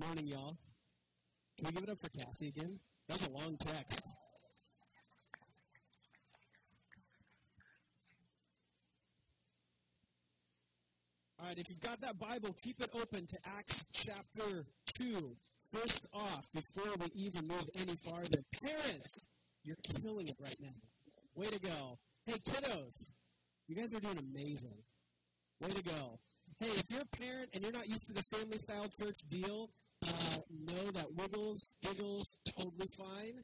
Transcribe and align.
Morning, 0.00 0.28
y'all. 0.28 0.56
Can 1.58 1.66
we 1.66 1.72
give 1.72 1.82
it 1.82 1.90
up 1.90 1.98
for 1.98 2.08
Cassie 2.08 2.48
again? 2.48 2.80
That 3.06 3.20
was 3.20 3.30
a 3.30 3.34
long 3.34 3.56
text. 3.58 4.02
All 11.38 11.46
right, 11.46 11.58
if 11.58 11.68
you've 11.68 11.80
got 11.80 12.00
that 12.00 12.18
Bible, 12.18 12.56
keep 12.62 12.80
it 12.80 12.88
open 12.94 13.26
to 13.26 13.36
Acts 13.44 13.84
chapter 13.92 14.64
2. 14.94 15.36
First 15.70 16.06
off, 16.14 16.48
before 16.54 16.94
we 16.98 17.10
even 17.14 17.46
move 17.46 17.68
any 17.74 17.94
farther, 17.96 18.42
parents, 18.64 19.26
you're 19.64 19.76
killing 20.00 20.28
it 20.28 20.36
right 20.40 20.56
now. 20.60 20.80
Way 21.34 21.48
to 21.48 21.60
go. 21.60 21.98
Hey, 22.24 22.38
kiddos, 22.48 22.94
you 23.68 23.76
guys 23.76 23.92
are 23.92 24.00
doing 24.00 24.18
amazing. 24.18 24.78
Way 25.60 25.72
to 25.72 25.82
go. 25.82 26.20
Hey, 26.58 26.68
if 26.68 26.90
you're 26.90 27.02
a 27.02 27.16
parent 27.16 27.50
and 27.54 27.62
you're 27.62 27.72
not 27.72 27.88
used 27.88 28.06
to 28.08 28.14
the 28.14 28.22
family 28.22 28.58
style 28.58 28.88
church 28.98 29.16
deal, 29.30 29.70
uh, 30.06 30.38
know 30.50 30.90
that 30.92 31.12
Wiggles, 31.14 31.60
Giggles, 31.82 32.38
totally 32.56 32.88
fine, 32.96 33.40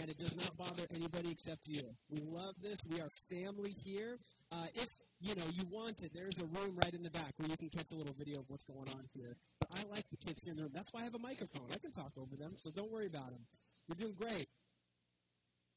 and 0.00 0.10
it 0.10 0.18
does 0.18 0.36
not 0.36 0.56
bother 0.56 0.84
anybody 0.94 1.30
except 1.32 1.66
you. 1.66 1.82
We 2.10 2.20
love 2.22 2.54
this. 2.60 2.78
We 2.88 3.00
are 3.00 3.08
family 3.30 3.74
here. 3.84 4.18
Uh, 4.52 4.66
if 4.74 4.88
you 5.20 5.34
know 5.34 5.44
you 5.54 5.64
want 5.70 6.02
it, 6.02 6.10
there's 6.14 6.38
a 6.40 6.46
room 6.46 6.74
right 6.76 6.92
in 6.94 7.02
the 7.02 7.10
back 7.10 7.32
where 7.36 7.48
you 7.48 7.56
can 7.56 7.68
catch 7.70 7.92
a 7.92 7.96
little 7.96 8.14
video 8.18 8.40
of 8.40 8.44
what's 8.48 8.64
going 8.64 8.88
on 8.88 9.04
here. 9.14 9.36
But 9.60 9.68
I 9.74 9.82
like 9.90 10.04
the 10.10 10.16
kids 10.16 10.42
here 10.42 10.52
in 10.52 10.56
the 10.56 10.62
room. 10.64 10.72
That's 10.74 10.92
why 10.92 11.02
I 11.02 11.04
have 11.04 11.14
a 11.14 11.18
microphone. 11.22 11.68
I 11.70 11.78
can 11.78 11.92
talk 11.92 12.12
over 12.16 12.36
them, 12.36 12.54
so 12.56 12.70
don't 12.74 12.90
worry 12.90 13.06
about 13.06 13.30
them. 13.30 13.44
You're 13.88 13.96
doing 14.10 14.14
great. 14.18 14.48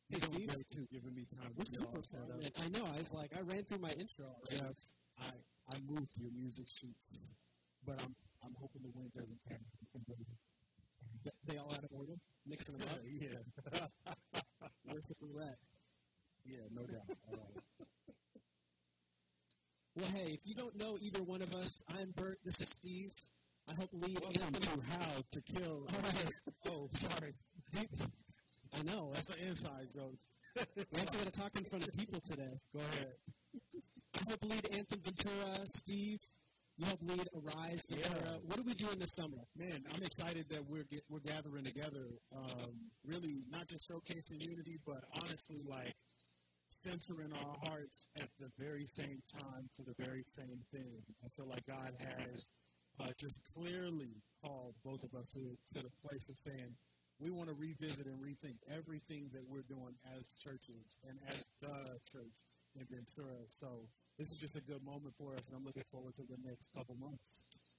Hey, 0.10 0.18
You're 0.22 0.30
doing 0.38 0.48
great 0.48 0.70
too, 0.70 0.86
giving 0.92 1.14
me 1.14 1.26
time. 1.30 1.52
We're 1.58 1.66
super 1.66 1.86
all 1.94 2.02
set 2.02 2.22
up. 2.22 2.30
fun. 2.30 2.52
I 2.66 2.68
know. 2.70 2.86
I 2.90 2.98
was 2.98 3.14
like, 3.14 3.32
I 3.38 3.42
ran 3.42 3.64
through 3.66 3.80
my 3.80 3.90
intro. 3.94 4.34
Jeff, 4.50 4.78
I 5.22 5.30
I 5.70 5.78
moved 5.88 6.10
your 6.18 6.32
music 6.32 6.66
sheets, 6.80 7.30
but 7.86 8.02
I'm 8.02 8.14
I'm 8.46 8.56
hoping 8.60 8.82
the 8.84 8.92
wind 8.96 9.12
doesn't 9.16 9.40
carry. 9.48 9.62
They- 11.24 11.32
They 11.48 11.58
all 11.58 11.72
out 11.72 11.84
of 11.84 11.90
order, 11.92 12.16
mixing 12.46 12.78
them 12.78 12.90
up. 12.90 13.00
yeah, 13.04 13.40
Worship 14.94 15.18
roulette. 15.22 15.58
yeah, 16.46 16.68
no 16.72 16.84
doubt. 16.86 17.08
Well, 19.96 20.08
hey, 20.10 20.34
if 20.34 20.40
you 20.46 20.56
don't 20.56 20.76
know 20.78 20.98
either 21.02 21.22
one 21.24 21.42
of 21.42 21.54
us, 21.54 21.82
I'm 21.88 22.12
Bert. 22.16 22.40
This 22.44 22.60
is 22.62 22.70
Steve. 22.70 23.12
I 23.70 23.74
hope 23.80 23.90
Lee 23.94 24.18
Welcome 24.20 24.54
to 24.54 24.70
How 24.92 25.16
to 25.32 25.42
Kill. 25.42 25.88
All 25.88 26.02
right. 26.02 26.32
Oh, 26.68 26.90
sorry. 26.94 27.34
I 28.76 28.84
know. 28.84 29.12
That's 29.14 29.30
an 29.30 29.40
inside 29.48 29.88
joke. 29.94 30.18
We 30.92 31.00
have 31.00 31.10
to 31.12 31.18
get 31.20 31.32
to 31.34 31.40
talk 31.40 31.52
in 31.56 31.64
front 31.66 31.84
of 31.88 31.94
people 31.98 32.20
today. 32.30 32.60
Go 32.74 32.80
ahead. 32.80 33.14
I 34.16 34.20
hope 34.30 34.44
lead 34.44 34.68
Anthem 34.78 35.00
Ventura. 35.04 35.58
Steve, 35.66 36.20
you 36.84 36.90
help 36.90 37.02
lead 37.16 37.28
Arise 37.32 37.84
Ventura. 37.88 38.36
What 38.44 38.60
are 38.60 38.68
we 38.68 38.74
doing 38.76 39.00
this 39.00 39.16
summer? 39.16 39.40
Man, 39.56 39.80
I'm 39.88 40.04
excited 40.04 40.44
that 40.52 40.64
we're 40.68 40.84
get, 40.92 41.04
we're 41.08 41.24
gathering 41.24 41.64
together. 41.64 42.04
Um, 42.36 42.92
really, 43.08 43.40
not 43.48 43.68
just 43.72 43.88
showcasing 43.88 44.44
unity, 44.44 44.84
but 44.86 45.00
honestly, 45.16 45.64
like 45.64 45.96
centering 46.84 47.32
our 47.32 47.56
hearts 47.64 47.98
at 48.20 48.28
the 48.40 48.50
very 48.60 48.84
same 49.00 49.20
time 49.32 49.64
for 49.78 49.88
the 49.88 49.96
very 49.96 50.24
same 50.36 50.60
thing. 50.76 51.00
I 51.24 51.28
feel 51.38 51.48
like 51.48 51.64
God 51.64 51.92
has 52.04 52.52
uh, 53.00 53.14
just 53.16 53.38
clearly 53.56 54.20
called 54.44 54.76
both 54.84 55.04
of 55.08 55.12
us 55.16 55.28
to, 55.40 55.40
to 55.40 55.78
the 55.88 55.94
place 56.04 56.26
of 56.28 56.36
saying 56.44 56.76
we 57.22 57.32
want 57.32 57.48
to 57.48 57.56
revisit 57.56 58.12
and 58.12 58.20
rethink 58.20 58.60
everything 58.76 59.32
that 59.32 59.46
we're 59.48 59.64
doing 59.72 59.96
as 60.18 60.36
churches 60.44 60.98
and 61.08 61.16
as 61.32 61.40
the 61.62 61.96
church 62.12 62.36
in 62.76 62.84
Ventura. 62.90 63.40
So 63.62 63.88
this 64.18 64.30
is 64.32 64.38
just 64.38 64.56
a 64.56 64.62
good 64.62 64.84
moment 64.86 65.14
for 65.18 65.34
us, 65.34 65.50
and 65.50 65.58
I'm 65.58 65.66
looking 65.66 65.88
forward 65.90 66.14
to 66.16 66.24
the 66.30 66.38
next 66.46 66.70
couple 66.76 66.96
months. 66.96 67.26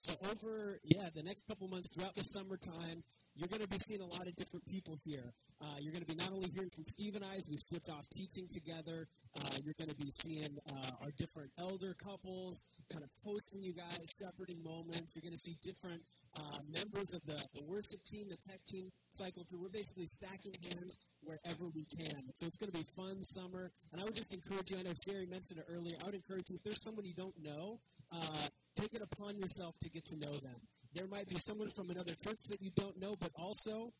So 0.04 0.12
over, 0.28 0.76
yeah, 0.84 1.08
the 1.14 1.22
next 1.24 1.48
couple 1.48 1.64
months 1.68 1.88
throughout 1.94 2.12
the 2.14 2.26
summertime, 2.36 3.00
you're 3.34 3.48
going 3.48 3.64
to 3.64 3.70
be 3.72 3.80
seeing 3.88 4.04
a 4.04 4.10
lot 4.10 4.26
of 4.28 4.36
different 4.36 4.66
people 4.68 5.00
here. 5.00 5.32
Uh, 5.62 5.80
you're 5.80 5.96
going 5.96 6.04
to 6.04 6.10
be 6.10 6.18
not 6.18 6.28
only 6.28 6.50
hearing 6.52 6.68
from 6.74 6.84
Steve 6.92 7.16
and 7.16 7.24
I 7.24 7.40
as 7.40 7.46
we 7.48 7.56
switch 7.56 7.88
off 7.88 8.04
teaching 8.12 8.44
together, 8.52 9.08
uh, 9.40 9.56
you're 9.64 9.78
going 9.80 9.88
to 9.88 9.96
be 9.96 10.12
seeing 10.20 10.52
uh, 10.68 11.02
our 11.02 11.10
different 11.16 11.50
elder 11.56 11.96
couples 11.96 12.60
kind 12.92 13.00
of 13.00 13.10
hosting 13.24 13.64
you 13.64 13.72
guys, 13.72 14.04
shepherding 14.20 14.60
moments. 14.60 15.16
You're 15.16 15.24
going 15.24 15.38
to 15.38 15.44
see 15.48 15.56
different 15.64 16.04
uh, 16.36 16.60
members 16.68 17.08
of 17.14 17.22
the, 17.24 17.40
the 17.54 17.64
worship 17.64 18.02
team, 18.10 18.28
the 18.28 18.38
tech 18.44 18.60
team 18.68 18.92
cycle 19.16 19.46
through. 19.48 19.62
We're 19.62 19.72
basically 19.72 20.10
stacking 20.10 20.58
hands 20.60 20.98
wherever 21.24 21.66
we 21.74 21.84
can. 21.88 22.22
So 22.36 22.46
it's 22.46 22.56
going 22.56 22.72
to 22.72 22.78
be 22.78 22.86
fun 22.96 23.20
summer. 23.34 23.70
And 23.92 24.00
I 24.00 24.04
would 24.04 24.14
just 24.16 24.32
encourage 24.32 24.70
you, 24.70 24.78
I 24.78 24.82
know 24.82 24.94
Sherry 25.04 25.26
mentioned 25.26 25.58
it 25.58 25.66
earlier, 25.68 25.96
I 26.00 26.04
would 26.06 26.14
encourage 26.14 26.46
you, 26.48 26.56
if 26.56 26.62
there's 26.62 26.82
someone 26.84 27.04
you 27.04 27.16
don't 27.16 27.36
know, 27.42 27.80
uh, 28.12 28.48
take 28.76 28.94
it 28.94 29.02
upon 29.02 29.38
yourself 29.38 29.74
to 29.82 29.88
get 29.90 30.04
to 30.12 30.16
know 30.16 30.38
them. 30.38 30.60
There 30.94 31.08
might 31.08 31.28
be 31.28 31.36
someone 31.36 31.68
from 31.74 31.90
another 31.90 32.14
church 32.14 32.38
that 32.50 32.62
you 32.62 32.70
don't 32.76 33.00
know, 33.00 33.16
but 33.18 33.30
also 33.34 33.92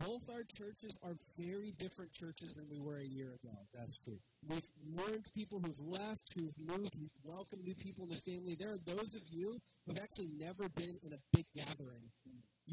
both 0.00 0.24
our 0.32 0.42
churches 0.56 0.98
are 1.04 1.14
very 1.38 1.72
different 1.76 2.12
churches 2.12 2.56
than 2.56 2.66
we 2.72 2.80
were 2.80 2.98
a 2.98 3.06
year 3.06 3.36
ago. 3.36 3.54
That's 3.72 3.96
true. 4.02 4.18
We've 4.48 4.70
learned 4.82 5.24
people 5.34 5.60
who've 5.60 5.86
left, 5.86 6.24
who've 6.34 6.58
moved, 6.58 6.96
we've 6.98 7.20
welcomed 7.22 7.62
new 7.64 7.76
people 7.76 8.04
in 8.04 8.10
the 8.10 8.22
family. 8.24 8.56
There 8.58 8.72
are 8.72 8.82
those 8.84 9.12
of 9.14 9.22
you 9.30 9.60
who've 9.86 10.00
actually 10.00 10.32
never 10.40 10.68
been 10.68 10.96
in 11.04 11.12
a 11.12 11.20
big 11.32 11.46
gathering. 11.54 12.10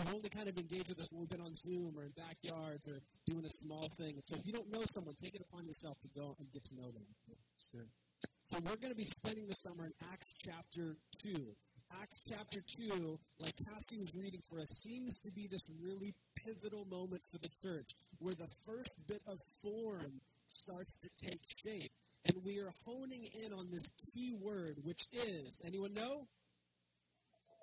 You've 0.01 0.17
only 0.17 0.33
kind 0.33 0.49
of 0.49 0.57
engaged 0.57 0.89
with 0.89 0.97
us 0.97 1.13
when 1.13 1.21
we've 1.21 1.29
been 1.29 1.45
on 1.45 1.53
Zoom 1.53 1.93
or 1.93 2.09
in 2.09 2.13
backyards 2.17 2.89
or 2.89 3.05
doing 3.29 3.45
a 3.45 3.53
small 3.61 3.85
thing. 4.01 4.17
And 4.17 4.25
so 4.25 4.33
if 4.33 4.41
you 4.49 4.53
don't 4.53 4.73
know 4.73 4.81
someone, 4.97 5.13
take 5.21 5.35
it 5.37 5.45
upon 5.45 5.69
yourself 5.69 5.93
to 6.01 6.09
go 6.17 6.33
and 6.41 6.49
get 6.49 6.65
to 6.65 6.75
know 6.75 6.89
them. 6.89 7.05
Sure. 7.69 7.85
So 8.49 8.57
we're 8.65 8.81
going 8.81 8.89
to 8.89 8.97
be 8.97 9.05
spending 9.05 9.45
the 9.45 9.53
summer 9.53 9.85
in 9.85 9.93
Acts 10.09 10.33
chapter 10.41 10.97
2. 11.21 11.37
Acts 12.01 12.17
chapter 12.25 12.65
2, 12.81 13.19
like 13.45 13.53
Cassie 13.53 14.01
was 14.01 14.15
reading 14.17 14.41
for 14.49 14.57
us, 14.61 14.73
seems 14.81 15.19
to 15.21 15.31
be 15.31 15.45
this 15.45 15.69
really 15.77 16.15
pivotal 16.33 16.85
moment 16.89 17.21
for 17.29 17.37
the 17.37 17.51
church 17.61 17.93
where 18.17 18.33
the 18.33 18.49
first 18.65 19.05
bit 19.07 19.21
of 19.27 19.37
form 19.61 20.21
starts 20.49 20.97
to 20.97 21.09
take 21.21 21.45
shape. 21.61 21.91
And 22.25 22.41
we 22.43 22.57
are 22.57 22.73
honing 22.87 23.21
in 23.45 23.53
on 23.53 23.69
this 23.69 23.85
key 24.13 24.33
word, 24.33 24.81
which 24.81 25.05
is, 25.13 25.61
anyone 25.67 25.93
know? 25.93 26.25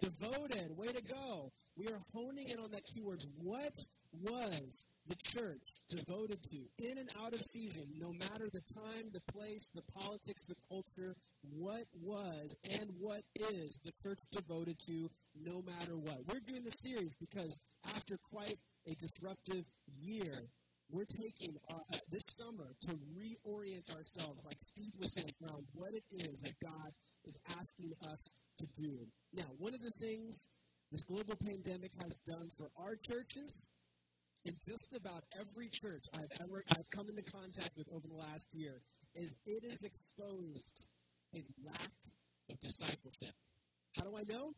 Devoted. 0.01 0.77
Way 0.77 0.89
to 0.89 1.03
go. 1.03 1.51
We 1.79 1.87
are 1.87 2.03
honing 2.13 2.51
in 2.51 2.59
on 2.59 2.73
that 2.73 2.83
keyword. 2.91 3.23
What 3.39 3.71
was 4.11 4.85
the 5.07 5.15
church 5.15 5.63
devoted 5.89 6.43
to 6.43 6.59
in 6.83 6.99
and 6.99 7.09
out 7.23 7.33
of 7.33 7.41
season, 7.41 7.87
no 8.03 8.11
matter 8.19 8.51
the 8.51 8.67
time, 8.75 9.15
the 9.15 9.23
place, 9.31 9.63
the 9.79 9.87
politics, 9.95 10.43
the 10.49 10.59
culture? 10.69 11.15
What 11.55 11.87
was 12.03 12.59
and 12.67 12.91
what 12.99 13.23
is 13.55 13.79
the 13.85 13.93
church 14.03 14.19
devoted 14.33 14.75
to 14.91 15.09
no 15.39 15.63
matter 15.63 15.95
what? 16.03 16.27
We're 16.27 16.43
doing 16.43 16.65
this 16.65 16.83
series 16.83 17.15
because 17.21 17.55
after 17.95 18.19
quite 18.27 18.59
a 18.91 18.95
disruptive 18.99 19.63
year, 20.03 20.51
we're 20.91 21.07
taking 21.07 21.55
uh, 21.71 21.79
uh, 21.95 21.99
this 22.11 22.27
summer 22.35 22.75
to 22.91 22.99
reorient 23.15 23.87
ourselves, 23.95 24.51
like 24.51 24.59
Steve 24.59 24.99
was 24.99 25.15
saying, 25.15 25.35
around 25.47 25.63
what 25.75 25.95
it 25.95 26.03
is 26.11 26.43
that 26.43 26.59
God 26.59 26.91
is 27.25 27.39
asking 27.47 27.93
us 28.03 28.19
to 28.59 28.67
do. 28.75 29.07
Now, 29.33 29.47
one 29.59 29.75
of 29.75 29.81
the 29.81 29.93
things 30.01 30.43
this 30.91 31.03
global 31.05 31.37
pandemic 31.37 31.93
has 32.01 32.23
done 32.25 32.49
for 32.57 32.71
our 32.77 32.97
churches, 32.97 33.71
and 34.47 34.57
just 34.65 34.95
about 34.97 35.25
every 35.37 35.69
church 35.69 36.05
I've 36.15 36.33
ever 36.45 36.65
I've 36.71 36.91
come 36.95 37.09
into 37.11 37.25
contact 37.29 37.77
with 37.77 37.89
over 37.93 38.07
the 38.09 38.17
last 38.17 38.47
year, 38.53 38.81
is 39.15 39.35
it 39.45 39.63
has 39.69 39.83
exposed 39.85 40.87
a 41.35 41.43
lack 41.65 41.97
of 42.49 42.57
discipleship. 42.61 43.35
How 43.97 44.09
do 44.09 44.17
I 44.17 44.25
know? 44.25 44.55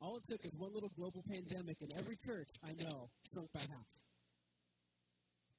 All 0.00 0.18
it 0.18 0.24
took 0.28 0.44
is 0.44 0.54
one 0.60 0.72
little 0.74 0.92
global 0.94 1.24
pandemic, 1.24 1.80
and 1.80 1.90
every 1.98 2.16
church 2.20 2.52
I 2.62 2.76
know 2.76 3.10
shrunk 3.32 3.50
by 3.52 3.64
half. 3.64 3.90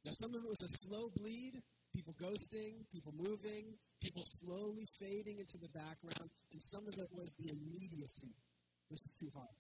Now, 0.05 0.13
some 0.13 0.31
of 0.31 0.45
it 0.45 0.47
was 0.47 0.63
a 0.63 0.71
slow 0.85 1.09
bleed, 1.17 1.59
people 1.91 2.13
ghosting, 2.15 2.85
people 2.93 3.11
moving, 3.17 3.75
people 3.99 4.21
slowly 4.23 4.85
fading 5.01 5.41
into 5.41 5.57
the 5.59 5.73
background, 5.73 6.29
and 6.53 6.61
some 6.61 6.85
of 6.87 6.93
it 6.93 7.09
was 7.11 7.33
the 7.41 7.49
immediacy. 7.51 8.31
This 8.89 9.01
is 9.01 9.13
too 9.19 9.31
hard. 9.35 9.57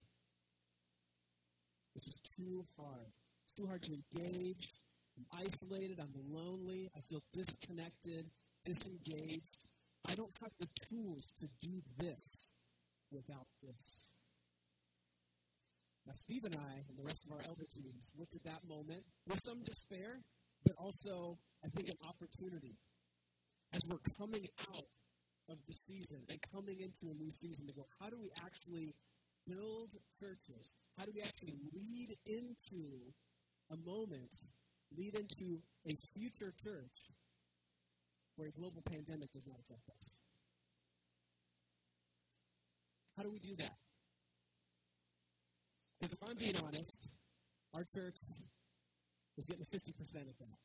This 1.93 2.07
is 2.07 2.21
too 2.37 2.63
hard. 2.79 3.11
It's 3.43 3.53
too 3.53 3.67
hard 3.67 3.81
to 3.83 3.91
engage. 3.91 4.69
I'm 5.17 5.25
isolated. 5.33 5.99
I'm 5.99 6.13
lonely. 6.29 6.89
I 6.95 6.99
feel 7.09 7.23
disconnected, 7.33 8.29
disengaged. 8.63 9.67
I 10.07 10.15
don't 10.15 10.31
have 10.41 10.51
the 10.59 10.67
tools 10.87 11.33
to 11.39 11.47
do 11.59 11.81
this 11.99 12.53
without 13.11 13.47
this. 13.61 14.13
Now, 16.05 16.13
Steve 16.23 16.45
and 16.45 16.55
I 16.55 16.87
and 16.87 16.95
the 16.95 17.03
rest 17.03 17.27
of 17.27 17.35
our 17.35 17.43
elder 17.43 17.67
teams 17.67 18.13
looked 18.15 18.35
at 18.35 18.43
that 18.47 18.63
moment 18.63 19.03
with 19.27 19.41
some 19.43 19.59
despair, 19.59 20.23
but 20.63 20.75
also, 20.79 21.39
I 21.65 21.67
think, 21.75 21.89
an 21.89 21.99
opportunity. 22.07 22.79
As 23.73 23.83
we're 23.91 23.99
coming 24.15 24.47
out 24.71 24.87
of 25.49 25.57
the 25.67 25.73
season 25.73 26.23
and 26.29 26.39
coming 26.53 26.79
into 26.79 27.11
a 27.11 27.15
new 27.15 27.31
season 27.31 27.67
to 27.67 27.73
go, 27.73 27.83
how 27.99 28.07
do 28.07 28.15
we 28.21 28.31
actually 28.39 28.95
build 29.47 29.91
churches? 30.19 30.77
How 30.97 31.05
do 31.05 31.11
we 31.15 31.21
actually 31.21 31.55
lead 31.73 32.09
into 32.27 33.15
a 33.71 33.77
moment, 33.77 34.33
lead 34.95 35.15
into 35.15 35.63
a 35.87 35.93
future 36.13 36.53
church 36.63 36.97
where 38.35 38.49
a 38.49 38.51
global 38.51 38.83
pandemic 38.83 39.31
does 39.31 39.47
not 39.47 39.57
affect 39.63 39.87
us? 39.89 40.19
How 43.15 43.23
do 43.23 43.31
we 43.31 43.39
do 43.39 43.55
that? 43.57 43.73
Because 45.97 46.13
if 46.13 46.21
I'm 46.21 46.37
being 46.37 46.55
honest, 46.61 47.07
our 47.73 47.83
church 47.83 48.19
is 49.37 49.45
getting 49.45 49.65
50% 49.65 50.29
of 50.29 50.37
that. 50.37 50.57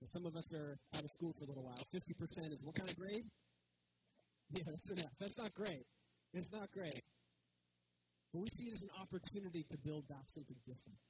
And 0.00 0.08
some 0.08 0.24
of 0.24 0.36
us 0.36 0.48
are 0.54 0.78
out 0.94 1.00
of 1.00 1.08
school 1.08 1.32
for 1.38 1.44
a 1.44 1.48
little 1.48 1.64
while. 1.64 1.76
50% 1.76 2.52
is 2.52 2.62
what 2.64 2.74
kind 2.74 2.90
of 2.90 2.96
grade? 2.96 3.26
Yeah, 4.48 4.62
that's 4.64 4.90
enough. 4.90 5.10
That's 5.18 5.38
not 5.38 5.52
great. 5.54 5.82
It's 6.32 6.52
not 6.52 6.70
great. 6.70 7.02
But 8.36 8.44
we 8.44 8.52
see 8.52 8.68
it 8.68 8.76
as 8.76 8.84
an 8.84 8.92
opportunity 9.00 9.64
to 9.64 9.76
build 9.80 10.04
back 10.12 10.28
something 10.28 10.60
different. 10.68 11.00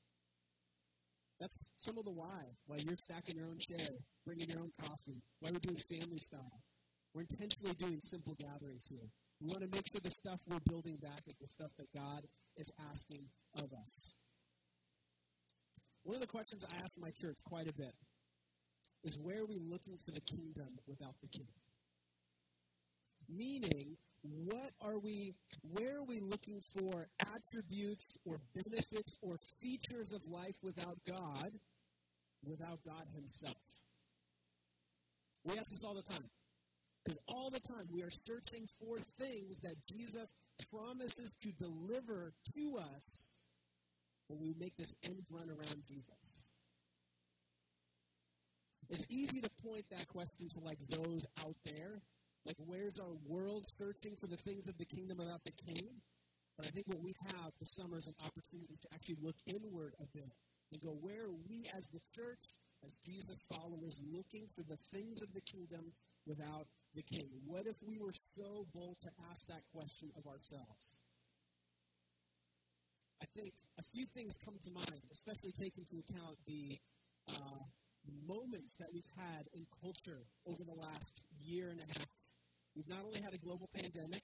That's 1.43 1.59
some 1.83 1.99
of 1.99 2.07
the 2.07 2.15
why. 2.15 2.55
Why 2.71 2.79
you're 2.79 3.03
stacking 3.03 3.35
your 3.35 3.51
own 3.51 3.59
chair, 3.59 3.99
bringing 4.23 4.47
your 4.47 4.63
own 4.63 4.71
coffee, 4.79 5.19
why 5.43 5.51
we're 5.51 5.59
doing 5.59 5.83
family 5.91 6.23
style. 6.23 6.63
We're 7.11 7.27
intentionally 7.27 7.75
doing 7.83 7.99
simple 7.99 8.39
gatherings 8.39 8.87
here. 8.87 9.11
We 9.43 9.51
want 9.51 9.59
to 9.67 9.71
make 9.75 9.83
sure 9.91 9.99
the 9.99 10.15
stuff 10.15 10.39
we're 10.47 10.63
building 10.71 11.03
back 11.03 11.27
is 11.27 11.35
the 11.43 11.51
stuff 11.51 11.75
that 11.83 11.91
God 11.91 12.23
is 12.63 12.71
asking 12.79 13.27
of 13.59 13.75
us. 13.75 13.93
One 16.07 16.23
of 16.23 16.23
the 16.23 16.31
questions 16.31 16.63
I 16.63 16.79
ask 16.79 16.95
my 17.03 17.11
church 17.19 17.43
quite 17.43 17.67
a 17.67 17.75
bit 17.75 17.99
is 19.03 19.19
where 19.19 19.43
are 19.43 19.51
we 19.51 19.59
looking 19.67 19.99
for 20.07 20.15
the 20.15 20.23
kingdom 20.23 20.79
without 20.87 21.19
the 21.19 21.31
king? 21.35 21.51
Meaning, 23.27 23.99
what 24.45 24.71
are 24.81 24.99
we, 24.99 25.35
where 25.63 25.99
are 25.99 26.07
we 26.09 26.21
looking 26.21 26.61
for 26.75 27.09
attributes 27.21 28.05
or 28.25 28.41
benefits 28.55 29.13
or 29.23 29.37
features 29.61 30.13
of 30.13 30.23
life 30.31 30.57
without 30.63 30.97
God, 31.07 31.51
without 32.45 32.81
God 32.85 33.05
Himself? 33.15 33.63
We 35.45 35.57
ask 35.59 35.71
this 35.71 35.85
all 35.85 35.95
the 35.95 36.03
time. 36.03 36.29
Because 37.05 37.21
all 37.29 37.51
the 37.51 37.63
time 37.63 37.87
we 37.95 38.03
are 38.03 38.11
searching 38.11 38.67
for 38.81 38.99
things 38.99 39.61
that 39.63 39.77
Jesus 39.87 40.27
promises 40.73 41.37
to 41.43 41.53
deliver 41.55 42.33
to 42.57 42.79
us 42.83 43.29
when 44.27 44.41
we 44.41 44.55
make 44.59 44.77
this 44.77 44.93
end 45.05 45.23
run 45.31 45.49
around 45.49 45.87
Jesus. 45.87 46.51
It's 48.91 49.11
easy 49.11 49.41
to 49.41 49.51
point 49.63 49.85
that 49.91 50.09
question 50.09 50.49
to 50.55 50.61
like 50.61 50.79
those 50.91 51.23
out 51.39 51.55
there 51.65 52.03
like, 52.47 52.57
where's 52.63 53.03
our 53.03 53.19
world 53.27 53.67
searching 53.75 54.15
for 54.23 54.31
the 54.31 54.39
things 54.47 54.63
of 54.71 54.79
the 54.79 54.87
kingdom 54.87 55.19
without 55.19 55.43
the 55.43 55.53
king? 55.67 55.99
But 56.55 56.67
I 56.67 56.71
think 56.71 56.87
what 56.89 57.03
we 57.03 57.13
have 57.35 57.51
this 57.59 57.75
summer 57.75 57.99
is 57.99 58.07
an 58.07 58.17
opportunity 58.23 58.79
to 58.81 58.89
actually 58.95 59.21
look 59.21 59.37
inward 59.45 59.93
a 59.99 60.07
bit 60.15 60.33
and 60.73 60.79
go, 60.81 60.95
where 61.03 61.27
are 61.27 61.39
we 61.51 61.67
as 61.75 61.85
the 61.91 62.01
church, 62.15 62.41
as 62.87 62.95
Jesus 63.03 63.45
followers, 63.51 63.99
looking 64.09 64.47
for 64.55 64.63
the 64.65 64.79
things 64.95 65.21
of 65.27 65.35
the 65.35 65.45
kingdom 65.45 65.93
without 66.25 66.71
the 66.95 67.03
king? 67.03 67.29
What 67.45 67.67
if 67.67 67.77
we 67.83 67.99
were 67.99 68.15
so 68.39 68.65
bold 68.73 68.97
to 69.05 69.11
ask 69.29 69.51
that 69.51 69.67
question 69.75 70.15
of 70.17 70.25
ourselves? 70.25 71.03
I 73.21 73.27
think 73.35 73.53
a 73.77 73.85
few 73.93 74.07
things 74.15 74.33
come 74.45 74.57
to 74.57 74.71
mind, 74.71 75.03
especially 75.13 75.53
taking 75.59 75.85
into 75.85 75.99
account 75.99 76.37
the 76.47 76.79
uh, 77.27 77.65
moments 78.25 78.77
that 78.79 78.89
we've 78.93 79.13
had 79.17 79.45
in 79.53 79.67
culture 79.83 80.25
over 80.47 80.63
the 80.63 80.79
last 80.79 81.27
year 81.45 81.75
and 81.75 81.81
a 81.81 81.89
half. 81.99 82.36
We've 82.77 82.93
not 82.93 83.09
only 83.09 83.25
had 83.25 83.33
a 83.33 83.41
global 83.41 83.73
pandemic, 83.73 84.21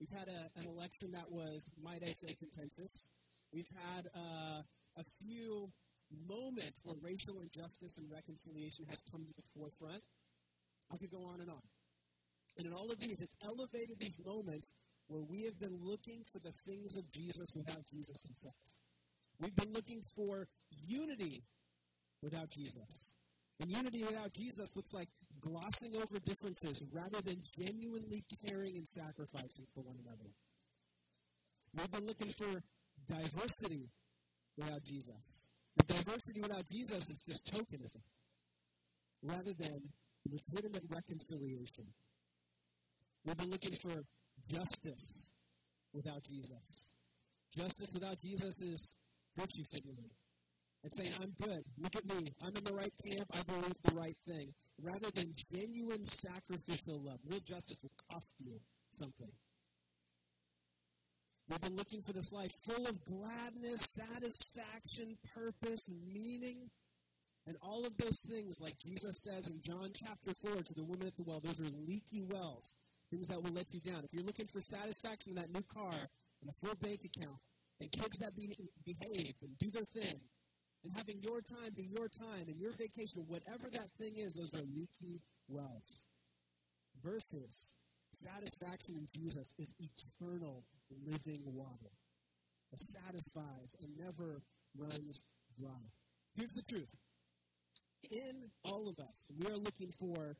we've 0.00 0.16
had 0.16 0.32
a, 0.32 0.48
an 0.56 0.64
election 0.64 1.12
that 1.12 1.28
was, 1.28 1.68
might 1.76 2.00
I 2.00 2.08
say, 2.08 2.32
contentious. 2.32 2.88
We've 3.52 3.68
had 3.76 4.08
uh, 4.16 4.64
a 4.96 5.04
few 5.20 5.68
moments 6.08 6.80
where 6.88 6.96
racial 7.04 7.36
injustice 7.44 7.92
and 8.00 8.08
reconciliation 8.08 8.88
has 8.88 9.04
come 9.12 9.28
to 9.28 9.34
the 9.36 9.44
forefront. 9.52 10.00
I 10.88 10.96
could 10.96 11.12
go 11.12 11.28
on 11.28 11.44
and 11.44 11.52
on. 11.52 11.64
And 12.56 12.66
in 12.66 12.72
all 12.72 12.88
of 12.88 12.96
these, 12.96 13.20
it's 13.20 13.36
elevated 13.44 14.00
these 14.00 14.20
moments 14.24 14.72
where 15.08 15.24
we 15.28 15.44
have 15.44 15.60
been 15.60 15.76
looking 15.84 16.24
for 16.32 16.40
the 16.40 16.52
things 16.64 16.96
of 16.96 17.04
Jesus 17.12 17.52
without 17.52 17.84
Jesus 17.92 18.24
himself. 18.24 18.56
We've 19.40 19.56
been 19.56 19.72
looking 19.72 20.00
for 20.16 20.48
unity 20.88 21.44
without 22.22 22.48
Jesus. 22.48 23.04
And 23.60 23.70
unity 23.70 24.02
without 24.04 24.32
Jesus 24.32 24.68
looks 24.74 24.92
like 24.92 25.08
glossing 25.42 25.96
over 25.96 26.18
differences 26.24 26.88
rather 26.92 27.20
than 27.20 27.42
genuinely 27.58 28.24
caring 28.46 28.76
and 28.76 28.86
sacrificing 28.86 29.66
for 29.74 29.82
one 29.82 29.98
another. 30.06 30.30
We've 31.74 31.90
been 31.90 32.06
looking 32.06 32.30
for 32.30 32.62
diversity 33.08 33.90
without 34.56 34.84
Jesus. 34.84 35.50
And 35.78 35.86
diversity 35.88 36.40
without 36.40 36.64
Jesus 36.70 37.02
is 37.10 37.22
just 37.26 37.52
tokenism 37.52 38.02
rather 39.22 39.52
than 39.58 39.90
legitimate 40.30 40.84
reconciliation. 40.88 41.86
We've 43.24 43.36
been 43.36 43.50
looking 43.50 43.74
for 43.74 44.02
justice 44.50 45.26
without 45.92 46.22
Jesus. 46.24 46.66
Justice 47.56 47.90
without 47.92 48.18
Jesus 48.20 48.54
is 48.62 48.88
virtue 49.36 49.64
signaling 49.70 50.10
and 50.82 50.92
saying, 50.94 51.12
I'm 51.14 51.34
good. 51.38 51.62
Look 51.78 51.96
at 51.96 52.04
me. 52.06 52.32
I'm 52.42 52.56
in 52.56 52.64
the 52.64 52.74
right 52.74 52.92
camp. 53.06 53.28
I 53.32 53.42
believe 53.46 53.76
the 53.84 53.94
right 53.94 54.18
thing. 54.26 54.52
Rather 54.80 55.10
than 55.14 55.34
genuine 55.54 56.04
sacrificial 56.04 57.00
love. 57.02 57.18
Real 57.24 57.40
justice 57.40 57.82
will 57.82 57.96
cost 58.10 58.34
you 58.38 58.58
something. 58.90 59.30
We've 61.48 61.60
been 61.60 61.76
looking 61.76 62.00
for 62.02 62.12
this 62.12 62.32
life 62.32 62.50
full 62.64 62.86
of 62.86 63.04
gladness, 63.04 63.88
satisfaction, 63.94 65.18
purpose, 65.34 65.84
meaning, 65.90 66.70
and 67.46 67.56
all 67.60 67.84
of 67.84 67.96
those 67.98 68.18
things, 68.30 68.56
like 68.60 68.78
Jesus 68.78 69.18
says 69.26 69.50
in 69.50 69.58
John 69.60 69.90
chapter 69.92 70.32
4 70.46 70.62
to 70.62 70.74
the 70.74 70.84
woman 70.84 71.08
at 71.08 71.16
the 71.16 71.24
well, 71.26 71.40
those 71.42 71.60
are 71.60 71.70
leaky 71.86 72.22
wells, 72.22 72.76
things 73.10 73.26
that 73.28 73.42
will 73.42 73.50
let 73.50 73.66
you 73.74 73.80
down. 73.80 74.04
If 74.04 74.14
you're 74.14 74.24
looking 74.24 74.46
for 74.46 74.60
satisfaction 74.60 75.34
in 75.34 75.42
that 75.42 75.50
new 75.52 75.64
car 75.66 76.08
and 76.40 76.48
a 76.48 76.54
full 76.62 76.76
bank 76.78 77.02
account 77.02 77.38
and 77.80 77.90
kids 77.90 78.18
that 78.18 78.36
be, 78.36 78.54
behave 78.86 79.34
and 79.42 79.58
do 79.58 79.70
their 79.72 79.88
thing, 79.90 80.22
and 80.84 80.92
having 80.96 81.22
your 81.22 81.40
time 81.40 81.70
be 81.76 81.86
your 81.86 82.08
time 82.10 82.46
and 82.50 82.58
your 82.58 82.74
vacation, 82.74 83.22
whatever 83.26 83.70
that 83.70 83.90
thing 83.98 84.18
is, 84.18 84.34
those 84.34 84.54
are 84.54 84.66
leaky 84.66 85.22
wells. 85.48 86.02
Versus 87.02 87.72
satisfaction 88.10 88.94
in 88.98 89.06
Jesus 89.14 89.48
is 89.58 89.74
eternal 89.78 90.64
living 91.06 91.42
water 91.46 91.90
that 92.70 92.78
satisfies 92.78 93.70
and 93.80 93.90
never 93.96 94.42
runs 94.76 95.24
dry. 95.58 95.84
Here's 96.34 96.52
the 96.52 96.62
truth. 96.62 96.92
In 98.02 98.50
all 98.64 98.88
of 98.90 98.98
us, 99.04 99.16
we 99.38 99.46
are 99.46 99.56
looking 99.56 99.90
for 99.98 100.36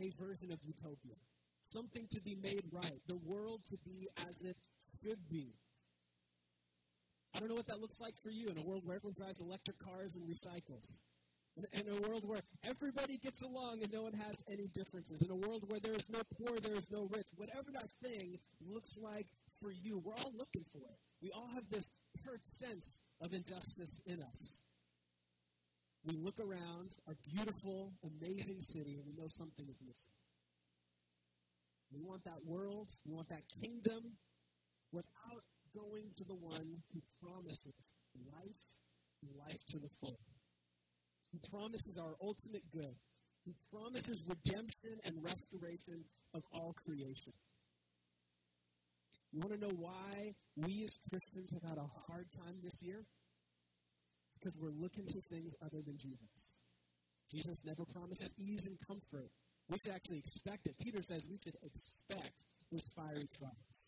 a 0.00 0.10
version 0.20 0.50
of 0.52 0.58
utopia. 0.64 1.16
Something 1.60 2.06
to 2.10 2.20
be 2.22 2.36
made 2.42 2.66
right. 2.72 3.00
The 3.08 3.18
world 3.24 3.60
to 3.66 3.76
be 3.84 4.08
as 4.18 4.42
it 4.44 4.56
should 5.02 5.28
be. 5.28 5.54
I 7.36 7.38
don't 7.38 7.52
know 7.52 7.60
what 7.60 7.68
that 7.68 7.84
looks 7.84 8.00
like 8.00 8.16
for 8.24 8.32
you 8.32 8.48
in 8.48 8.56
a 8.56 8.64
world 8.64 8.80
where 8.88 8.96
everyone 8.96 9.12
drives 9.12 9.44
electric 9.44 9.76
cars 9.76 10.16
and 10.16 10.24
recycles. 10.24 11.04
In, 11.60 11.68
in 11.68 11.84
a 11.84 12.00
world 12.08 12.24
where 12.24 12.40
everybody 12.64 13.20
gets 13.20 13.44
along 13.44 13.84
and 13.84 13.92
no 13.92 14.08
one 14.08 14.16
has 14.16 14.40
any 14.48 14.72
differences. 14.72 15.20
In 15.20 15.28
a 15.28 15.36
world 15.36 15.68
where 15.68 15.80
there 15.84 15.92
is 15.92 16.08
no 16.08 16.24
poor, 16.40 16.56
there 16.56 16.72
is 16.80 16.88
no 16.88 17.04
rich. 17.12 17.28
Whatever 17.36 17.68
that 17.76 17.92
thing 18.00 18.40
looks 18.64 18.88
like 18.96 19.28
for 19.60 19.68
you, 19.68 20.00
we're 20.00 20.16
all 20.16 20.32
looking 20.40 20.64
for 20.72 20.80
it. 20.88 20.96
We 21.20 21.28
all 21.36 21.52
have 21.52 21.68
this 21.68 21.84
hurt 22.24 22.40
sense 22.48 23.04
of 23.20 23.28
injustice 23.32 24.00
in 24.08 24.24
us. 24.24 24.64
We 26.08 26.16
look 26.16 26.40
around 26.40 26.88
our 27.04 27.20
beautiful, 27.20 27.92
amazing 28.00 28.64
city, 28.64 28.96
and 28.96 29.04
we 29.04 29.12
know 29.12 29.28
something 29.36 29.68
is 29.68 29.80
missing. 29.84 30.16
We 31.92 32.00
want 32.00 32.24
that 32.24 32.48
world, 32.48 32.88
we 33.04 33.12
want 33.12 33.28
that 33.28 33.44
kingdom 33.60 34.16
without 34.92 35.44
going 35.76 36.08
to 36.16 36.24
the 36.24 36.40
one 36.40 36.80
who 36.88 37.00
promises 37.20 37.76
life 38.32 38.60
life 39.34 39.62
to 39.74 39.78
the 39.78 39.90
full. 40.00 40.18
Who 41.32 41.38
promises 41.50 41.98
our 42.00 42.14
ultimate 42.22 42.64
good. 42.70 42.94
Who 43.44 43.52
promises 43.70 44.24
redemption 44.26 44.98
and 45.04 45.22
restoration 45.22 46.02
of 46.34 46.42
all 46.52 46.74
creation. 46.74 47.32
You 49.32 49.40
want 49.42 49.54
to 49.54 49.60
know 49.60 49.76
why 49.76 50.32
we 50.56 50.82
as 50.82 50.98
Christians 51.10 51.52
have 51.54 51.66
had 51.68 51.78
a 51.78 51.88
hard 52.08 52.26
time 52.42 52.56
this 52.62 52.78
year? 52.82 53.04
It's 54.30 54.38
because 54.38 54.58
we're 54.58 54.74
looking 54.74 55.06
to 55.06 55.20
things 55.30 55.54
other 55.62 55.82
than 55.84 55.98
Jesus. 55.98 56.58
Jesus 57.30 57.58
never 57.66 57.84
promises 57.84 58.34
ease 58.38 58.64
and 58.66 58.78
comfort. 58.86 59.30
We 59.68 59.78
should 59.82 59.94
actually 59.94 60.22
expect 60.22 60.66
it. 60.66 60.78
Peter 60.78 61.02
says 61.02 61.26
we 61.28 61.38
should 61.42 61.58
expect 61.62 62.38
those 62.70 62.86
fiery 62.94 63.26
trials. 63.38 63.85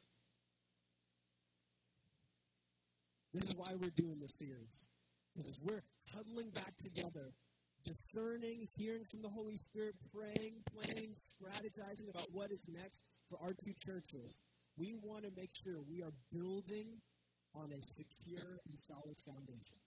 This 3.39 3.55
is 3.55 3.57
why 3.63 3.71
we're 3.79 3.95
doing 3.95 4.19
this 4.19 4.35
series. 4.35 4.83
Because 5.31 5.63
we're 5.63 5.87
huddling 6.11 6.51
back 6.51 6.75
together, 6.75 7.31
discerning, 7.87 8.67
hearing 8.75 9.07
from 9.07 9.23
the 9.23 9.31
Holy 9.31 9.55
Spirit, 9.55 9.95
praying, 10.11 10.67
planning, 10.67 11.15
strategizing 11.15 12.11
about 12.11 12.35
what 12.35 12.51
is 12.51 12.67
next 12.67 13.07
for 13.31 13.39
our 13.39 13.55
two 13.55 13.79
churches. 13.79 14.43
We 14.75 14.99
want 14.99 15.23
to 15.23 15.31
make 15.39 15.55
sure 15.55 15.79
we 15.87 16.03
are 16.03 16.11
building 16.35 16.99
on 17.55 17.71
a 17.71 17.79
secure 17.79 18.59
and 18.67 18.75
solid 18.75 19.15
foundation. 19.23 19.79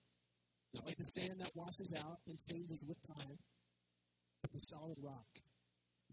Not 0.72 0.88
like 0.88 0.96
the 0.96 1.12
sand 1.12 1.44
that 1.44 1.52
washes 1.52 1.92
out 2.00 2.24
and 2.32 2.40
changes 2.48 2.88
with 2.88 3.04
time, 3.04 3.36
but 4.48 4.56
the 4.56 4.64
solid 4.72 4.96
rock 5.04 5.28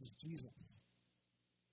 is 0.03 0.11
Jesus. 0.19 0.83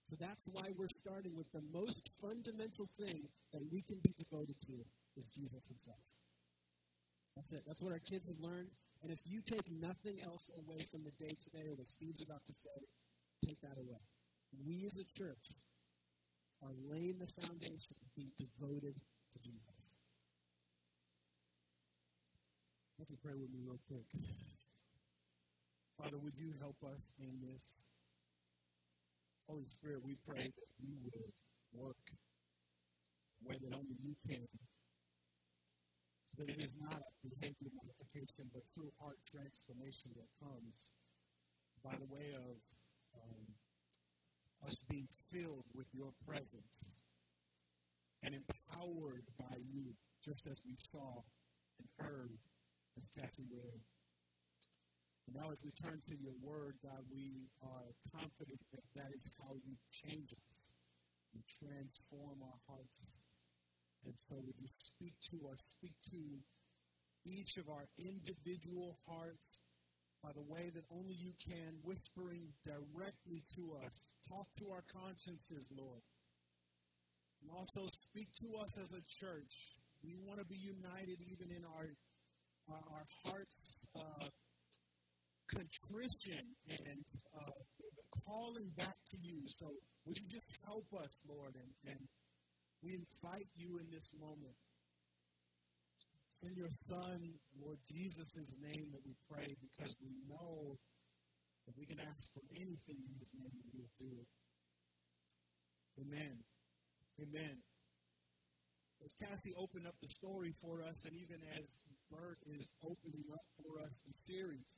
So 0.06 0.14
that's 0.22 0.46
why 0.46 0.70
we're 0.78 0.94
starting 1.02 1.34
with 1.34 1.50
the 1.50 1.66
most 1.74 2.06
fundamental 2.22 2.86
thing 3.02 3.34
that 3.50 3.66
we 3.66 3.82
can 3.82 3.98
be 4.06 4.14
devoted 4.14 4.62
to 4.70 4.86
is 5.16 5.32
Jesus 5.36 5.64
himself. 5.68 6.06
That's 7.36 7.52
it. 7.52 7.64
That's 7.68 7.84
what 7.84 7.92
our 7.92 8.04
kids 8.04 8.32
have 8.32 8.40
learned. 8.40 8.72
And 9.04 9.12
if 9.12 9.20
you 9.28 9.44
take 9.44 9.68
nothing 9.70 10.24
else 10.24 10.50
away 10.56 10.82
from 10.92 11.04
the 11.04 11.14
day 11.20 11.36
today 11.36 11.68
or 11.68 11.76
what 11.76 11.88
Steve's 11.88 12.24
about 12.24 12.44
to 12.46 12.54
say, 12.54 12.80
take 13.44 13.60
that 13.62 13.78
away. 13.78 14.02
We 14.56 14.88
as 14.88 14.96
a 14.98 15.08
church 15.20 15.46
are 16.64 16.74
laying 16.90 17.20
the 17.20 17.30
foundation 17.36 17.96
of 18.00 18.08
being 18.16 18.32
devoted 18.40 18.96
to 18.96 19.38
Jesus. 19.44 19.80
Let 22.98 23.10
me 23.12 23.18
pray 23.20 23.36
with 23.36 23.52
me 23.52 23.60
real 23.68 23.84
quick. 23.92 24.08
Father, 26.00 26.18
would 26.24 26.38
you 26.40 26.56
help 26.60 26.80
us 26.88 27.12
in 27.20 27.44
this? 27.44 27.64
Holy 29.48 29.68
Spirit, 29.68 30.02
we 30.04 30.16
pray 30.26 30.42
that 30.42 30.72
you 30.80 30.96
would 31.04 31.30
work 31.74 32.02
the 33.42 33.50
way 33.50 33.56
that 33.62 33.76
only 33.76 33.96
you 34.02 34.16
can. 34.26 34.65
That 36.36 36.51
it 36.51 36.60
is 36.60 36.75
not 36.84 37.00
a 37.00 37.12
behavior 37.24 37.72
modification, 37.80 38.51
but 38.51 38.68
true 38.75 38.92
heart 39.00 39.20
transformation 39.24 40.12
that 40.20 40.27
comes 40.36 40.92
by 41.80 41.96
the 41.96 42.10
way 42.12 42.27
of 42.36 42.60
um, 43.15 43.46
us 44.68 44.84
being 44.89 45.08
filled 45.32 45.63
with 45.72 45.88
your 45.96 46.12
presence 46.27 47.00
and 48.24 48.34
empowered 48.36 49.25
by 49.39 49.56
you, 49.70 49.94
just 50.25 50.44
as 50.50 50.60
we 50.65 50.75
saw 50.92 51.24
and 51.80 51.88
heard 52.01 52.36
as 52.98 53.06
Cassie 53.15 53.48
read. 53.54 53.80
And 55.27 55.39
now, 55.39 55.48
as 55.50 55.62
we 55.63 55.72
turn 55.72 55.98
to 55.98 56.15
your 56.20 56.38
word, 56.42 56.75
God, 56.84 57.01
we 57.10 57.48
are 57.63 57.89
confident 58.12 58.62
that 58.74 58.86
that 58.98 59.12
is 59.15 59.25
how 59.39 59.56
you 59.56 59.75
change 59.89 60.30
us. 60.36 60.56
You 61.34 61.42
transform 61.63 62.44
our 62.44 62.60
hearts. 62.68 63.25
And 64.06 64.18
so, 64.18 64.36
would 64.38 64.60
you 64.62 64.70
speak 64.70 65.16
to 65.34 65.38
us, 65.50 65.60
speak 65.78 65.98
to 66.14 66.22
each 67.26 67.58
of 67.58 67.66
our 67.70 67.86
individual 67.98 68.94
hearts 69.10 69.60
by 70.22 70.30
the 70.34 70.46
way 70.46 70.70
that 70.74 70.86
only 70.90 71.14
you 71.18 71.34
can, 71.38 71.78
whispering 71.86 72.50
directly 72.66 73.42
to 73.58 73.64
us. 73.78 74.18
Talk 74.30 74.50
to 74.58 74.66
our 74.74 74.82
consciences, 74.90 75.70
Lord. 75.78 76.02
And 77.42 77.50
also 77.54 77.86
speak 77.86 78.30
to 78.42 78.50
us 78.58 78.74
as 78.82 78.90
a 78.90 79.04
church. 79.22 79.54
We 80.02 80.18
want 80.26 80.42
to 80.42 80.48
be 80.50 80.58
united 80.58 81.18
even 81.30 81.54
in 81.54 81.64
our, 81.66 81.88
our, 82.70 82.82
our 82.90 83.06
hearts. 83.26 83.58
Uh, 83.94 84.30
contrition 85.46 86.42
and 86.42 87.06
uh, 87.38 87.60
calling 88.26 88.70
back 88.78 88.98
to 89.14 89.18
you. 89.22 89.42
So 89.46 89.70
would 90.06 90.18
you 90.18 90.30
just 90.30 90.52
help 90.66 90.88
us, 90.98 91.14
Lord? 91.30 91.54
And, 91.56 91.72
and 91.94 92.02
we 92.86 92.94
invite 93.01 93.50
you 93.58 93.82
in 93.82 93.89
this 93.89 94.06
moment. 94.22 94.54
in 96.46 96.54
your 96.54 96.70
Son, 96.86 97.18
Lord 97.58 97.82
Jesus' 97.89 98.38
name 98.62 98.94
that 98.94 99.01
we 99.01 99.18
pray 99.25 99.50
because 99.58 99.98
we 99.98 100.13
know 100.30 100.77
that 101.65 101.74
we 101.74 101.89
can 101.89 101.98
ask 101.98 102.30
for 102.38 102.46
anything 102.46 103.01
in 103.01 103.13
his 103.18 103.32
name 103.34 103.58
and 103.58 103.72
you'll 103.74 103.98
do 103.98 104.12
it. 104.22 104.30
Amen. 105.98 106.46
Amen. 107.25 107.56
As 109.01 109.18
Cassie 109.18 109.58
opened 109.58 109.89
up 109.89 109.98
the 109.98 110.12
story 110.22 110.54
for 110.62 110.86
us, 110.86 110.98
and 111.10 111.18
even 111.18 111.42
as 111.42 111.65
Bert 112.13 112.38
is 112.54 112.70
opening 112.86 113.25
up 113.34 113.48
for 113.58 113.82
us 113.82 113.98
the 114.06 114.13
series, 114.30 114.70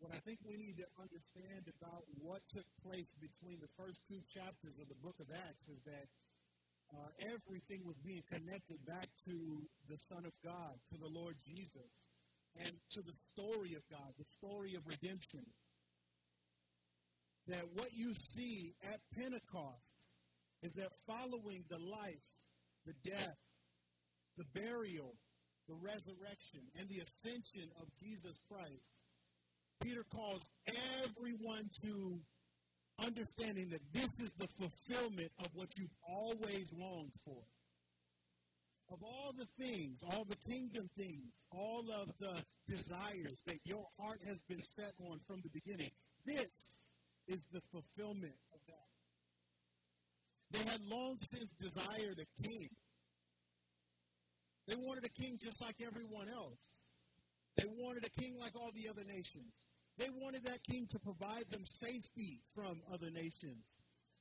what 0.00 0.12
I 0.12 0.20
think 0.28 0.44
we 0.44 0.60
need 0.60 0.76
to 0.80 0.88
understand 1.00 1.64
about 1.80 2.04
what 2.20 2.44
took 2.52 2.68
place 2.84 3.08
between 3.16 3.60
the 3.64 3.72
first 3.80 4.00
two 4.08 4.20
chapters 4.36 4.76
of 4.76 4.88
the 4.92 5.00
book 5.00 5.16
of 5.20 5.28
Acts 5.32 5.68
is 5.72 5.80
that 5.88 6.08
uh, 6.90 7.10
everything 7.30 7.86
was 7.86 7.98
being 8.02 8.22
connected 8.26 8.78
back 8.86 9.06
to 9.26 9.36
the 9.86 9.98
Son 10.10 10.26
of 10.26 10.34
God, 10.42 10.74
to 10.90 10.96
the 10.98 11.10
Lord 11.10 11.38
Jesus, 11.46 11.94
and 12.58 12.72
to 12.74 13.00
the 13.06 13.16
story 13.30 13.78
of 13.78 13.84
God, 13.90 14.10
the 14.18 14.30
story 14.42 14.74
of 14.74 14.82
redemption. 14.86 15.46
That 17.46 17.66
what 17.74 17.90
you 17.94 18.12
see 18.14 18.74
at 18.84 19.00
Pentecost 19.14 19.96
is 20.62 20.72
that 20.76 20.90
following 21.06 21.64
the 21.70 21.78
life, 21.78 22.30
the 22.86 22.94
death, 23.06 23.42
the 24.36 24.46
burial, 24.54 25.14
the 25.68 25.78
resurrection, 25.78 26.66
and 26.78 26.88
the 26.90 27.00
ascension 27.00 27.70
of 27.80 27.86
Jesus 28.02 28.36
Christ, 28.50 28.92
Peter 29.82 30.04
calls 30.12 30.42
everyone 31.00 31.64
to 31.86 32.20
understanding 33.04 33.70
that 33.70 33.84
this 33.92 34.10
is 34.20 34.30
the 34.38 34.48
fulfillment 34.58 35.30
of 35.40 35.48
what 35.54 35.68
you've 35.76 35.98
always 36.08 36.72
longed 36.76 37.14
for. 37.24 37.42
Of 38.90 38.98
all 39.04 39.32
the 39.38 39.46
things, 39.56 40.02
all 40.10 40.24
the 40.24 40.40
kingdom 40.50 40.82
things, 40.96 41.30
all 41.52 41.86
of 41.94 42.06
the 42.18 42.42
desires 42.66 43.38
that 43.46 43.58
your 43.64 43.86
heart 44.00 44.18
has 44.26 44.38
been 44.48 44.62
set 44.62 44.92
on 44.98 45.18
from 45.28 45.40
the 45.42 45.50
beginning, 45.54 45.90
this 46.26 46.50
is 47.28 47.46
the 47.52 47.60
fulfillment 47.70 48.34
of 48.52 48.60
that. 48.66 48.90
They 50.50 50.70
had 50.70 50.80
long 50.90 51.16
since 51.22 51.54
desired 51.54 52.18
a 52.18 52.42
king. 52.42 52.68
They 54.66 54.74
wanted 54.74 55.04
a 55.06 55.14
king 55.22 55.38
just 55.40 55.60
like 55.62 55.76
everyone 55.86 56.28
else. 56.28 56.62
They 57.56 57.70
wanted 57.78 58.04
a 58.06 58.20
king 58.20 58.34
like 58.40 58.56
all 58.56 58.70
the 58.74 58.88
other 58.90 59.04
nations. 59.06 59.54
They 60.00 60.08
wanted 60.16 60.44
that 60.46 60.64
king 60.64 60.86
to 60.92 60.98
provide 60.98 61.44
them 61.50 61.60
safety 61.62 62.40
from 62.56 62.80
other 62.90 63.10
nations. 63.12 63.68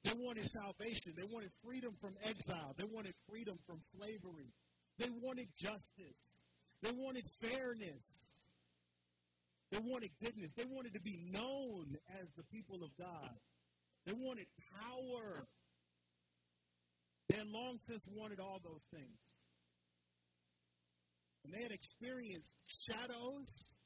They 0.04 0.12
wanted 0.20 0.44
salvation. 0.44 1.14
They 1.16 1.24
wanted 1.24 1.52
freedom 1.64 1.92
from 2.02 2.16
exile. 2.22 2.76
They 2.78 2.84
wanted 2.84 3.14
freedom 3.32 3.58
from 3.66 3.80
slavery. 3.96 4.52
They 4.98 5.08
wanted 5.24 5.48
justice. 5.58 6.44
They 6.84 6.92
wanted 6.92 7.24
fairness. 7.42 8.04
They 9.72 9.80
wanted 9.80 10.10
goodness. 10.22 10.52
They 10.58 10.66
wanted 10.70 10.96
to 10.96 11.02
be 11.02 11.18
known 11.32 11.96
as 12.22 12.30
the 12.36 12.44
people 12.44 12.84
of 12.84 12.92
God. 13.00 13.40
They 14.06 14.14
wanted 14.14 14.48
power. 14.76 15.32
They 17.30 17.38
had 17.38 17.48
long 17.48 17.80
since 17.88 18.04
wanted 18.18 18.42
all 18.42 18.60
those 18.62 18.84
things. 18.92 19.24
And 21.46 21.54
they 21.54 21.64
had 21.64 21.72
experienced 21.72 22.58
shadows 22.68 23.79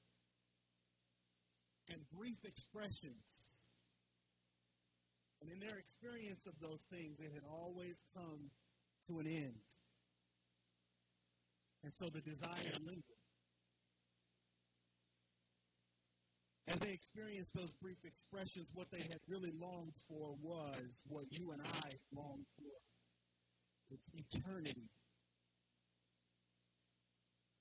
and 1.89 1.99
brief 2.15 2.37
expressions. 2.45 3.27
And 5.41 5.51
in 5.51 5.59
their 5.59 5.77
experience 5.77 6.47
of 6.47 6.55
those 6.61 6.79
things, 6.89 7.19
it 7.19 7.31
had 7.33 7.43
always 7.49 7.99
come 8.15 8.51
to 9.07 9.19
an 9.19 9.27
end. 9.27 9.59
And 11.83 11.91
so 11.99 12.07
the 12.07 12.21
desire 12.21 12.79
lingered. 12.79 13.19
As 16.69 16.79
they 16.79 16.93
experienced 16.93 17.51
those 17.53 17.73
brief 17.81 17.99
expressions, 18.05 18.71
what 18.73 18.87
they 18.89 19.03
had 19.03 19.19
really 19.27 19.51
longed 19.59 19.95
for 20.07 20.33
was 20.39 20.95
what 21.07 21.25
you 21.29 21.51
and 21.51 21.61
I 21.61 21.89
long 22.15 22.45
for. 22.55 22.75
It's 23.91 24.07
eternity. 24.15 24.87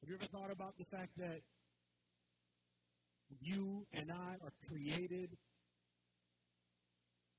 Have 0.00 0.08
you 0.08 0.14
ever 0.14 0.30
thought 0.30 0.52
about 0.54 0.78
the 0.78 0.86
fact 0.86 1.10
that 1.16 1.40
you 3.40 3.86
and 3.92 4.06
I 4.10 4.36
are 4.44 4.52
created 4.68 5.30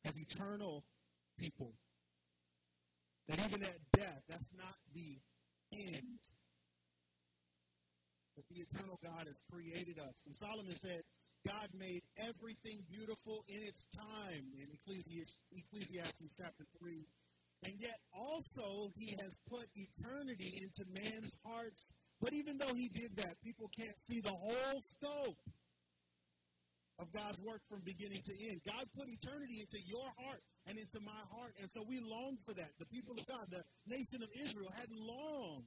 as 0.06 0.20
eternal 0.20 0.84
people. 1.40 1.74
That 3.28 3.40
even 3.40 3.64
at 3.64 3.80
death, 3.96 4.22
that's 4.28 4.52
not 4.58 4.76
the 4.94 5.16
end. 5.72 6.20
But 8.36 8.46
the 8.50 8.66
eternal 8.66 8.98
God 9.02 9.28
has 9.28 9.40
created 9.50 10.00
us. 10.00 10.18
And 10.26 10.36
Solomon 10.36 10.76
said, 10.76 11.02
God 11.48 11.70
made 11.76 12.04
everything 12.24 12.84
beautiful 12.90 13.44
in 13.48 13.62
its 13.64 13.86
time 13.96 14.48
in 14.58 14.68
Ecclesiastes 14.74 16.34
chapter 16.40 16.66
3. 16.80 17.06
And 17.64 17.74
yet 17.80 18.00
also 18.12 18.92
he 18.96 19.08
has 19.08 19.40
put 19.48 19.68
eternity 19.76 20.52
into 20.60 20.84
man's 20.92 21.40
hearts. 21.46 21.88
But 22.20 22.34
even 22.34 22.58
though 22.58 22.74
he 22.76 22.90
did 22.90 23.16
that, 23.18 23.40
people 23.44 23.70
can't 23.76 24.00
see 24.08 24.20
the 24.20 24.32
whole 24.32 24.82
scope 24.96 25.38
of 27.02 27.10
God's 27.10 27.42
work 27.42 27.62
from 27.70 27.82
beginning 27.82 28.22
to 28.22 28.34
end. 28.46 28.62
God 28.62 28.86
put 28.94 29.10
eternity 29.10 29.66
into 29.66 29.82
your 29.90 30.06
heart 30.22 30.42
and 30.70 30.78
into 30.78 31.00
my 31.02 31.22
heart. 31.34 31.58
And 31.58 31.68
so 31.74 31.82
we 31.90 31.98
long 32.00 32.38
for 32.46 32.54
that. 32.54 32.70
The 32.78 32.90
people 32.94 33.18
of 33.18 33.26
God, 33.26 33.46
the 33.50 33.64
nation 33.90 34.22
of 34.22 34.30
Israel, 34.38 34.70
had 34.78 34.90
longed. 34.94 35.66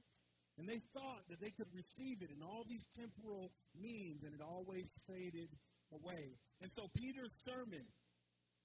And 0.57 0.65
they 0.65 0.81
thought 0.95 1.21
that 1.29 1.37
they 1.37 1.53
could 1.53 1.69
receive 1.69 2.23
it 2.25 2.33
in 2.33 2.41
all 2.41 2.65
these 2.65 2.81
temporal 2.97 3.53
means, 3.77 4.25
and 4.25 4.33
it 4.33 4.41
always 4.41 4.89
faded 5.05 5.53
away. 5.93 6.33
And 6.65 6.69
so 6.73 6.89
Peter's 6.97 7.35
sermon, 7.45 7.85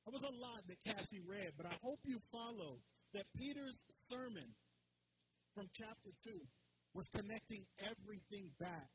there 0.07 0.14
was 0.16 0.25
a 0.25 0.33
lot 0.40 0.64
that 0.73 0.81
Cassie 0.88 1.21
read, 1.28 1.52
but 1.61 1.69
I 1.69 1.76
hope 1.76 2.00
you 2.09 2.16
follow 2.33 2.81
that 3.12 3.28
Peter's 3.37 3.76
sermon 4.09 4.57
from 5.52 5.69
chapter 5.69 6.16
2 6.33 6.33
was 6.97 7.04
connecting 7.12 7.61
everything 7.85 8.49
back 8.57 8.88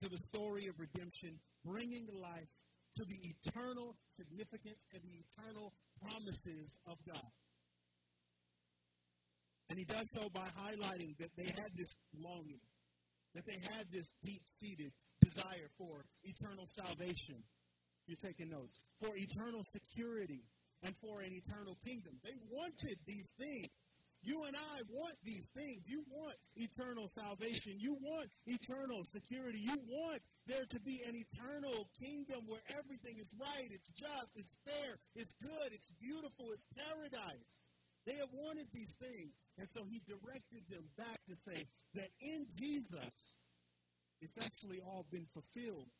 to 0.00 0.08
the 0.08 0.20
story 0.32 0.64
of 0.64 0.80
redemption, 0.80 1.36
bringing 1.60 2.08
life 2.08 2.54
to 2.98 3.04
the 3.06 3.20
eternal 3.22 3.94
significance 4.10 4.82
and 4.90 5.02
the 5.06 5.22
eternal 5.22 5.70
promises 6.02 6.74
of 6.90 6.98
God. 7.06 7.30
And 9.70 9.78
he 9.78 9.86
does 9.86 10.08
so 10.18 10.26
by 10.34 10.48
highlighting 10.58 11.14
that 11.22 11.30
they 11.38 11.46
had 11.46 11.70
this 11.78 11.94
longing, 12.18 12.64
that 13.34 13.46
they 13.46 13.60
had 13.76 13.86
this 13.92 14.08
deep 14.24 14.42
seated 14.58 14.90
desire 15.22 15.68
for 15.78 16.02
eternal 16.24 16.66
salvation. 16.74 17.44
You're 18.08 18.18
taking 18.18 18.50
notes. 18.50 18.74
For 18.98 19.12
eternal 19.14 19.62
security 19.70 20.48
and 20.82 20.96
for 21.04 21.20
an 21.20 21.30
eternal 21.30 21.76
kingdom. 21.84 22.16
They 22.24 22.34
wanted 22.50 22.98
these 23.06 23.28
things. 23.36 23.68
You 24.22 24.42
and 24.48 24.56
I 24.56 24.82
want 24.90 25.14
these 25.22 25.46
things. 25.54 25.86
You 25.86 26.02
want 26.10 26.34
eternal 26.56 27.06
salvation. 27.14 27.78
You 27.78 27.94
want 28.00 28.26
eternal 28.46 29.04
security. 29.12 29.60
You 29.62 29.78
want 29.86 30.22
there 30.48 30.64
to 30.64 30.80
be 30.80 31.04
an 31.04 31.12
eternal 31.12 31.92
kingdom 32.00 32.48
where 32.48 32.64
everything 32.80 33.20
is 33.20 33.28
right, 33.36 33.68
it's 33.68 33.92
just, 33.92 34.32
it's 34.34 34.56
fair, 34.64 34.96
it's 35.14 35.36
good, 35.44 35.70
it's 35.76 35.92
beautiful, 36.00 36.48
it's 36.56 36.64
paradise. 36.72 37.54
They 38.08 38.16
have 38.16 38.32
wanted 38.32 38.72
these 38.72 38.96
things. 38.96 39.36
And 39.60 39.68
so 39.76 39.84
he 39.84 40.00
directed 40.08 40.64
them 40.72 40.88
back 40.96 41.20
to 41.28 41.34
say 41.44 41.60
that 42.00 42.08
in 42.24 42.48
Jesus, 42.56 43.12
it's 44.24 44.38
actually 44.40 44.80
all 44.80 45.04
been 45.12 45.28
fulfilled. 45.36 45.92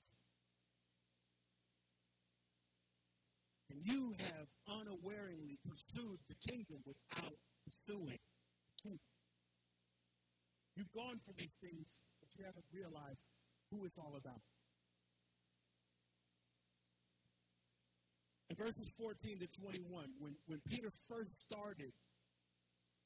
And 3.68 3.84
you 3.84 4.16
have 4.16 4.48
unawareingly 4.80 5.60
pursued 5.68 6.18
the 6.24 6.38
kingdom 6.40 6.80
without 6.88 7.36
pursuing 7.68 8.16
the 8.16 8.76
kingdom. 8.80 9.12
You've 10.72 10.94
gone 10.96 11.20
for 11.20 11.36
these 11.36 11.58
things, 11.60 11.84
but 12.24 12.32
you 12.32 12.48
haven't 12.48 12.64
realized 12.72 13.28
who 13.70 13.84
it's 13.84 13.98
all 13.98 14.16
about. 14.16 14.40
In 18.48 18.56
verses 18.56 18.88
14 18.96 19.44
to 19.44 19.48
21, 19.60 20.08
when, 20.24 20.34
when 20.48 20.60
Peter 20.64 20.88
first 21.08 21.32
started, 21.44 21.92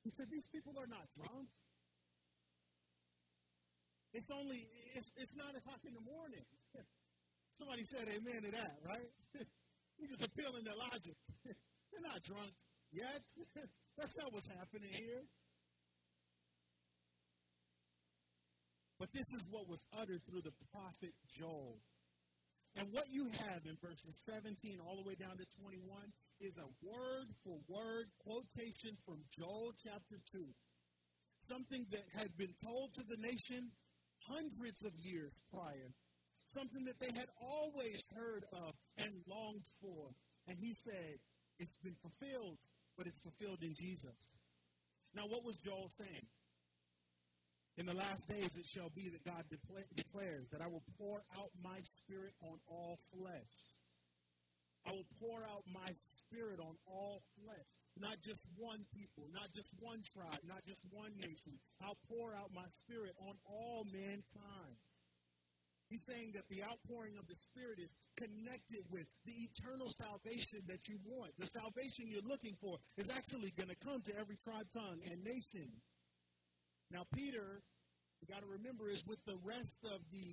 he 0.07 0.11
said, 0.15 0.31
These 0.31 0.47
people 0.55 0.75
are 0.79 0.87
not 0.87 1.03
drunk. 1.19 1.51
It's 4.13 4.29
only, 4.31 4.61
it's, 4.95 5.11
it's 5.17 5.35
9 5.35 5.47
o'clock 5.57 5.83
in 5.83 5.95
the 5.95 6.05
morning. 6.05 6.47
Somebody 7.59 7.83
said 7.85 8.07
amen 8.07 8.41
to 8.45 8.51
that, 8.55 8.75
right? 8.85 9.11
He's 9.99 10.11
just 10.15 10.31
appealing 10.31 10.65
to 10.69 10.75
logic. 10.77 11.17
They're 11.91 12.07
not 12.07 12.21
drunk 12.23 12.55
yet. 12.93 13.23
That's 13.99 14.15
not 14.17 14.33
what's 14.33 14.49
happening 14.49 14.93
here. 14.93 15.25
But 19.03 19.11
this 19.11 19.35
is 19.35 19.43
what 19.51 19.67
was 19.67 19.83
uttered 19.99 20.23
through 20.31 20.47
the 20.47 20.55
prophet 20.71 21.11
Joel. 21.35 21.83
And 22.79 22.87
what 22.95 23.11
you 23.11 23.27
have 23.51 23.67
in 23.67 23.75
verses 23.83 24.15
17 24.31 24.79
all 24.79 24.95
the 24.95 25.03
way 25.03 25.19
down 25.19 25.35
to 25.35 25.47
21 25.59 25.83
is 26.39 26.55
a 26.55 26.71
word 26.87 27.27
for 27.43 27.59
word 27.67 28.07
quotation 28.23 28.95
from 29.03 29.19
Joel 29.35 29.75
chapter 29.83 30.23
2. 30.39 30.47
Something 31.51 31.83
that 31.91 32.07
had 32.15 32.31
been 32.39 32.55
told 32.63 32.95
to 32.95 33.03
the 33.11 33.19
nation 33.19 33.75
hundreds 34.31 34.79
of 34.87 34.95
years 35.03 35.35
prior. 35.51 35.91
Something 36.55 36.87
that 36.87 37.03
they 37.03 37.11
had 37.11 37.31
always 37.43 38.07
heard 38.15 38.47
of 38.55 38.71
and 39.03 39.15
longed 39.27 39.67
for. 39.83 40.15
And 40.47 40.55
he 40.63 40.79
said, 40.87 41.19
It's 41.59 41.75
been 41.83 41.99
fulfilled, 41.99 42.63
but 42.95 43.11
it's 43.11 43.19
fulfilled 43.27 43.67
in 43.67 43.75
Jesus. 43.75 44.15
Now, 45.11 45.27
what 45.27 45.43
was 45.43 45.59
Joel 45.59 45.91
saying? 45.91 46.31
In 47.79 47.87
the 47.87 47.97
last 47.97 48.29
days 48.29 48.53
it 48.53 48.67
shall 48.69 48.93
be 48.93 49.09
that 49.09 49.25
God 49.25 49.45
declares 49.49 50.49
that 50.53 50.61
I 50.61 50.69
will 50.69 50.85
pour 51.01 51.25
out 51.41 51.51
my 51.65 51.79
spirit 51.81 52.37
on 52.45 52.61
all 52.69 52.99
flesh. 53.17 53.55
I 54.85 54.93
will 54.93 55.09
pour 55.23 55.41
out 55.47 55.65
my 55.73 55.91
spirit 55.97 56.61
on 56.61 56.75
all 56.85 57.23
flesh. 57.39 57.69
Not 57.97 58.17
just 58.25 58.41
one 58.57 58.85
people, 58.93 59.29
not 59.33 59.53
just 59.53 59.69
one 59.81 60.01
tribe, 60.13 60.43
not 60.49 60.65
just 60.65 60.81
one 60.91 61.13
nation. 61.17 61.61
I'll 61.81 62.01
pour 62.09 62.35
out 62.37 62.49
my 62.53 62.67
spirit 62.85 63.13
on 63.21 63.37
all 63.45 63.85
mankind. 63.89 64.81
He's 65.93 66.09
saying 66.09 66.33
that 66.41 66.49
the 66.49 66.65
outpouring 66.65 67.21
of 67.21 67.29
the 67.29 67.37
Spirit 67.53 67.77
is 67.77 67.93
connected 68.17 68.81
with 68.89 69.05
the 69.29 69.37
eternal 69.45 69.93
salvation 69.93 70.65
that 70.73 70.89
you 70.89 70.97
want. 71.05 71.37
The 71.37 71.45
salvation 71.45 72.09
you're 72.09 72.25
looking 72.25 72.57
for 72.65 72.81
is 72.97 73.13
actually 73.13 73.53
going 73.61 73.69
to 73.69 73.77
come 73.77 74.01
to 74.09 74.13
every 74.17 74.41
tribe, 74.41 74.65
tongue, 74.73 74.97
and 75.05 75.19
nation. 75.21 75.69
Now, 76.93 77.09
Peter, 77.17 77.65
you 78.21 78.29
got 78.29 78.45
to 78.45 78.51
remember, 78.53 78.93
is 78.93 79.03
with 79.09 79.25
the 79.25 79.41
rest 79.41 79.81
of 79.89 80.05
the 80.13 80.29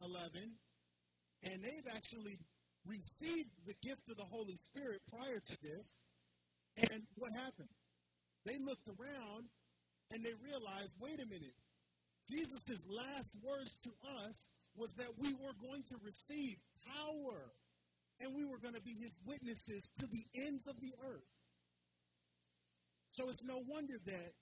11, 0.00 0.40
and 0.40 1.56
they've 1.60 1.90
actually 1.92 2.40
received 2.88 3.52
the 3.68 3.76
gift 3.84 4.08
of 4.08 4.16
the 4.16 4.24
Holy 4.32 4.56
Spirit 4.56 5.04
prior 5.12 5.36
to 5.36 5.56
this. 5.60 5.86
And 6.80 7.02
what 7.20 7.28
happened? 7.36 7.68
They 8.46 8.56
looked 8.56 8.88
around 8.88 9.52
and 10.10 10.24
they 10.24 10.32
realized 10.40 10.96
wait 10.96 11.20
a 11.20 11.28
minute, 11.28 11.56
Jesus' 12.24 12.80
last 12.88 13.36
words 13.44 13.76
to 13.84 13.92
us 14.24 14.36
was 14.76 14.88
that 14.96 15.12
we 15.18 15.34
were 15.36 15.56
going 15.60 15.82
to 15.92 15.96
receive 16.00 16.56
power 16.96 17.52
and 18.20 18.32
we 18.32 18.46
were 18.46 18.58
going 18.58 18.74
to 18.74 18.82
be 18.82 18.96
his 18.96 19.12
witnesses 19.26 19.82
to 20.00 20.06
the 20.06 20.24
ends 20.46 20.64
of 20.66 20.80
the 20.80 20.94
earth. 21.04 21.34
So 23.10 23.28
it's 23.28 23.44
no 23.44 23.60
wonder 23.66 23.98
that 24.06 24.32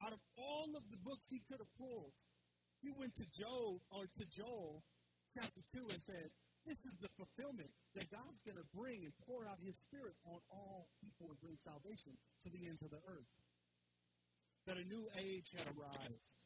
out 0.00 0.12
of 0.16 0.22
all 0.36 0.70
of 0.72 0.84
the 0.88 1.00
books 1.04 1.24
he 1.28 1.40
could 1.44 1.60
have 1.60 1.74
pulled, 1.76 2.16
he 2.80 2.90
went 2.96 3.12
to 3.20 3.26
Job 3.36 3.76
or 3.92 4.08
to 4.08 4.24
Joel 4.32 4.80
chapter 5.36 5.60
2 5.76 5.84
and 5.84 6.00
said, 6.00 6.28
This 6.64 6.80
is 6.88 6.96
the 7.04 7.12
fulfillment 7.20 7.68
that 7.94 8.08
God's 8.08 8.40
going 8.40 8.56
to 8.56 8.68
bring 8.72 9.04
and 9.04 9.12
pour 9.28 9.44
out 9.44 9.60
his 9.60 9.76
spirit 9.84 10.16
on 10.24 10.40
all 10.48 10.88
people 11.04 11.28
and 11.28 11.38
bring 11.44 11.56
salvation 11.60 12.16
to 12.16 12.48
the 12.48 12.62
ends 12.64 12.80
of 12.80 12.90
the 12.90 13.02
earth. 13.04 13.32
That 14.64 14.80
a 14.80 14.86
new 14.88 15.04
age 15.20 15.48
had 15.56 15.68
arrived 15.68 16.40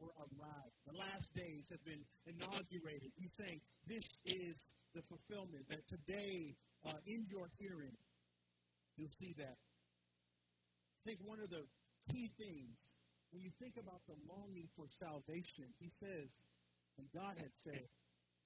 or 0.00 0.12
arrived. 0.12 0.76
The 0.84 0.96
last 1.00 1.32
days 1.32 1.64
have 1.72 1.84
been 1.84 2.04
inaugurated. 2.28 3.08
He's 3.16 3.32
saying 3.36 3.60
this 3.88 4.06
is 4.28 4.56
the 4.92 5.02
fulfillment 5.08 5.64
that 5.68 5.84
today, 5.88 6.56
uh, 6.84 7.00
in 7.08 7.24
your 7.28 7.48
hearing, 7.60 7.96
you'll 8.96 9.16
see 9.16 9.32
that. 9.40 9.56
I 9.56 11.00
think 11.04 11.20
one 11.24 11.40
of 11.40 11.48
the 11.48 11.64
key 12.10 12.30
things 12.38 12.96
when 13.36 13.44
you 13.44 13.52
think 13.60 13.76
about 13.76 14.00
the 14.06 14.16
longing 14.24 14.64
for 14.72 14.86
salvation, 14.88 15.68
he 15.76 15.92
says, 16.00 16.30
and 16.96 17.04
God 17.12 17.36
had 17.36 17.52
said, 17.52 17.84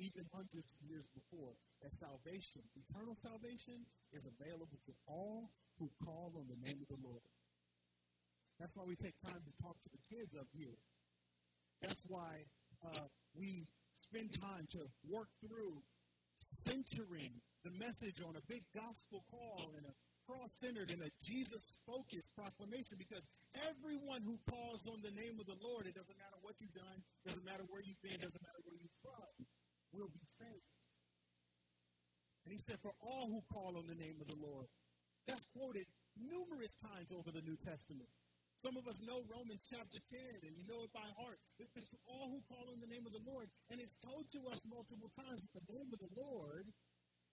even 0.02 0.24
hundreds 0.32 0.66
of 0.66 0.80
years 0.88 1.06
before, 1.12 1.54
that 1.84 1.94
salvation, 1.94 2.66
eternal 2.74 3.14
salvation, 3.20 3.86
is 4.10 4.26
available 4.26 4.80
to 4.88 4.92
all 5.06 5.52
who 5.78 5.86
call 6.02 6.32
on 6.34 6.48
the 6.48 6.58
name 6.58 6.80
of 6.80 6.88
the 6.88 7.02
Lord. 7.06 7.22
That's 8.58 8.74
why 8.74 8.84
we 8.88 8.96
take 8.96 9.14
time 9.22 9.38
to 9.38 9.54
talk 9.62 9.76
to 9.78 9.90
the 9.92 10.02
kids 10.10 10.32
up 10.34 10.48
here. 10.56 10.76
That's 11.80 12.04
why 12.08 12.32
uh, 12.82 13.06
we 13.38 13.68
spend 13.94 14.32
time 14.42 14.66
to 14.74 14.82
work 15.06 15.28
through 15.44 15.80
centering 16.66 17.30
the 17.64 17.72
message 17.76 18.24
on 18.24 18.36
a 18.36 18.44
big 18.48 18.64
gospel 18.74 19.22
call 19.30 19.60
and 19.76 19.86
a 19.86 19.94
cross 20.30 20.54
centered 20.62 20.86
and 20.86 21.02
a 21.02 21.10
Jesus 21.26 21.64
focused 21.82 22.30
proclamation 22.38 22.94
because 22.94 23.26
everyone 23.66 24.22
who 24.22 24.38
calls 24.46 24.86
on 24.86 25.02
the 25.02 25.10
name 25.10 25.34
of 25.42 25.46
the 25.50 25.58
Lord, 25.58 25.90
it 25.90 25.98
doesn't 25.98 26.14
matter 26.14 26.38
what 26.38 26.54
you've 26.62 26.78
done, 26.78 26.98
doesn't 27.26 27.46
matter 27.50 27.66
where 27.66 27.82
you've 27.82 27.98
been, 27.98 28.14
doesn't 28.14 28.44
matter 28.46 28.62
where 28.62 28.78
you're 28.78 29.00
from, 29.02 29.30
will 29.90 30.12
be 30.14 30.22
saved. 30.38 30.70
And 32.46 32.54
he 32.54 32.62
said, 32.62 32.78
For 32.78 32.94
all 33.02 33.26
who 33.26 33.42
call 33.50 33.74
on 33.74 33.90
the 33.90 33.98
name 33.98 34.22
of 34.22 34.30
the 34.30 34.38
Lord. 34.38 34.70
That's 35.26 35.42
quoted 35.50 35.90
numerous 36.14 36.74
times 36.78 37.10
over 37.10 37.34
the 37.34 37.42
New 37.42 37.58
Testament. 37.58 38.08
Some 38.62 38.78
of 38.78 38.86
us 38.86 38.98
know 39.02 39.24
Romans 39.26 39.66
chapter 39.66 39.98
10, 39.98 40.46
and 40.46 40.52
you 40.54 40.64
know 40.70 40.84
it 40.86 40.92
by 40.94 41.06
heart. 41.18 41.40
It's 41.58 41.96
all 42.06 42.28
who 42.30 42.40
call 42.46 42.70
on 42.70 42.78
the 42.78 42.92
name 42.92 43.02
of 43.02 43.12
the 43.12 43.24
Lord. 43.26 43.50
And 43.72 43.82
it's 43.82 43.98
told 44.04 44.30
to 44.30 44.40
us 44.52 44.62
multiple 44.68 45.10
times 45.26 45.42
that 45.50 45.64
the 45.64 45.74
name 45.74 45.90
of 45.90 46.00
the 46.00 46.12
Lord 46.14 46.70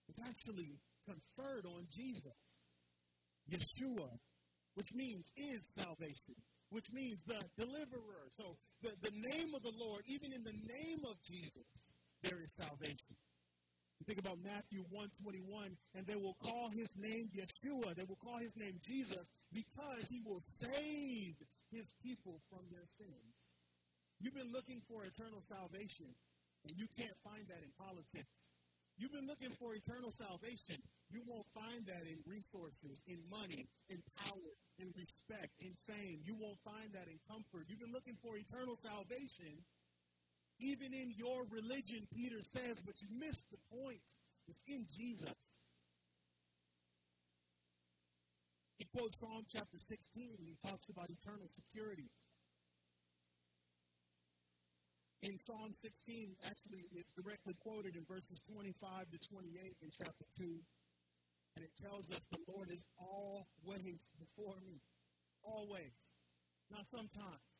is 0.08 0.18
actually 0.24 0.80
conferred 1.04 1.68
on 1.68 1.84
Jesus. 1.92 2.57
Yeshua, 3.50 4.08
which 4.74 4.92
means 4.94 5.26
is 5.36 5.60
salvation, 5.76 6.36
which 6.70 6.86
means 6.92 7.22
the 7.24 7.40
deliverer. 7.56 8.28
So 8.36 8.56
the, 8.82 8.92
the 9.02 9.14
name 9.32 9.54
of 9.54 9.62
the 9.62 9.72
Lord, 9.76 10.02
even 10.06 10.32
in 10.32 10.44
the 10.44 10.54
name 10.54 11.00
of 11.08 11.16
Jesus, 11.24 11.68
there 12.22 12.38
is 12.38 12.52
salvation. 12.56 13.16
You 13.98 14.06
think 14.06 14.22
about 14.22 14.38
Matthew 14.38 14.78
121, 14.94 15.74
and 15.98 16.06
they 16.06 16.14
will 16.14 16.38
call 16.38 16.70
his 16.70 16.94
name 17.02 17.26
Yeshua. 17.34 17.98
They 17.98 18.06
will 18.06 18.20
call 18.22 18.38
his 18.38 18.54
name 18.54 18.78
Jesus 18.86 19.26
because 19.50 20.06
he 20.06 20.22
will 20.22 20.42
save 20.62 21.34
his 21.74 21.90
people 21.98 22.38
from 22.46 22.62
their 22.70 22.86
sins. 22.86 23.34
You've 24.22 24.38
been 24.38 24.54
looking 24.54 24.82
for 24.86 25.02
eternal 25.02 25.42
salvation, 25.42 26.14
and 26.62 26.74
you 26.78 26.86
can't 26.94 27.18
find 27.26 27.42
that 27.50 27.58
in 27.58 27.70
politics. 27.74 28.38
You've 28.98 29.14
been 29.14 29.26
looking 29.26 29.50
for 29.58 29.74
eternal 29.74 30.10
salvation. 30.14 30.78
You 31.08 31.24
won't 31.24 31.48
find 31.56 31.80
that 31.88 32.04
in 32.04 32.20
resources, 32.28 33.00
in 33.08 33.16
money, 33.32 33.64
in 33.88 34.00
power, 34.20 34.52
in 34.76 34.92
respect, 34.92 35.56
in 35.64 35.72
fame. 35.88 36.20
You 36.20 36.36
won't 36.36 36.60
find 36.60 36.92
that 36.92 37.08
in 37.08 37.16
comfort. 37.24 37.64
You've 37.68 37.80
been 37.80 37.96
looking 37.96 38.20
for 38.20 38.36
eternal 38.36 38.76
salvation. 38.76 39.64
Even 40.60 40.92
in 40.92 41.14
your 41.16 41.48
religion, 41.48 42.04
Peter 42.12 42.42
says, 42.52 42.84
but 42.84 43.00
you 43.00 43.08
missed 43.16 43.46
the 43.48 43.62
point. 43.72 44.04
It's 44.48 44.60
in 44.68 44.84
Jesus. 44.84 45.38
He 48.76 48.84
quotes 48.92 49.16
Psalm 49.18 49.42
chapter 49.48 49.78
16, 49.80 50.36
and 50.38 50.48
he 50.48 50.56
talks 50.60 50.86
about 50.92 51.08
eternal 51.08 51.48
security. 51.56 52.12
In 55.22 55.34
Psalm 55.42 55.72
16, 55.74 56.36
actually, 56.46 56.84
it's 56.94 57.10
directly 57.18 57.56
quoted 57.58 57.96
in 57.96 58.06
verses 58.06 58.38
25 58.46 59.10
to 59.10 59.18
28 59.18 59.76
in 59.82 59.90
chapter 59.90 60.26
2. 60.38 60.62
And 61.58 61.66
it 61.66 61.74
tells 61.82 62.06
us 62.14 62.22
the 62.30 62.54
Lord 62.54 62.70
is 62.70 62.86
always 63.02 63.98
before 64.14 64.62
me. 64.62 64.78
Always. 65.42 65.90
Not 66.70 66.86
sometimes. 66.86 67.54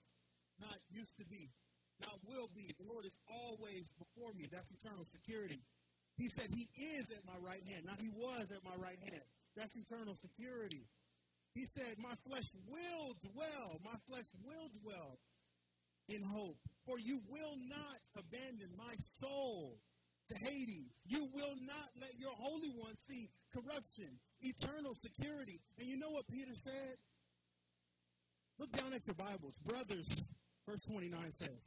Not 0.62 0.78
used 0.87 1.18
to 1.18 1.26
be. 1.26 1.50
Not 1.98 2.14
will 2.22 2.46
be. 2.54 2.70
The 2.78 2.87
Lord 2.87 3.02
is 3.11 3.18
always 3.26 3.90
before 3.98 4.30
me. 4.38 4.46
That's 4.54 4.70
eternal 4.70 5.02
security. 5.11 5.58
He 6.14 6.30
said 6.30 6.46
he 6.46 6.70
is 6.94 7.11
at 7.11 7.26
my 7.26 7.42
right 7.42 7.58
hand. 7.74 7.90
Not 7.90 7.98
he 7.98 8.14
was 8.14 8.46
at 8.54 8.62
my 8.62 8.78
right 8.78 9.02
hand. 9.02 9.26
That's 9.58 9.74
eternal 9.74 10.14
security. 10.14 10.87
He 11.58 11.66
said, 11.74 11.98
My 11.98 12.14
flesh 12.22 12.46
will 12.70 13.18
dwell. 13.34 13.82
My 13.82 13.98
flesh 14.06 14.30
will 14.46 14.70
dwell 14.78 15.18
in 16.06 16.22
hope. 16.22 16.62
For 16.87 17.02
you 17.02 17.18
will 17.26 17.58
not 17.66 17.98
abandon 18.14 18.70
my 18.78 18.94
soul 19.18 19.82
to 20.30 20.34
Hades. 20.46 20.94
You 21.02 21.26
will 21.34 21.56
not 21.66 21.88
let 21.98 22.14
your 22.14 22.37
Holy 22.38 22.70
One 22.78 22.94
see 23.11 23.26
corruption, 23.52 24.20
eternal 24.40 24.94
security. 24.94 25.61
And 25.78 25.88
you 25.88 25.96
know 25.96 26.11
what 26.11 26.26
Peter 26.28 26.54
said? 26.54 26.96
Look 28.58 28.72
down 28.72 28.92
at 28.94 29.06
your 29.06 29.14
Bibles. 29.14 29.58
Brothers, 29.62 30.08
verse 30.66 30.82
29 30.90 31.14
says, 31.38 31.62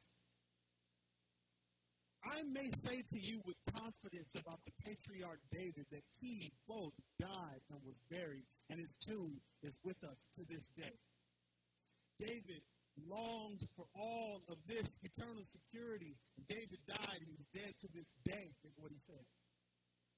I 2.22 2.46
may 2.54 2.70
say 2.86 3.02
to 3.02 3.18
you 3.18 3.42
with 3.50 3.58
confidence 3.74 4.30
about 4.38 4.62
the 4.62 4.76
patriarch 4.86 5.42
David 5.50 5.90
that 5.90 6.06
he 6.22 6.54
both 6.68 6.94
died 7.18 7.62
and 7.74 7.82
was 7.82 7.98
buried, 8.12 8.46
and 8.70 8.78
his 8.78 8.94
tomb 9.02 9.42
is 9.64 9.74
with 9.84 9.98
us 10.06 10.20
to 10.38 10.46
this 10.46 10.68
day. 10.78 10.98
David 12.22 12.62
longed 13.10 13.66
for 13.74 13.90
all 13.98 14.38
of 14.50 14.58
this 14.68 14.86
eternal 15.02 15.42
security. 15.50 16.14
David 16.46 16.82
died 16.86 17.22
and 17.26 17.34
he's 17.34 17.50
dead 17.58 17.74
to 17.82 17.88
this 17.90 18.10
day, 18.22 18.54
is 18.70 18.76
what 18.78 18.92
he 18.92 19.00
said. 19.10 19.26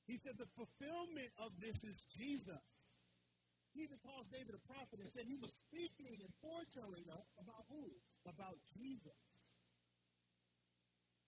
He 0.07 0.19
said 0.19 0.35
the 0.35 0.49
fulfillment 0.53 1.31
of 1.39 1.55
this 1.59 1.79
is 1.87 2.03
Jesus. 2.19 2.67
He 3.73 3.87
even 3.87 3.97
calls 4.05 4.29
David 4.29 4.53
a 4.53 4.63
prophet 4.69 5.01
and 5.01 5.09
said 5.09 5.25
he 5.25 5.39
was 5.41 5.53
speaking 5.65 6.13
and 6.21 6.31
foretelling 6.43 7.07
us 7.09 7.27
about 7.41 7.65
who? 7.71 7.89
About 8.29 8.57
Jesus. 8.77 9.17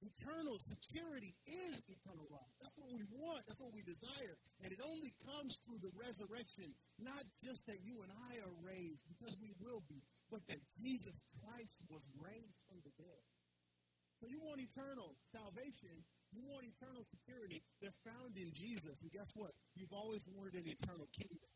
Eternal 0.06 0.60
security 0.62 1.34
is 1.48 1.82
eternal 1.90 2.30
life. 2.30 2.54
That's 2.62 2.78
what 2.78 2.94
we 2.94 3.02
want. 3.10 3.42
That's 3.50 3.58
what 3.58 3.74
we 3.74 3.82
desire. 3.82 4.38
And 4.62 4.70
it 4.70 4.78
only 4.86 5.10
comes 5.26 5.58
through 5.66 5.82
the 5.82 5.90
resurrection. 5.98 6.70
Not 7.02 7.26
just 7.42 7.66
that 7.66 7.82
you 7.82 8.04
and 8.06 8.12
I 8.14 8.44
are 8.46 8.56
raised, 8.62 9.02
because 9.10 9.34
we 9.42 9.50
will 9.58 9.82
be, 9.90 10.04
but 10.30 10.46
that 10.46 10.62
Jesus 10.78 11.18
Christ 11.42 11.82
was 11.90 12.06
raised 12.22 12.60
from 12.70 12.86
the 12.86 12.94
dead. 13.02 13.24
So 14.22 14.30
you 14.30 14.38
want 14.46 14.62
eternal 14.62 15.18
salvation, 15.34 16.06
you 16.36 16.44
want 16.52 16.68
eternal 16.68 17.04
security. 17.08 17.64
They're 17.80 17.96
found 18.04 18.36
in 18.36 18.52
Jesus. 18.52 19.00
And 19.02 19.10
guess 19.12 19.32
what? 19.40 19.56
You've 19.80 19.96
always 19.96 20.22
wanted 20.36 20.60
an 20.60 20.68
eternal 20.68 21.08
kingdom. 21.16 21.52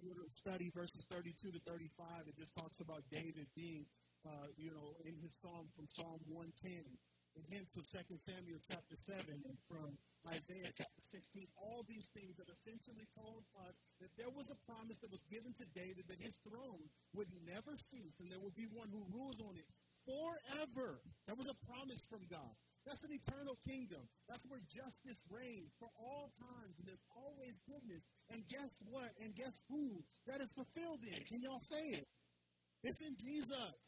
You 0.00 0.16
to 0.16 0.24
study 0.32 0.72
verses 0.72 1.04
32 1.12 1.52
to 1.52 1.60
35. 1.60 2.24
It 2.24 2.36
just 2.40 2.56
talks 2.56 2.80
about 2.80 3.04
David 3.12 3.44
being, 3.52 3.84
uh, 4.24 4.48
you 4.56 4.72
know, 4.72 4.96
in 5.04 5.12
his 5.20 5.28
psalm 5.44 5.68
from 5.76 5.84
Psalm 5.92 6.24
110 6.24 6.72
and 7.36 7.44
hints 7.52 7.76
of 7.76 7.84
2 7.84 8.16
Samuel 8.16 8.58
chapter 8.64 8.96
7 8.96 9.22
and 9.28 9.58
from 9.68 9.92
Isaiah 10.32 10.72
chapter 10.72 11.02
16, 11.14 11.46
all 11.60 11.84
these 11.86 12.08
things 12.16 12.32
that 12.40 12.48
essentially 12.48 13.06
told 13.12 13.44
us 13.68 13.74
that 14.00 14.10
there 14.16 14.32
was 14.32 14.48
a 14.50 14.58
promise 14.66 14.98
that 15.04 15.12
was 15.12 15.22
given 15.28 15.52
to 15.52 15.66
David 15.76 16.08
that 16.08 16.18
his 16.18 16.40
throne 16.48 16.88
would 17.14 17.30
never 17.44 17.76
cease 17.76 18.16
and 18.24 18.32
there 18.32 18.40
would 18.42 18.56
be 18.56 18.66
one 18.72 18.88
who 18.88 19.04
rules 19.12 19.38
on 19.46 19.54
it 19.54 19.68
forever. 20.08 20.96
That 21.28 21.36
was 21.36 21.46
a 21.46 21.56
promise 21.68 22.02
from 22.08 22.24
God. 22.26 22.56
That's 22.90 23.06
an 23.06 23.14
eternal 23.14 23.54
kingdom. 23.62 24.02
That's 24.26 24.42
where 24.50 24.58
justice 24.66 25.22
reigns 25.30 25.70
for 25.78 25.86
all 25.94 26.26
times, 26.42 26.74
and 26.74 26.90
there's 26.90 27.06
always 27.14 27.54
goodness. 27.62 28.02
And 28.34 28.42
guess 28.50 28.72
what? 28.90 29.06
And 29.22 29.30
guess 29.30 29.54
who? 29.70 30.02
That 30.26 30.42
is 30.42 30.50
fulfilled 30.58 30.98
in. 31.06 31.14
Can 31.14 31.38
y'all 31.46 31.62
say 31.70 31.86
it? 31.94 32.08
It's 32.82 32.98
in 32.98 33.14
Jesus. 33.14 33.78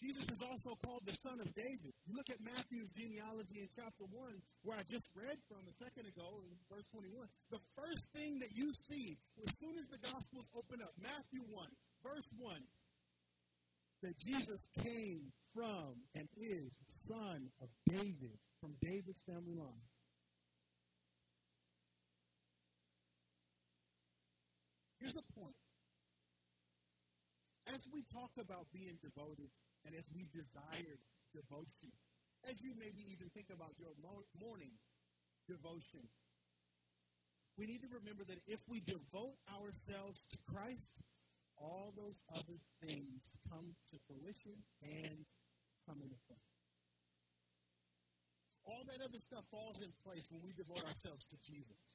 Jesus 0.00 0.24
is 0.24 0.40
also 0.40 0.72
called 0.80 1.04
the 1.04 1.12
son 1.12 1.36
of 1.36 1.52
David. 1.52 1.92
You 2.08 2.16
look 2.16 2.32
at 2.32 2.40
Matthew's 2.40 2.88
genealogy 2.96 3.60
in 3.60 3.68
chapter 3.76 4.08
1, 4.08 4.16
where 4.64 4.80
I 4.80 4.88
just 4.88 5.12
read 5.12 5.36
from 5.52 5.60
a 5.68 5.74
second 5.84 6.08
ago 6.08 6.26
in 6.48 6.56
verse 6.72 6.88
21. 6.96 7.28
The 7.52 7.60
first 7.76 8.08
thing 8.16 8.40
that 8.40 8.56
you 8.56 8.72
see 8.88 9.20
as 9.36 9.52
soon 9.60 9.76
as 9.76 9.84
the 9.92 10.00
Gospels 10.00 10.48
open 10.56 10.80
up, 10.80 10.96
Matthew 10.96 11.44
1, 11.44 11.60
verse 12.00 12.28
1, 12.40 12.56
that 14.08 14.16
Jesus 14.16 14.64
came 14.80 15.30
from 15.54 16.00
and 16.14 16.26
is 16.36 16.72
son 17.08 17.48
of 17.60 17.68
David, 17.88 18.36
from 18.60 18.72
David's 18.80 19.22
family 19.28 19.56
line. 19.56 19.86
Here's 25.00 25.18
a 25.18 25.26
point. 25.34 25.58
As 27.68 27.82
we 27.92 28.02
talk 28.12 28.32
about 28.38 28.66
being 28.72 28.96
devoted, 29.02 29.50
and 29.84 29.92
as 29.98 30.06
we 30.14 30.30
desire 30.30 30.96
devotion, 31.34 31.90
as 32.46 32.54
you 32.62 32.74
maybe 32.78 33.02
even 33.10 33.26
think 33.34 33.50
about 33.50 33.74
your 33.78 33.94
morning 34.38 34.74
devotion, 35.50 36.06
we 37.58 37.66
need 37.66 37.82
to 37.82 37.90
remember 37.90 38.24
that 38.30 38.40
if 38.46 38.60
we 38.70 38.80
devote 38.86 39.36
ourselves 39.50 40.18
to 40.30 40.36
Christ, 40.48 41.02
all 41.58 41.92
those 41.94 42.18
other 42.34 42.58
things 42.82 43.20
come 43.50 43.74
to 43.90 43.94
fruition 44.08 44.56
and 44.82 45.18
play. 45.86 46.42
All 48.62 48.82
that 48.86 49.00
other 49.02 49.22
stuff 49.26 49.44
falls 49.50 49.78
in 49.82 49.90
place 50.06 50.26
when 50.30 50.42
we 50.46 50.52
devote 50.54 50.84
ourselves 50.86 51.24
to 51.34 51.36
Jesus. 51.42 51.86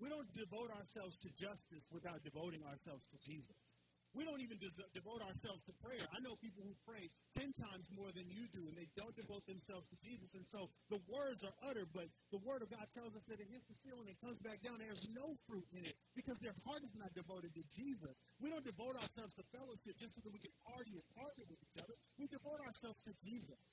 We 0.00 0.08
don't 0.08 0.32
devote 0.32 0.72
ourselves 0.72 1.20
to 1.20 1.28
justice 1.36 1.84
without 1.92 2.18
devoting 2.24 2.64
ourselves 2.64 3.04
to 3.12 3.18
Jesus. 3.20 3.81
We 4.12 4.28
don't 4.28 4.44
even 4.44 4.60
devote 4.60 5.24
ourselves 5.24 5.64
to 5.64 5.72
prayer. 5.80 6.04
I 6.12 6.20
know 6.20 6.36
people 6.36 6.60
who 6.60 6.76
pray 6.84 7.00
10 7.40 7.48
times 7.56 7.88
more 7.96 8.12
than 8.12 8.28
you 8.28 8.44
do, 8.52 8.60
and 8.68 8.76
they 8.76 8.84
don't 8.92 9.16
devote 9.16 9.48
themselves 9.48 9.88
to 9.88 9.96
Jesus. 10.04 10.28
And 10.36 10.44
so 10.52 10.68
the 10.92 11.00
words 11.08 11.40
are 11.48 11.56
uttered, 11.64 11.88
but 11.96 12.12
the 12.28 12.36
Word 12.44 12.60
of 12.60 12.68
God 12.68 12.84
tells 12.92 13.16
us 13.16 13.24
that 13.32 13.40
it 13.40 13.48
hits 13.48 13.64
the 13.72 13.78
ceiling 13.80 14.04
and 14.12 14.16
comes 14.20 14.36
back 14.44 14.60
down. 14.60 14.76
There's 14.84 15.08
no 15.16 15.32
fruit 15.48 15.64
in 15.72 15.88
it 15.88 15.96
because 16.12 16.36
their 16.44 16.52
heart 16.68 16.84
is 16.84 16.92
not 16.92 17.08
devoted 17.16 17.56
to 17.56 17.64
Jesus. 17.72 18.12
We 18.36 18.52
don't 18.52 18.64
devote 18.64 19.00
ourselves 19.00 19.32
to 19.40 19.44
fellowship 19.48 19.96
just 19.96 20.12
so 20.12 20.20
that 20.28 20.32
we 20.32 20.44
can 20.44 20.52
party 20.60 20.92
and 20.92 21.04
partner 21.16 21.48
with 21.48 21.60
each 21.64 21.80
other. 21.80 21.96
We 22.20 22.28
devote 22.28 22.60
ourselves 22.68 23.00
to 23.08 23.12
Jesus. 23.24 23.64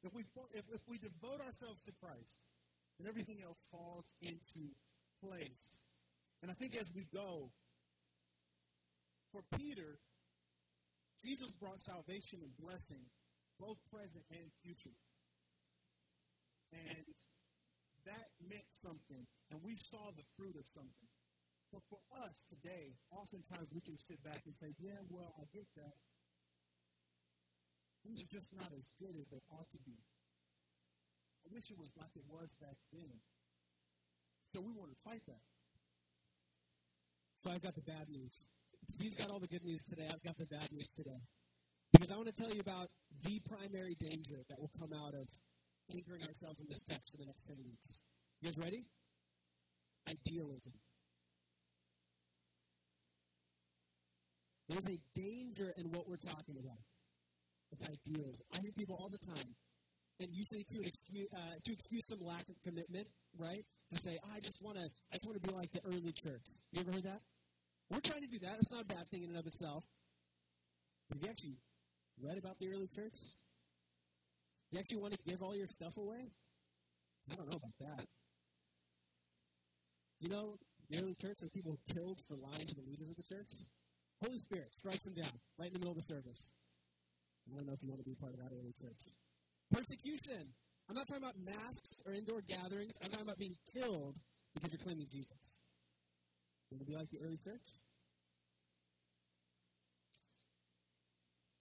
If 0.00 0.16
we, 0.16 0.24
if, 0.56 0.64
if 0.72 0.82
we 0.88 0.96
devote 1.04 1.40
ourselves 1.44 1.84
to 1.84 1.92
Christ, 2.00 2.48
then 2.96 3.12
everything 3.12 3.44
else 3.44 3.60
falls 3.68 4.08
into 4.24 4.72
place. 5.20 5.62
And 6.42 6.50
I 6.50 6.54
think 6.58 6.74
as 6.74 6.90
we 6.96 7.06
go, 7.12 7.52
for 9.32 9.40
Peter, 9.56 9.96
Jesus 11.24 11.50
brought 11.56 11.80
salvation 11.80 12.44
and 12.44 12.54
blessing, 12.60 13.08
both 13.58 13.80
present 13.88 14.24
and 14.28 14.46
future. 14.60 14.96
And 16.72 17.04
that 18.04 18.28
meant 18.44 18.68
something, 18.84 19.24
and 19.50 19.58
we 19.64 19.72
saw 19.76 20.12
the 20.12 20.26
fruit 20.36 20.56
of 20.56 20.66
something. 20.68 21.10
But 21.72 21.80
for 21.88 22.00
us 22.28 22.36
today, 22.52 22.92
oftentimes 23.08 23.72
we 23.72 23.80
can 23.80 23.96
sit 23.96 24.20
back 24.20 24.44
and 24.44 24.54
say, 24.60 24.76
yeah, 24.76 25.00
well, 25.08 25.32
I 25.40 25.48
get 25.56 25.64
that. 25.80 25.96
Things 28.04 28.20
are 28.20 28.32
just 28.36 28.50
not 28.52 28.68
as 28.68 28.86
good 29.00 29.14
as 29.16 29.26
they 29.32 29.40
ought 29.56 29.70
to 29.72 29.80
be. 29.86 29.96
I 29.96 31.48
wish 31.48 31.64
it 31.70 31.78
was 31.78 31.94
like 31.96 32.12
it 32.12 32.26
was 32.28 32.50
back 32.60 32.76
then. 32.92 33.16
So 34.44 34.60
we 34.60 34.74
want 34.76 34.92
to 34.92 35.00
fight 35.00 35.24
that. 35.26 35.44
So 37.40 37.50
I've 37.56 37.62
got 37.62 37.74
the 37.74 37.86
bad 37.88 38.10
news. 38.10 38.51
Steve's 39.02 39.18
got 39.18 39.34
all 39.34 39.42
the 39.42 39.50
good 39.50 39.66
news 39.66 39.82
today. 39.82 40.06
I've 40.06 40.22
got 40.22 40.38
the 40.38 40.46
bad 40.46 40.70
news 40.70 40.94
today. 40.94 41.18
Because 41.90 42.14
I 42.14 42.16
want 42.22 42.30
to 42.30 42.38
tell 42.38 42.54
you 42.54 42.62
about 42.62 42.86
the 43.26 43.42
primary 43.50 43.98
danger 43.98 44.46
that 44.46 44.62
will 44.62 44.70
come 44.78 44.94
out 44.94 45.10
of 45.10 45.26
anchoring 45.90 46.22
ourselves 46.22 46.62
in 46.62 46.70
this 46.70 46.86
text 46.86 47.10
for 47.10 47.18
the 47.18 47.26
next 47.26 47.50
10 47.50 47.58
weeks. 47.66 47.98
You 48.38 48.46
guys 48.46 48.62
ready? 48.62 48.86
Idealism. 50.06 50.78
There's 54.70 54.86
a 54.86 54.98
danger 55.18 55.74
in 55.82 55.90
what 55.90 56.06
we're 56.06 56.22
talking 56.22 56.62
about. 56.62 56.78
It's 57.74 57.82
idealism. 57.82 58.46
I 58.54 58.62
hear 58.62 58.74
people 58.78 59.02
all 59.02 59.10
the 59.10 59.18
time, 59.34 59.50
and 60.22 60.30
usually 60.30 60.62
to 60.62 60.78
excuse, 60.78 61.26
uh, 61.34 61.58
to 61.58 61.70
excuse 61.74 62.06
some 62.06 62.22
lack 62.22 62.46
of 62.46 62.54
commitment, 62.62 63.10
right? 63.34 63.66
To 63.66 63.96
say, 63.98 64.14
oh, 64.22 64.30
I 64.30 64.38
just 64.38 64.62
want 64.62 64.78
to, 64.78 64.86
I 64.86 65.18
just 65.18 65.26
want 65.26 65.42
to 65.42 65.44
be 65.50 65.54
like 65.58 65.74
the 65.74 65.82
early 65.90 66.14
church. 66.14 66.46
You 66.70 66.86
ever 66.86 66.94
heard 66.94 67.10
that? 67.10 67.26
We're 67.92 68.00
trying 68.00 68.24
to 68.24 68.32
do 68.32 68.40
that. 68.40 68.56
It's 68.56 68.72
not 68.72 68.88
a 68.88 68.88
bad 68.88 69.04
thing 69.12 69.28
in 69.28 69.36
and 69.36 69.38
of 69.38 69.44
itself. 69.44 69.84
But 71.12 71.20
have 71.20 71.22
you 71.22 71.28
actually 71.28 71.56
read 72.24 72.40
about 72.40 72.56
the 72.56 72.72
early 72.72 72.88
church? 72.88 73.12
Do 73.12 74.70
you 74.72 74.78
actually 74.80 75.02
want 75.04 75.12
to 75.12 75.20
give 75.28 75.44
all 75.44 75.52
your 75.52 75.68
stuff 75.68 75.92
away? 76.00 76.32
I 77.28 77.36
don't 77.36 77.52
know 77.52 77.60
about 77.60 77.76
that. 77.84 78.08
You 80.24 80.32
know, 80.32 80.56
The 80.88 81.00
early 81.04 81.16
church 81.20 81.36
were 81.40 81.52
people 81.52 81.76
killed 81.92 82.20
for 82.28 82.36
lying 82.36 82.64
to 82.64 82.76
the 82.80 82.84
leaders 82.88 83.08
of 83.12 83.16
the 83.16 83.28
church. 83.28 83.48
Holy 84.20 84.40
Spirit 84.40 84.72
strikes 84.72 85.04
them 85.04 85.16
down 85.16 85.36
right 85.56 85.68
in 85.68 85.74
the 85.76 85.80
middle 85.80 85.92
of 85.92 86.00
the 86.00 86.08
service. 86.08 86.52
I 87.48 87.56
don't 87.56 87.66
know 87.66 87.72
if 87.72 87.82
you 87.82 87.88
want 87.88 88.04
to 88.04 88.08
be 88.08 88.16
part 88.16 88.32
of 88.32 88.40
that 88.40 88.52
early 88.52 88.72
church. 88.76 89.02
Persecution. 89.72 90.52
I'm 90.88 90.96
not 90.96 91.08
talking 91.08 91.24
about 91.24 91.36
masks 91.40 91.92
or 92.04 92.12
indoor 92.12 92.40
gatherings. 92.44 92.96
I'm 93.00 93.10
talking 93.10 93.28
about 93.28 93.40
being 93.40 93.56
killed 93.72 94.16
because 94.52 94.72
you're 94.72 94.84
claiming 94.84 95.08
Jesus. 95.08 95.56
To 96.78 96.84
be 96.84 96.96
like 96.96 97.10
the 97.10 97.18
early 97.20 97.38
church? 97.38 97.66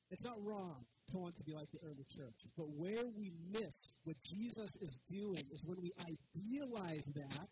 It's 0.09 0.23
not 0.23 0.35
wrong 0.41 0.85
to 1.09 1.19
want 1.19 1.35
to 1.35 1.43
be 1.43 1.53
like 1.53 1.71
the 1.71 1.79
early 1.83 2.05
church, 2.07 2.35
but 2.57 2.67
where 2.75 3.05
we 3.15 3.31
miss 3.51 3.95
what 4.03 4.15
Jesus 4.23 4.69
is 4.81 4.99
doing 5.09 5.43
is 5.51 5.65
when 5.67 5.79
we 5.81 5.91
idealize 5.99 7.05
that 7.15 7.51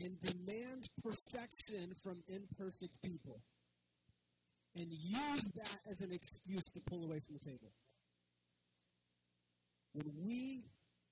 and 0.00 0.20
demand 0.20 0.84
perfection 1.02 1.92
from 2.02 2.22
imperfect 2.28 3.00
people 3.02 3.40
and 4.76 4.92
use 4.92 5.52
that 5.56 5.78
as 5.88 6.00
an 6.00 6.12
excuse 6.12 6.64
to 6.74 6.80
pull 6.86 7.04
away 7.04 7.18
from 7.24 7.36
the 7.40 7.50
table. 7.50 7.72
When 9.94 10.12
we 10.24 10.64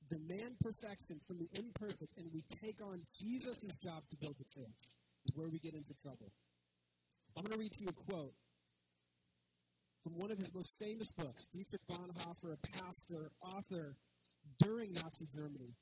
demand 0.09 0.61
perfection 0.61 1.21
from 1.27 1.38
the 1.38 1.49
imperfect 1.55 2.17
and 2.17 2.29
we 2.33 2.43
take 2.61 2.81
on 2.81 3.03
Jesus' 3.17 3.79
job 3.83 4.05
to 4.11 4.17
build 4.17 4.37
the 4.38 4.49
church, 4.49 4.81
is 5.25 5.33
where 5.35 5.49
we 5.49 5.59
get 5.59 5.75
into 5.75 5.95
trouble. 6.03 6.33
I'm 7.37 7.43
going 7.43 7.57
to 7.57 7.61
read 7.61 7.73
to 7.73 7.83
you 7.83 7.90
a 7.90 7.99
quote 7.99 8.37
from 10.05 10.21
one 10.21 10.31
of 10.31 10.38
his 10.38 10.53
most 10.55 10.77
famous 10.77 11.09
books, 11.17 11.49
Dietrich 11.49 11.81
Bonhoeffer, 11.88 12.53
a 12.53 12.61
pastor, 12.77 13.33
author 13.40 13.97
during 14.61 14.93
Nazi 14.93 15.25
Germany, 15.33 15.73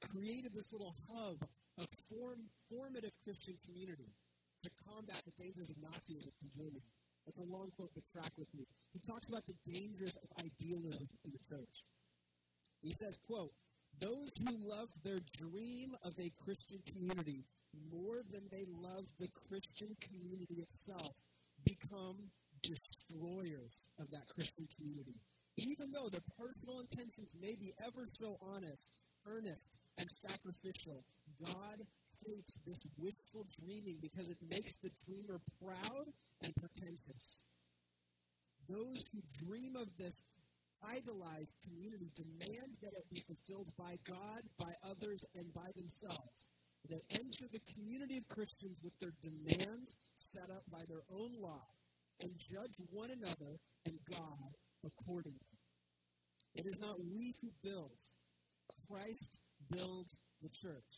created 0.00 0.56
this 0.56 0.72
little 0.72 0.96
hub 1.12 1.36
of 1.76 1.86
form, 2.08 2.48
formative 2.72 3.12
Christian 3.22 3.54
community 3.68 4.08
to 4.64 4.68
combat 4.88 5.20
the 5.22 5.36
dangers 5.36 5.68
of 5.68 5.76
Nazism 5.78 6.32
in 6.42 6.48
Germany. 6.50 6.82
That's 7.28 7.38
a 7.38 7.46
long 7.46 7.68
quote, 7.76 7.92
but 7.92 8.08
track 8.08 8.32
with 8.40 8.48
me. 8.56 8.64
He 8.96 9.00
talks 9.04 9.28
about 9.28 9.44
the 9.44 9.58
dangers 9.68 10.16
of 10.24 10.32
idealism 10.40 11.12
in 11.28 11.36
the 11.36 11.42
church. 11.44 11.76
He 12.82 12.90
says, 12.90 13.18
quote, 13.26 13.52
those 13.98 14.30
who 14.38 14.54
love 14.62 14.88
their 15.02 15.20
dream 15.42 15.96
of 16.04 16.14
a 16.18 16.30
Christian 16.44 16.78
community 16.86 17.44
more 17.90 18.22
than 18.30 18.46
they 18.50 18.64
love 18.70 19.04
the 19.18 19.28
Christian 19.48 19.96
community 19.98 20.62
itself 20.62 21.16
become 21.64 22.30
destroyers 22.62 23.74
of 23.98 24.10
that 24.10 24.28
Christian 24.28 24.68
community. 24.78 25.18
Even 25.58 25.90
though 25.90 26.08
their 26.08 26.24
personal 26.38 26.78
intentions 26.78 27.34
may 27.42 27.58
be 27.58 27.74
ever 27.82 28.06
so 28.06 28.38
honest, 28.38 28.94
earnest, 29.26 29.74
and 29.98 30.06
sacrificial, 30.06 31.02
God 31.42 31.78
hates 32.22 32.52
this 32.66 32.82
wistful 32.96 33.46
dreaming 33.58 33.98
because 34.00 34.30
it 34.30 34.38
makes 34.42 34.78
the 34.78 34.90
dreamer 35.06 35.40
proud 35.58 36.06
and 36.42 36.54
pretentious. 36.54 37.46
Those 38.68 39.02
who 39.10 39.20
dream 39.42 39.74
of 39.74 39.88
this 39.98 40.14
idolized 40.84 41.54
community 41.64 42.10
demand 42.14 42.70
that 42.82 42.94
it 42.94 43.06
be 43.10 43.20
fulfilled 43.20 43.70
by 43.78 43.98
God, 44.06 44.40
by 44.58 44.72
others, 44.86 45.20
and 45.34 45.52
by 45.54 45.68
themselves. 45.74 46.50
They 46.88 47.02
enter 47.10 47.46
the 47.52 47.64
community 47.74 48.16
of 48.18 48.28
Christians 48.32 48.80
with 48.82 48.96
their 48.98 49.12
demands 49.20 49.96
set 50.14 50.48
up 50.48 50.64
by 50.70 50.82
their 50.88 51.04
own 51.12 51.36
law 51.36 51.66
and 52.20 52.32
judge 52.38 52.76
one 52.90 53.10
another 53.10 53.60
and 53.86 53.98
God 54.08 54.50
accordingly. 54.84 55.52
It 56.54 56.66
is 56.66 56.78
not 56.80 56.98
we 56.98 57.34
who 57.40 57.50
build, 57.62 57.98
Christ 58.88 59.30
builds 59.70 60.12
the 60.42 60.50
church. 60.50 60.92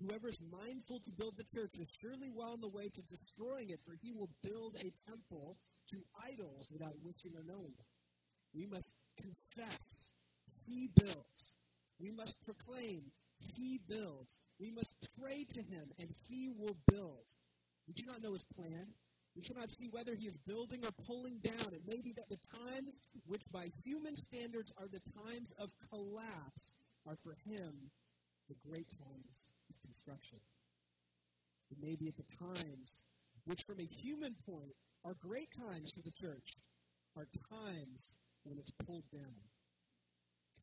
Whoever 0.00 0.28
is 0.28 0.42
mindful 0.50 0.98
to 0.98 1.12
build 1.14 1.34
the 1.36 1.46
church 1.54 1.74
is 1.78 1.90
surely 2.02 2.30
well 2.34 2.58
on 2.58 2.60
the 2.60 2.74
way 2.74 2.86
to 2.86 3.02
destroying 3.06 3.70
it, 3.70 3.80
for 3.86 3.94
he 4.02 4.12
will 4.12 4.30
build 4.42 4.72
a 4.74 4.90
temple 5.06 5.58
to 5.90 5.98
idols 6.32 6.70
without 6.72 6.96
wishing 7.02 7.36
or 7.36 7.44
knowing. 7.46 7.76
We 8.54 8.66
must 8.66 8.90
confess, 9.16 10.12
he 10.66 10.90
builds. 10.94 11.58
We 12.00 12.10
must 12.12 12.42
proclaim, 12.44 13.12
he 13.38 13.80
builds. 13.86 14.40
We 14.58 14.70
must 14.70 14.94
pray 15.18 15.46
to 15.48 15.62
him, 15.62 15.90
and 15.98 16.08
he 16.28 16.50
will 16.56 16.76
build. 16.88 17.26
We 17.86 17.94
do 17.94 18.04
not 18.06 18.22
know 18.22 18.32
his 18.32 18.46
plan. 18.54 18.94
We 19.34 19.42
cannot 19.42 19.70
see 19.70 19.88
whether 19.90 20.14
he 20.14 20.26
is 20.26 20.38
building 20.46 20.84
or 20.84 20.92
pulling 21.06 21.40
down. 21.40 21.72
It 21.72 21.88
may 21.88 22.00
be 22.04 22.12
that 22.14 22.28
the 22.28 22.42
times 22.52 23.00
which 23.24 23.42
by 23.52 23.64
human 23.84 24.14
standards 24.14 24.72
are 24.76 24.88
the 24.88 25.00
times 25.00 25.50
of 25.58 25.72
collapse 25.88 26.72
are 27.06 27.16
for 27.24 27.34
him 27.48 27.90
the 28.48 28.60
great 28.68 28.92
times 28.92 29.52
of 29.70 29.80
construction. 29.80 30.38
It 31.70 31.78
may 31.80 31.96
be 31.96 32.08
at 32.08 32.16
the 32.20 32.28
times 32.36 33.00
which 33.44 33.64
from 33.66 33.80
a 33.80 33.88
human 34.04 34.36
point 34.44 34.76
are 35.04 35.14
great 35.18 35.48
times 35.56 35.96
for 35.96 36.02
the 36.04 36.12
church 36.12 36.60
are 37.16 37.26
times 37.48 38.20
when 38.44 38.58
it's 38.58 38.72
pulled 38.86 39.08
down. 39.12 39.48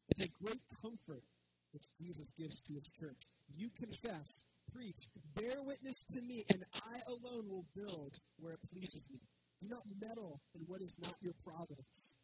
It's 0.10 0.24
a 0.24 0.32
great 0.44 0.62
comfort 0.82 1.24
which 1.72 1.86
Jesus 1.98 2.34
gives 2.38 2.62
to 2.68 2.74
his 2.74 2.90
church. 3.00 3.22
You 3.56 3.70
confess 3.78 4.44
preach. 4.74 5.10
Bear 5.36 5.62
witness 5.66 5.98
to 6.14 6.22
me, 6.22 6.46
and 6.50 6.62
I 6.74 6.96
alone 7.10 7.50
will 7.50 7.66
build 7.76 8.14
where 8.38 8.54
it 8.54 8.64
pleases 8.72 9.10
me. 9.12 9.20
Do 9.62 9.68
not 9.68 9.84
meddle 10.00 10.42
in 10.56 10.62
what 10.68 10.82
is 10.82 10.98
not 11.02 11.14
your 11.22 11.34
providence. 11.44 12.16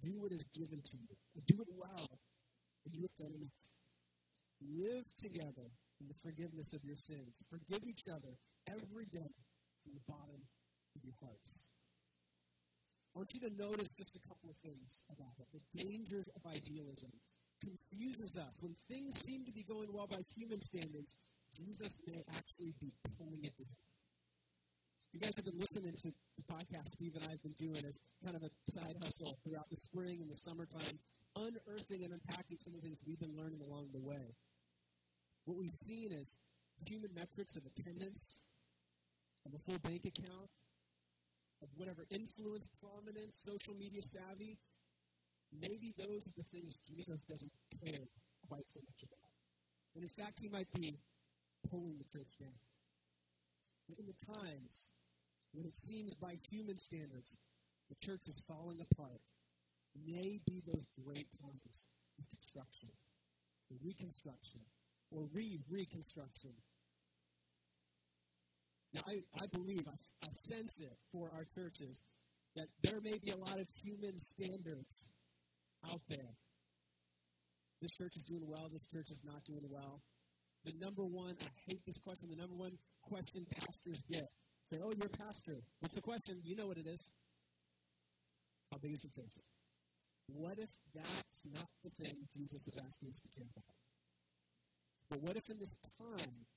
Do 0.00 0.20
what 0.20 0.32
is 0.32 0.46
given 0.54 0.80
to 0.80 0.96
you. 0.96 1.16
Do 1.46 1.62
it 1.62 1.70
well, 1.74 2.18
and 2.84 2.94
you 2.94 3.02
have 3.02 3.16
done 3.18 3.34
enough. 3.34 3.62
Live 4.62 5.06
together 5.20 5.68
in 6.00 6.08
the 6.08 6.18
forgiveness 6.22 6.72
of 6.72 6.80
your 6.84 6.96
sins. 6.96 7.42
Forgive 7.50 7.82
each 7.84 8.04
other 8.08 8.36
every 8.68 9.06
day 9.12 9.32
from 9.82 9.92
the 9.94 10.04
bottom 10.08 10.40
of 10.96 11.00
your 11.04 11.16
hearts. 11.20 11.65
I 13.16 13.24
want 13.24 13.32
you 13.32 13.48
to 13.48 13.52
notice 13.56 13.96
just 13.96 14.12
a 14.12 14.20
couple 14.28 14.52
of 14.52 14.60
things 14.60 15.08
about 15.08 15.32
it. 15.40 15.48
The 15.48 15.64
dangers 15.72 16.28
of 16.36 16.44
idealism 16.52 17.16
confuses 17.64 18.36
us. 18.36 18.60
When 18.60 18.76
things 18.92 19.24
seem 19.24 19.40
to 19.48 19.56
be 19.56 19.64
going 19.64 19.88
well 19.88 20.04
by 20.04 20.20
human 20.36 20.60
standards, 20.60 21.16
Jesus 21.48 21.96
may 22.04 22.20
actually 22.36 22.76
be 22.76 22.92
pulling 23.16 23.40
it 23.40 23.56
down. 23.56 23.72
You 25.16 25.24
guys 25.24 25.32
have 25.40 25.48
been 25.48 25.56
listening 25.56 25.96
to 25.96 26.12
the 26.12 26.44
podcast 26.44 26.92
Steve 26.92 27.16
and 27.16 27.24
I 27.24 27.32
have 27.32 27.40
been 27.40 27.56
doing 27.56 27.80
as 27.88 27.96
kind 28.20 28.36
of 28.36 28.44
a 28.44 28.52
side 28.68 29.00
hustle 29.00 29.32
throughout 29.40 29.72
the 29.72 29.80
spring 29.88 30.20
and 30.20 30.28
the 30.28 30.36
summertime, 30.44 31.00
unearthing 31.40 32.04
and 32.04 32.20
unpacking 32.20 32.60
some 32.60 32.76
of 32.76 32.84
the 32.84 32.92
things 32.92 33.00
we've 33.08 33.16
been 33.16 33.32
learning 33.32 33.64
along 33.64 33.96
the 33.96 34.04
way. 34.04 34.36
What 35.48 35.56
we've 35.56 35.80
seen 35.88 36.12
is 36.12 36.36
human 36.84 37.16
metrics 37.16 37.56
of 37.56 37.64
attendance, 37.64 38.44
of 39.48 39.56
a 39.56 39.60
full 39.64 39.80
bank 39.80 40.04
account, 40.04 40.52
of 41.62 41.68
whatever 41.76 42.04
influence, 42.12 42.66
prominence, 42.80 43.34
social 43.44 43.74
media 43.74 44.02
savvy. 44.12 44.58
Maybe 45.52 45.94
those 45.96 46.22
are 46.28 46.36
the 46.36 46.48
things 46.52 46.76
Jesus 46.90 47.22
doesn't 47.24 47.54
care 47.80 48.06
quite 48.48 48.66
so 48.68 48.80
much 48.84 49.00
about. 49.06 49.32
And 49.94 50.04
in 50.04 50.12
fact, 50.12 50.38
he 50.42 50.48
might 50.52 50.68
be 50.74 51.00
pulling 51.70 51.96
the 51.96 52.08
church 52.12 52.30
down. 52.36 52.60
But 53.88 53.98
in 54.02 54.06
the 54.06 54.20
times 54.26 54.74
when 55.56 55.64
it 55.64 55.76
seems 55.76 56.12
by 56.20 56.36
human 56.50 56.76
standards 56.76 57.32
the 57.88 57.96
church 58.02 58.26
is 58.26 58.42
falling 58.48 58.82
apart, 58.82 59.22
may 59.94 60.42
be 60.44 60.60
those 60.66 60.84
great 61.00 61.30
times 61.38 61.76
of 62.18 62.28
construction, 62.28 62.90
reconstruction, 63.70 64.60
or 65.10 65.30
re 65.32 65.60
reconstruction. 65.70 66.52
Now, 68.96 69.04
I, 69.04 69.20
I 69.36 69.46
believe, 69.52 69.84
I, 69.84 69.96
I 70.24 70.30
sense 70.48 70.72
it 70.80 70.96
for 71.12 71.28
our 71.36 71.44
churches 71.52 72.00
that 72.56 72.72
there 72.80 73.00
may 73.04 73.20
be 73.20 73.28
a 73.28 73.36
lot 73.36 73.60
of 73.60 73.68
human 73.84 74.16
standards 74.16 74.96
out 75.84 76.00
there. 76.08 76.32
This 77.84 77.92
church 78.00 78.16
is 78.16 78.24
doing 78.24 78.48
well, 78.48 78.72
this 78.72 78.88
church 78.88 79.12
is 79.12 79.20
not 79.28 79.44
doing 79.44 79.68
well 79.68 80.00
the 80.66 80.74
number 80.82 81.06
one, 81.06 81.38
I 81.38 81.46
hate 81.70 81.78
this 81.86 82.02
question, 82.02 82.26
the 82.28 82.42
number 82.42 82.58
one 82.58 82.74
question 83.06 83.46
pastors 83.46 84.02
get. 84.10 84.26
Say, 84.66 84.82
oh, 84.82 84.90
you're 84.90 85.06
a 85.06 85.14
pastor. 85.14 85.62
What's 85.78 85.94
the 85.94 86.02
question? 86.02 86.42
You 86.42 86.58
know 86.58 86.66
what 86.66 86.76
it 86.76 86.90
is. 86.90 86.98
How 88.72 88.78
big 88.82 88.98
is 88.98 89.06
the 89.06 89.14
church? 89.14 89.38
What 90.26 90.58
if 90.58 90.68
that's 90.90 91.46
not 91.54 91.70
the 91.86 91.90
thing 92.02 92.26
Jesus 92.34 92.66
is 92.66 92.74
asking 92.82 93.14
us 93.14 93.20
to 93.22 93.28
care 93.30 93.46
about? 93.46 93.78
But 95.06 95.22
what 95.22 95.36
if 95.38 95.46
in 95.46 95.58
this 95.62 95.78
time, 96.02 96.50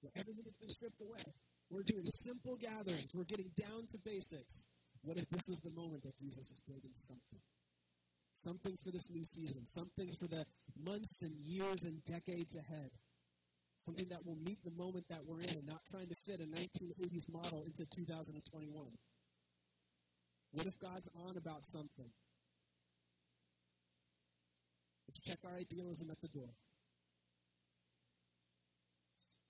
where 0.00 0.12
everything 0.16 0.44
has 0.44 0.56
been 0.56 0.68
stripped 0.68 1.00
away, 1.00 1.24
we're 1.70 1.86
doing 1.86 2.04
simple 2.04 2.56
gatherings, 2.56 3.14
we're 3.14 3.28
getting 3.28 3.50
down 3.54 3.86
to 3.90 3.98
basics, 4.04 4.66
what 5.02 5.16
if 5.16 5.28
this 5.28 5.44
was 5.48 5.60
the 5.60 5.70
moment 5.70 6.02
that 6.02 6.16
Jesus 6.18 6.50
is 6.50 6.60
building 6.66 6.92
something? 6.92 7.40
something 8.40 8.76
for 8.82 8.90
this 8.90 9.04
new 9.10 9.24
season, 9.24 9.66
something 9.66 10.08
for 10.18 10.28
the 10.28 10.44
months 10.80 11.20
and 11.22 11.36
years 11.44 11.84
and 11.84 12.02
decades 12.04 12.56
ahead, 12.56 12.90
something 13.76 14.08
that 14.08 14.24
will 14.24 14.36
meet 14.36 14.58
the 14.64 14.72
moment 14.72 15.04
that 15.08 15.24
we're 15.26 15.40
in, 15.40 15.50
and 15.50 15.66
not 15.66 15.84
trying 15.90 16.08
to 16.08 16.16
fit 16.26 16.40
a 16.40 16.48
1980s 16.48 17.28
model 17.32 17.62
into 17.64 17.84
2021. 17.84 18.72
What 20.52 20.66
if 20.66 20.78
God's 20.80 21.08
on 21.14 21.36
about 21.36 21.64
something? 21.64 22.10
Let's 25.06 25.20
check 25.20 25.38
our 25.44 25.56
idealism 25.58 26.10
at 26.10 26.20
the 26.20 26.28
door. 26.28 26.50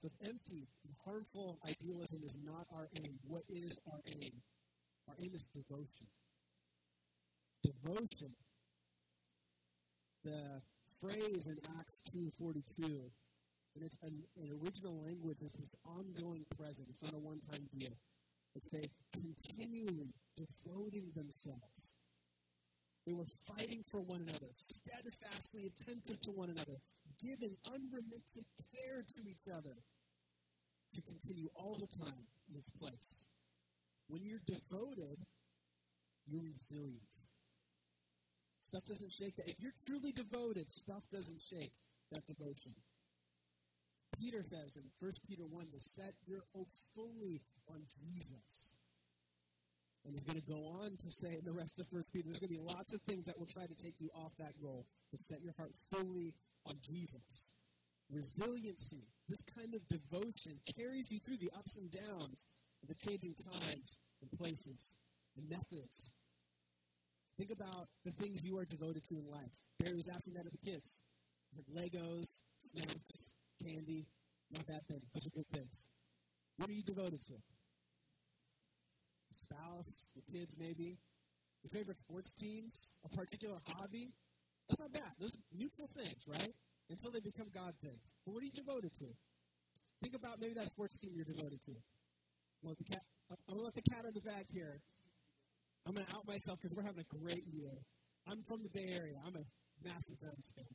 So 0.01 0.09
if 0.09 0.33
empty 0.33 0.65
and 0.81 0.97
harmful 1.05 1.61
idealism 1.61 2.25
is 2.25 2.39
not 2.41 2.65
our 2.73 2.89
aim, 2.97 3.21
what 3.29 3.45
is 3.53 3.85
our 3.93 4.01
aim? 4.09 4.33
Our 5.07 5.15
aim 5.21 5.29
is 5.29 5.45
devotion. 5.53 6.09
Devotion. 7.61 8.33
The 10.25 10.65
phrase 11.05 11.45
in 11.53 11.61
Acts 11.77 12.01
2.42, 12.17 12.81
and 12.81 13.85
it's 13.85 14.01
an, 14.01 14.25
an 14.41 14.49
original 14.65 15.05
language, 15.05 15.37
it's 15.45 15.53
this 15.61 15.77
ongoing 15.85 16.49
present. 16.57 16.89
It's 16.89 17.05
not 17.05 17.13
a 17.13 17.21
one-time 17.21 17.69
deal. 17.69 17.93
It's 18.57 18.69
they 18.73 18.89
continually 19.13 20.17
devoting 20.33 21.13
themselves. 21.13 21.93
They 23.05 23.13
were 23.13 23.29
fighting 23.53 23.85
for 23.93 24.01
one 24.01 24.25
another, 24.25 24.49
steadfastly 24.49 25.69
attentive 25.69 26.21
to 26.25 26.33
one 26.33 26.49
another, 26.49 26.81
giving 27.21 27.57
unremitting 27.69 28.49
care 28.73 29.05
to 29.05 29.21
each 29.29 29.45
other 29.53 29.77
to 30.93 31.01
continue 31.03 31.49
all 31.55 31.79
the 31.79 31.91
time 32.03 32.27
in 32.49 32.55
this 32.55 32.71
place. 32.79 33.09
When 34.09 34.25
you're 34.25 34.43
devoted, 34.43 35.23
you're 36.27 36.43
resilient. 36.43 37.15
Stuff 38.61 38.85
doesn't 38.87 39.13
shake 39.13 39.37
that. 39.37 39.49
If 39.49 39.59
you're 39.63 39.79
truly 39.87 40.13
devoted, 40.13 40.71
stuff 40.71 41.03
doesn't 41.11 41.43
shake 41.43 41.75
that 42.13 42.27
devotion. 42.27 42.75
Peter 44.19 44.43
says 44.43 44.75
in 44.77 44.91
1 44.99 45.13
Peter 45.29 45.47
1 45.47 45.71
to 45.71 45.81
set 45.95 46.15
your 46.27 46.43
hope 46.55 46.71
fully 46.95 47.43
on 47.71 47.87
Jesus. 47.87 48.71
And 50.05 50.15
he's 50.15 50.25
going 50.25 50.41
to 50.41 50.49
go 50.49 50.59
on 50.83 50.97
to 50.97 51.09
say 51.11 51.39
in 51.39 51.45
the 51.45 51.53
rest 51.53 51.79
of 51.79 51.87
1 51.91 52.03
Peter, 52.13 52.27
there's 52.27 52.41
going 52.41 52.51
to 52.51 52.59
be 52.59 52.67
lots 52.67 52.95
of 52.95 53.01
things 53.03 53.27
that 53.27 53.39
will 53.39 53.51
try 53.51 53.67
to 53.67 53.79
take 53.79 53.95
you 54.01 54.11
off 54.15 54.33
that 54.39 54.59
goal, 54.61 54.87
but 55.11 55.21
set 55.21 55.43
your 55.43 55.55
heart 55.57 55.71
fully 55.93 56.35
on 56.67 56.75
Jesus. 56.81 57.53
Resiliency, 58.11 59.07
this 59.31 59.43
kind 59.55 59.71
of 59.71 59.87
devotion 59.87 60.59
carries 60.75 61.07
you 61.15 61.23
through 61.23 61.39
the 61.39 61.51
ups 61.55 61.79
and 61.79 61.91
downs 61.95 62.43
of 62.83 62.91
the 62.91 62.99
changing 63.07 63.35
times 63.39 63.87
and 64.21 64.31
places 64.35 64.83
and 65.39 65.47
methods. 65.49 66.15
Think 67.39 67.55
about 67.55 67.87
the 68.05 68.11
things 68.19 68.43
you 68.43 68.59
are 68.59 68.67
devoted 68.67 69.07
to 69.09 69.15
in 69.15 69.31
life. 69.31 69.55
Barry 69.79 69.95
was 69.95 70.11
asking 70.11 70.35
that 70.35 70.45
of 70.45 70.53
the 70.53 70.59
kids. 70.59 70.91
Legos, 71.71 72.43
snacks, 72.59 73.13
candy, 73.63 74.07
not 74.51 74.67
bad 74.67 74.83
things. 74.91 75.07
Are 75.15 75.31
good 75.31 75.49
things. 75.55 75.75
What 76.59 76.69
are 76.69 76.73
you 76.73 76.83
devoted 76.83 77.21
to? 77.31 77.35
Spouse, 79.31 80.11
your 80.15 80.27
kids, 80.27 80.57
maybe. 80.59 80.99
Your 81.63 81.71
favorite 81.73 81.99
sports 81.99 82.31
teams, 82.35 82.75
a 83.05 83.09
particular 83.09 83.59
hobby. 83.69 84.11
That's 84.69 84.83
not 84.83 84.93
bad. 84.93 85.13
Those 85.19 85.35
are 85.35 85.57
neutral 85.57 85.89
things, 85.95 86.25
right? 86.29 86.55
Until 86.91 87.15
they 87.15 87.23
become 87.23 87.49
God 87.55 87.73
things. 87.79 88.03
But 88.27 88.35
what 88.35 88.43
are 88.43 88.49
you 88.51 88.57
devoted 88.59 88.91
to? 88.91 89.09
Think 90.03 90.15
about 90.19 90.43
maybe 90.43 90.59
that 90.59 90.67
sports 90.67 90.99
team 90.99 91.15
you're 91.15 91.29
devoted 91.29 91.63
to. 91.71 91.75
I'm 92.67 92.75
going 92.75 93.57
to 93.57 93.65
let 93.65 93.77
the 93.79 93.87
cat 93.87 94.05
out 94.05 94.11
of 94.11 94.17
the 94.19 94.27
bag 94.27 94.45
here. 94.51 94.83
I'm 95.87 95.95
going 95.95 96.05
to 96.05 96.13
out 96.13 96.27
myself 96.27 96.59
because 96.61 96.75
we're 96.77 96.85
having 96.85 97.07
a 97.07 97.11
great 97.15 97.47
year. 97.55 97.73
I'm 98.29 98.43
from 98.45 98.61
the 98.61 98.73
Bay 98.75 98.91
Area. 98.91 99.17
I'm 99.25 99.37
a 99.39 99.45
massive 99.81 100.19
Suns 100.19 100.49
fan. 100.53 100.73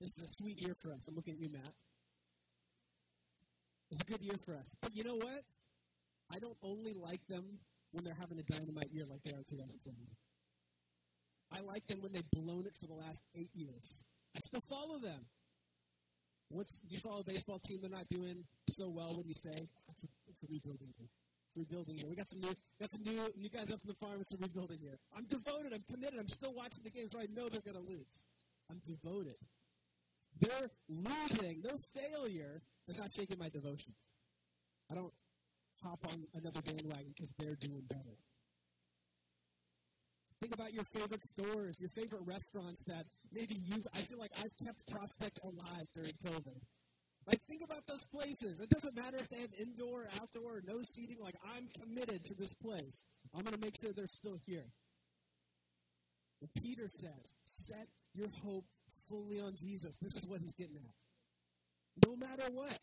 This 0.00 0.10
is 0.16 0.22
a 0.26 0.30
sweet 0.42 0.58
year 0.58 0.74
for 0.82 0.90
us. 0.94 1.02
I'm 1.06 1.14
looking 1.14 1.34
at 1.34 1.40
you, 1.42 1.50
Matt. 1.52 1.74
It's 3.90 4.02
a 4.02 4.08
good 4.10 4.22
year 4.22 4.38
for 4.46 4.54
us. 4.58 4.68
But 4.82 4.90
you 4.94 5.04
know 5.04 5.16
what? 5.16 5.42
I 6.30 6.36
don't 6.40 6.58
only 6.62 6.94
like 6.98 7.22
them 7.28 7.58
when 7.92 8.04
they're 8.04 8.18
having 8.18 8.38
a 8.38 8.46
dynamite 8.46 8.90
year 8.92 9.06
like 9.08 9.22
they 9.24 9.32
are 9.32 9.40
in 9.40 9.48
2020. 9.48 9.96
I 11.50 11.58
like 11.64 11.86
them 11.88 12.04
when 12.04 12.12
they've 12.12 12.30
blown 12.30 12.66
it 12.68 12.74
for 12.76 12.86
the 12.86 12.98
last 13.00 13.22
eight 13.34 13.50
years. 13.54 13.86
I 14.38 14.40
still 14.46 14.62
follow 14.70 15.02
them. 15.02 15.26
What's 16.54 16.70
you 16.86 17.02
follow 17.02 17.26
a 17.26 17.26
baseball 17.26 17.58
team? 17.58 17.82
They're 17.82 17.90
not 17.90 18.06
doing 18.06 18.46
so 18.70 18.86
well. 18.86 19.10
What 19.10 19.26
do 19.26 19.34
you 19.34 19.42
say? 19.42 19.66
It's 19.66 20.04
a, 20.06 20.08
it's 20.30 20.42
a 20.44 20.48
rebuilding 20.48 20.94
year. 20.94 21.10
It's 21.50 21.58
a 21.58 21.66
rebuilding 21.66 21.98
year. 21.98 22.06
We 22.06 22.14
got 22.14 22.30
some 22.30 22.46
new, 22.46 22.54
got 22.78 22.86
some 22.94 23.02
new, 23.02 23.18
new 23.34 23.50
guys 23.50 23.74
up 23.74 23.82
in 23.82 23.90
the 23.90 23.98
farm. 23.98 24.22
It's 24.22 24.30
a 24.30 24.38
rebuilding 24.38 24.78
year. 24.78 24.94
I'm 25.10 25.26
devoted. 25.26 25.74
I'm 25.74 25.82
committed. 25.90 26.22
I'm 26.22 26.30
still 26.30 26.54
watching 26.54 26.86
the 26.86 26.94
games. 26.94 27.10
So 27.10 27.18
I 27.18 27.26
know 27.34 27.50
they're 27.50 27.66
going 27.66 27.82
to 27.82 27.88
lose. 27.90 28.14
I'm 28.70 28.78
devoted. 28.86 29.42
They're 30.38 30.70
losing, 30.86 31.58
their 31.66 31.80
failure, 31.98 32.62
is 32.86 32.94
not 32.94 33.10
shaking 33.18 33.42
my 33.42 33.50
devotion. 33.50 33.90
I 34.86 34.94
don't 34.94 35.12
hop 35.82 35.98
on 36.06 36.30
another 36.30 36.62
bandwagon 36.62 37.10
because 37.10 37.34
they're 37.42 37.58
doing 37.58 37.90
better. 37.90 38.22
Think 40.40 40.54
about 40.54 40.72
your 40.72 40.84
favorite 40.94 41.22
stores, 41.22 41.74
your 41.80 41.90
favorite 41.90 42.22
restaurants 42.24 42.84
that 42.86 43.04
maybe 43.32 43.58
you've, 43.66 43.86
I 43.94 44.06
feel 44.06 44.18
like 44.18 44.30
I've 44.38 44.54
kept 44.64 44.86
Prospect 44.86 45.40
alive 45.42 45.86
during 45.94 46.14
COVID. 46.24 46.62
Like, 47.26 47.40
think 47.44 47.60
about 47.62 47.84
those 47.86 48.06
places. 48.08 48.60
It 48.60 48.70
doesn't 48.70 48.96
matter 48.96 49.18
if 49.18 49.28
they 49.28 49.40
have 49.42 49.52
indoor, 49.60 50.06
outdoor, 50.16 50.62
no 50.64 50.80
seating. 50.94 51.18
Like, 51.20 51.34
I'm 51.44 51.68
committed 51.82 52.24
to 52.24 52.34
this 52.38 52.54
place. 52.62 53.04
I'm 53.34 53.42
going 53.42 53.54
to 53.54 53.60
make 53.60 53.74
sure 53.76 53.92
they're 53.92 54.06
still 54.06 54.38
here. 54.46 54.70
But 56.40 56.54
Peter 56.54 56.88
says, 56.88 57.34
set 57.42 57.88
your 58.14 58.28
hope 58.44 58.64
fully 59.10 59.40
on 59.40 59.56
Jesus. 59.56 59.98
This 60.00 60.14
is 60.14 60.26
what 60.28 60.40
he's 60.40 60.54
getting 60.54 60.76
at. 60.76 62.06
No 62.06 62.16
matter 62.16 62.48
what. 62.54 62.78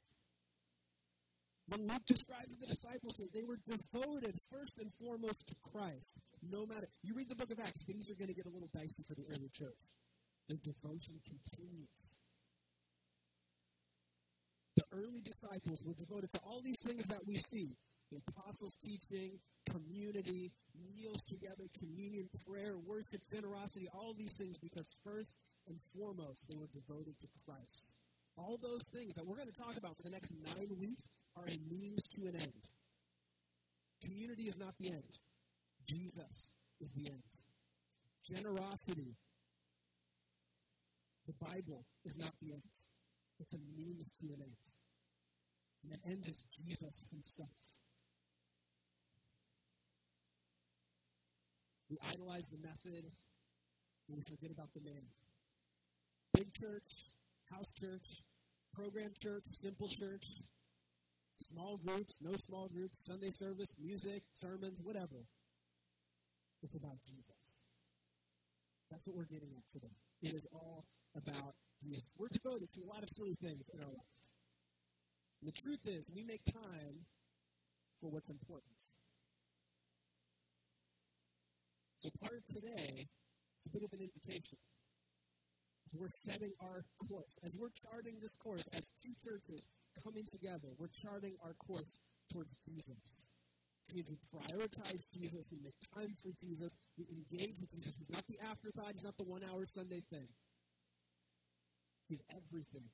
When 1.68 1.90
Luke 1.90 2.06
describes 2.06 2.54
the 2.62 2.70
disciples, 2.70 3.18
they 3.34 3.42
were 3.42 3.58
devoted 3.66 4.38
first 4.54 4.78
and 4.78 4.90
foremost 5.02 5.50
to 5.50 5.56
Christ. 5.66 6.22
No 6.46 6.66
matter, 6.70 6.86
you 7.02 7.18
read 7.18 7.30
the 7.30 7.36
book 7.36 7.50
of 7.50 7.58
Acts, 7.58 7.86
things 7.90 8.06
are 8.10 8.18
going 8.18 8.30
to 8.30 8.38
get 8.38 8.46
a 8.46 8.54
little 8.54 8.70
dicey 8.70 9.02
for 9.02 9.18
the 9.18 9.26
early 9.34 9.50
church. 9.50 9.82
Their 10.46 10.62
devotion 10.62 11.18
continues. 11.26 12.02
The 14.78 14.86
early 14.94 15.26
disciples 15.26 15.82
were 15.88 15.98
devoted 15.98 16.30
to 16.38 16.42
all 16.46 16.62
these 16.62 16.78
things 16.86 17.10
that 17.10 17.26
we 17.26 17.36
see 17.36 17.74
the 18.14 18.22
apostles' 18.30 18.78
teaching, 18.86 19.42
community, 19.66 20.54
meals 20.78 21.26
together, 21.26 21.66
communion, 21.74 22.30
prayer, 22.46 22.78
worship, 22.78 23.26
generosity, 23.34 23.90
all 23.90 24.14
these 24.14 24.38
things 24.38 24.62
because 24.62 24.86
first 25.02 25.34
and 25.66 25.82
foremost 25.98 26.46
they 26.46 26.54
were 26.54 26.70
devoted 26.70 27.18
to 27.18 27.28
Christ. 27.42 27.98
All 28.38 28.60
those 28.62 28.86
things 28.94 29.16
that 29.16 29.26
we're 29.26 29.42
going 29.42 29.50
to 29.50 29.58
talk 29.58 29.74
about 29.74 29.98
for 29.98 30.04
the 30.04 30.14
next 30.14 30.38
nine 30.38 30.78
weeks 30.78 31.10
are 31.36 31.48
a 31.48 31.60
means 31.70 32.08
to 32.16 32.28
an 32.28 32.36
end. 32.36 32.64
Community 34.04 34.44
is 34.44 34.58
not 34.58 34.74
the 34.80 34.88
end. 34.88 35.12
Jesus 35.88 36.54
is 36.82 36.92
the 36.94 37.10
end. 37.10 37.30
Generosity, 38.30 39.16
the 41.28 41.34
Bible 41.40 41.86
is 42.06 42.18
not 42.18 42.34
the 42.42 42.54
end. 42.54 42.74
It's 43.40 43.54
a 43.54 43.60
means 43.76 44.12
to 44.22 44.28
an 44.34 44.42
end. 44.42 44.64
And 45.84 45.92
the 45.92 46.10
end 46.10 46.26
is 46.26 46.46
Jesus 46.58 47.06
himself. 47.12 47.50
We 51.90 51.98
idolize 52.02 52.50
the 52.50 52.58
method 52.58 53.06
and 54.08 54.18
we 54.18 54.22
forget 54.22 54.52
about 54.52 54.74
the 54.74 54.82
man. 54.82 55.06
Big 56.34 56.52
church, 56.54 57.12
house 57.52 57.72
church, 57.80 58.26
program 58.74 59.12
church, 59.22 59.44
simple 59.46 59.88
church, 59.88 60.26
Small 61.46 61.78
groups, 61.78 62.18
no 62.26 62.34
small 62.50 62.68
groups, 62.74 63.06
Sunday 63.06 63.30
service, 63.30 63.78
music, 63.78 64.24
sermons, 64.34 64.82
whatever. 64.82 65.30
It's 66.64 66.74
about 66.74 66.98
Jesus. 67.06 67.62
That's 68.90 69.06
what 69.06 69.18
we're 69.18 69.30
getting 69.30 69.54
at 69.54 69.66
today. 69.70 69.94
It 70.26 70.34
is 70.34 70.50
all 70.50 70.90
about 71.14 71.54
Jesus. 71.84 72.18
We're 72.18 72.34
devoted 72.34 72.66
to 72.74 72.82
a 72.82 72.90
lot 72.90 73.06
of 73.06 73.10
silly 73.14 73.38
things 73.38 73.70
in 73.70 73.78
our 73.78 73.94
life. 73.94 74.22
And 75.42 75.46
the 75.46 75.54
truth 75.54 75.86
is, 75.86 76.10
we 76.10 76.26
make 76.26 76.42
time 76.50 77.06
for 78.02 78.10
what's 78.10 78.30
important. 78.34 78.82
So 82.02 82.10
part 82.26 82.42
of 82.42 82.46
today 82.50 83.06
is 83.06 83.66
a 83.70 83.72
bit 83.72 83.86
of 83.86 83.94
an 83.94 84.02
invitation. 84.02 84.58
As 85.86 85.94
we're 85.94 86.16
setting 86.26 86.58
our 86.58 86.82
course, 87.06 87.38
as 87.46 87.54
we're 87.62 87.74
charting 87.86 88.18
this 88.18 88.34
course 88.42 88.66
as 88.74 88.90
two 88.98 89.14
churches 89.22 89.70
coming 90.04 90.26
together, 90.28 90.74
we're 90.78 90.92
charting 91.04 91.36
our 91.44 91.54
course 91.56 92.00
towards 92.32 92.56
Jesus. 92.66 93.30
Which 93.86 94.02
means 94.02 94.10
we 94.10 94.18
prioritize 94.34 95.04
Jesus, 95.14 95.46
we 95.54 95.62
make 95.62 95.78
time 95.94 96.14
for 96.18 96.34
Jesus, 96.42 96.74
we 96.98 97.06
engage 97.06 97.56
with 97.62 97.70
Jesus. 97.70 98.02
He's 98.02 98.10
not 98.10 98.26
the 98.26 98.42
afterthought, 98.42 98.98
he's 98.98 99.06
not 99.06 99.18
the 99.18 99.30
one 99.30 99.46
hour 99.46 99.62
Sunday 99.70 100.02
thing. 100.10 100.26
He's 102.10 102.22
everything. 102.30 102.90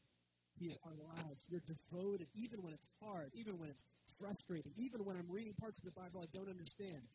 He 0.59 0.67
is 0.67 0.79
our 0.83 0.95
lives. 0.95 1.47
We're 1.47 1.63
devoted, 1.63 2.27
even 2.35 2.59
when 2.59 2.73
it's 2.75 2.87
hard, 2.99 3.31
even 3.33 3.57
when 3.57 3.71
it's 3.71 3.83
frustrating, 4.19 4.75
even 4.77 5.07
when 5.07 5.15
I'm 5.15 5.31
reading 5.31 5.55
parts 5.55 5.79
of 5.79 5.85
the 5.87 5.95
Bible 5.95 6.21
I 6.21 6.29
don't 6.31 6.51
understand. 6.51 7.07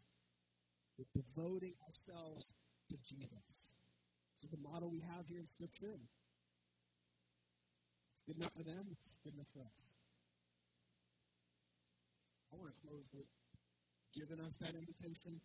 We're 0.96 1.12
devoting 1.12 1.76
ourselves 1.84 2.56
to 2.88 2.96
Jesus. 3.04 3.76
This 4.32 4.44
is 4.44 4.50
the 4.50 4.60
model 4.64 4.88
we 4.88 5.04
have 5.04 5.28
here 5.28 5.40
in 5.40 5.46
Scripture. 5.46 6.00
It's 8.26 8.34
good 8.34 8.42
enough 8.42 8.58
for 8.58 8.66
them, 8.66 8.86
it's 8.90 9.08
good 9.22 9.34
enough 9.38 9.50
for 9.54 9.62
us. 9.62 9.80
I 12.50 12.58
want 12.58 12.74
to 12.74 12.78
close 12.82 13.06
with 13.14 13.30
giving 14.18 14.42
us 14.42 14.54
that 14.66 14.74
invitation, 14.74 15.38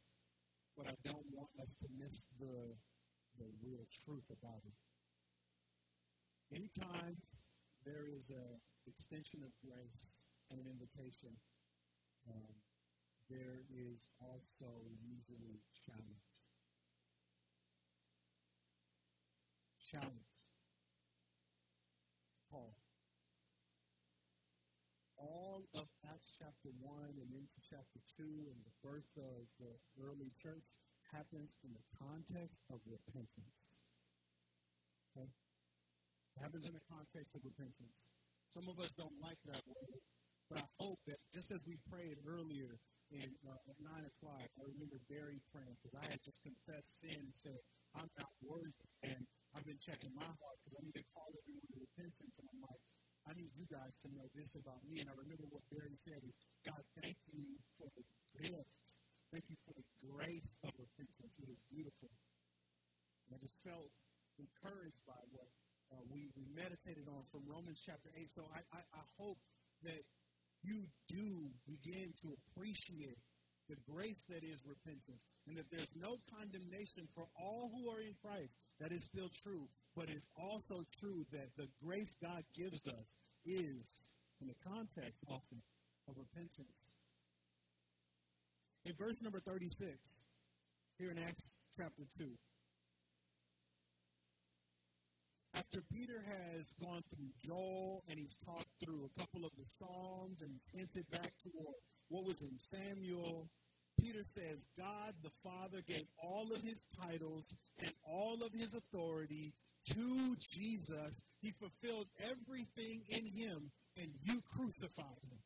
but 0.74 0.90
I 0.90 0.98
don't 1.06 1.30
want 1.30 1.54
us 1.62 1.78
to 1.78 1.88
miss 1.94 2.26
the, 2.42 2.74
the 3.38 3.48
real 3.62 3.86
truth 4.02 4.26
about 4.34 4.66
it. 4.66 4.74
Anytime 6.58 7.22
there 7.86 8.10
is 8.10 8.34
a 8.34 8.46
extension 8.90 9.46
of 9.46 9.54
grace 9.62 10.26
and 10.50 10.66
an 10.66 10.68
invitation, 10.74 11.38
um, 12.26 12.50
there 13.30 13.62
is 13.78 14.10
also 14.26 14.90
usually 15.06 15.62
challenge. 15.86 16.26
Challenge. 19.86 20.31
All 25.62 25.86
of 25.86 25.90
Acts 26.10 26.34
chapter 26.42 26.74
1 26.74 27.22
and 27.22 27.30
into 27.38 27.60
chapter 27.70 28.02
2 28.18 28.50
and 28.50 28.60
the 28.66 28.74
birth 28.82 29.14
of 29.14 29.46
the 29.62 29.70
early 30.02 30.34
church 30.42 30.66
happens 31.14 31.54
in 31.62 31.70
the 31.78 31.86
context 32.02 32.66
of 32.74 32.82
repentance. 32.90 33.70
Okay? 35.14 35.30
It 35.30 36.40
happens 36.42 36.66
in 36.66 36.74
the 36.74 36.86
context 36.90 37.38
of 37.38 37.46
repentance. 37.46 38.10
Some 38.50 38.74
of 38.74 38.78
us 38.82 38.90
don't 38.98 39.14
like 39.22 39.38
that 39.54 39.62
word, 39.70 40.02
but 40.50 40.66
I 40.66 40.68
hope 40.82 40.98
that 41.06 41.20
just 41.30 41.54
as 41.54 41.62
we 41.70 41.78
prayed 41.94 42.18
earlier 42.26 42.82
in, 43.14 43.30
uh, 43.46 43.70
at 43.70 43.78
9 43.86 44.02
o'clock, 44.02 44.42
I 44.42 44.64
remember 44.66 44.98
Barry 45.14 45.38
praying 45.54 45.78
because 45.78 45.94
I 45.94 46.06
had 46.10 46.22
just 46.26 46.42
confessed 46.42 46.90
sin 47.06 47.22
and 47.22 47.36
said, 47.38 47.62
I'm 48.02 48.10
not 48.18 48.34
worthy. 48.42 48.90
And 49.14 49.22
I've 49.54 49.68
been 49.70 49.78
checking 49.78 50.10
my 50.18 50.26
heart 50.26 50.58
because 50.66 50.74
I 50.74 50.82
need 50.90 50.98
to 50.98 51.06
call 51.14 51.30
everyone 51.30 51.70
to 51.70 51.78
repentance. 51.86 52.36
And 52.42 52.48
I'm 52.50 52.62
like, 52.66 52.82
I 53.32 53.40
need 53.40 53.56
you 53.56 53.64
guys 53.72 53.96
to 54.04 54.12
know 54.12 54.28
this 54.36 54.52
about 54.60 54.84
me. 54.84 55.00
And 55.00 55.08
I 55.08 55.16
remember 55.16 55.48
what 55.48 55.64
Barry 55.72 55.96
said 56.04 56.20
is, 56.20 56.36
God, 56.68 56.84
thank 57.00 57.16
you 57.32 57.48
for 57.80 57.88
the 57.96 58.04
gift. 58.36 58.84
Thank 59.32 59.48
you 59.48 59.56
for 59.64 59.72
the 59.72 59.88
grace 60.04 60.60
of 60.68 60.76
repentance. 60.76 61.36
It 61.40 61.48
is 61.48 61.64
beautiful. 61.72 62.12
And 63.32 63.32
I 63.32 63.40
just 63.40 63.56
felt 63.64 63.88
encouraged 64.36 65.00
by 65.08 65.22
what 65.32 65.48
uh, 65.96 66.04
we, 66.12 66.28
we 66.36 66.44
meditated 66.52 67.08
on 67.08 67.24
from 67.32 67.48
Romans 67.48 67.80
chapter 67.80 68.12
8. 68.12 68.20
So 68.36 68.44
I, 68.52 68.60
I, 68.76 68.84
I 69.00 69.04
hope 69.16 69.40
that 69.88 70.04
you 70.68 70.92
do 71.08 71.56
begin 71.64 72.12
to 72.28 72.36
appreciate 72.36 73.16
the 73.72 73.80
grace 73.88 74.28
that 74.28 74.44
is 74.44 74.60
repentance 74.68 75.24
and 75.48 75.56
that 75.56 75.72
there's 75.72 75.96
no 76.04 76.20
condemnation 76.36 77.08
for 77.16 77.24
all 77.40 77.72
who 77.72 77.96
are 77.96 78.04
in 78.04 78.12
Christ. 78.20 78.60
That 78.84 78.92
is 78.92 79.08
still 79.08 79.32
true. 79.48 79.72
But 79.96 80.10
it's 80.10 80.30
also 80.40 80.84
true 81.00 81.26
that 81.32 81.50
the 81.58 81.68
grace 81.84 82.16
God 82.24 82.44
gives 82.56 82.88
us 82.88 83.16
is 83.46 83.86
in 84.40 84.48
the 84.48 84.56
context 84.64 85.24
often 85.28 85.62
of 86.08 86.16
repentance. 86.18 86.92
In 88.86 88.94
verse 88.98 89.22
number 89.22 89.40
36, 89.46 90.26
here 90.98 91.12
in 91.12 91.20
Acts 91.20 91.60
chapter 91.78 92.04
2, 92.18 92.26
after 95.54 95.80
Peter 95.92 96.18
has 96.18 96.64
gone 96.80 97.04
through 97.12 97.30
Joel 97.46 98.02
and 98.10 98.18
he's 98.18 98.36
talked 98.46 98.72
through 98.84 99.06
a 99.06 99.20
couple 99.20 99.44
of 99.46 99.52
the 99.58 99.68
Psalms 99.78 100.42
and 100.42 100.50
he's 100.50 100.70
hinted 100.74 101.06
back 101.12 101.30
toward 101.44 101.76
what 102.08 102.26
was 102.26 102.42
in 102.42 102.58
Samuel, 102.72 103.50
Peter 104.00 104.24
says, 104.34 104.66
God 104.80 105.12
the 105.22 105.36
Father 105.44 105.84
gave 105.86 106.08
all 106.24 106.48
of 106.50 106.58
his 106.58 106.82
titles 106.98 107.46
and 107.84 107.94
all 108.08 108.40
of 108.42 108.52
his 108.54 108.74
authority 108.74 109.54
to 109.90 110.36
Jesus. 110.40 111.22
He 111.42 111.52
fulfilled 111.58 112.08
everything 112.22 113.02
in 113.10 113.24
him, 113.38 113.72
and 113.98 114.10
you 114.24 114.40
crucified 114.54 115.22
him. 115.26 115.42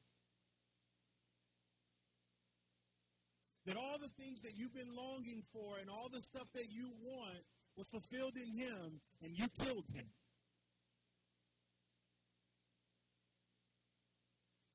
That 3.65 3.77
all 3.77 3.97
the 3.97 4.13
things 4.21 4.41
that 4.43 4.53
you've 4.55 4.75
been 4.75 4.93
longing 4.93 5.41
for 5.51 5.79
and 5.81 5.89
all 5.89 6.09
the 6.11 6.21
stuff 6.21 6.45
that 6.53 6.69
you 6.69 6.91
want 7.01 7.41
was 7.77 7.87
fulfilled 7.89 8.37
in 8.37 8.51
him, 8.53 9.01
and 9.23 9.31
you 9.33 9.47
killed 9.59 9.87
him. 9.93 10.05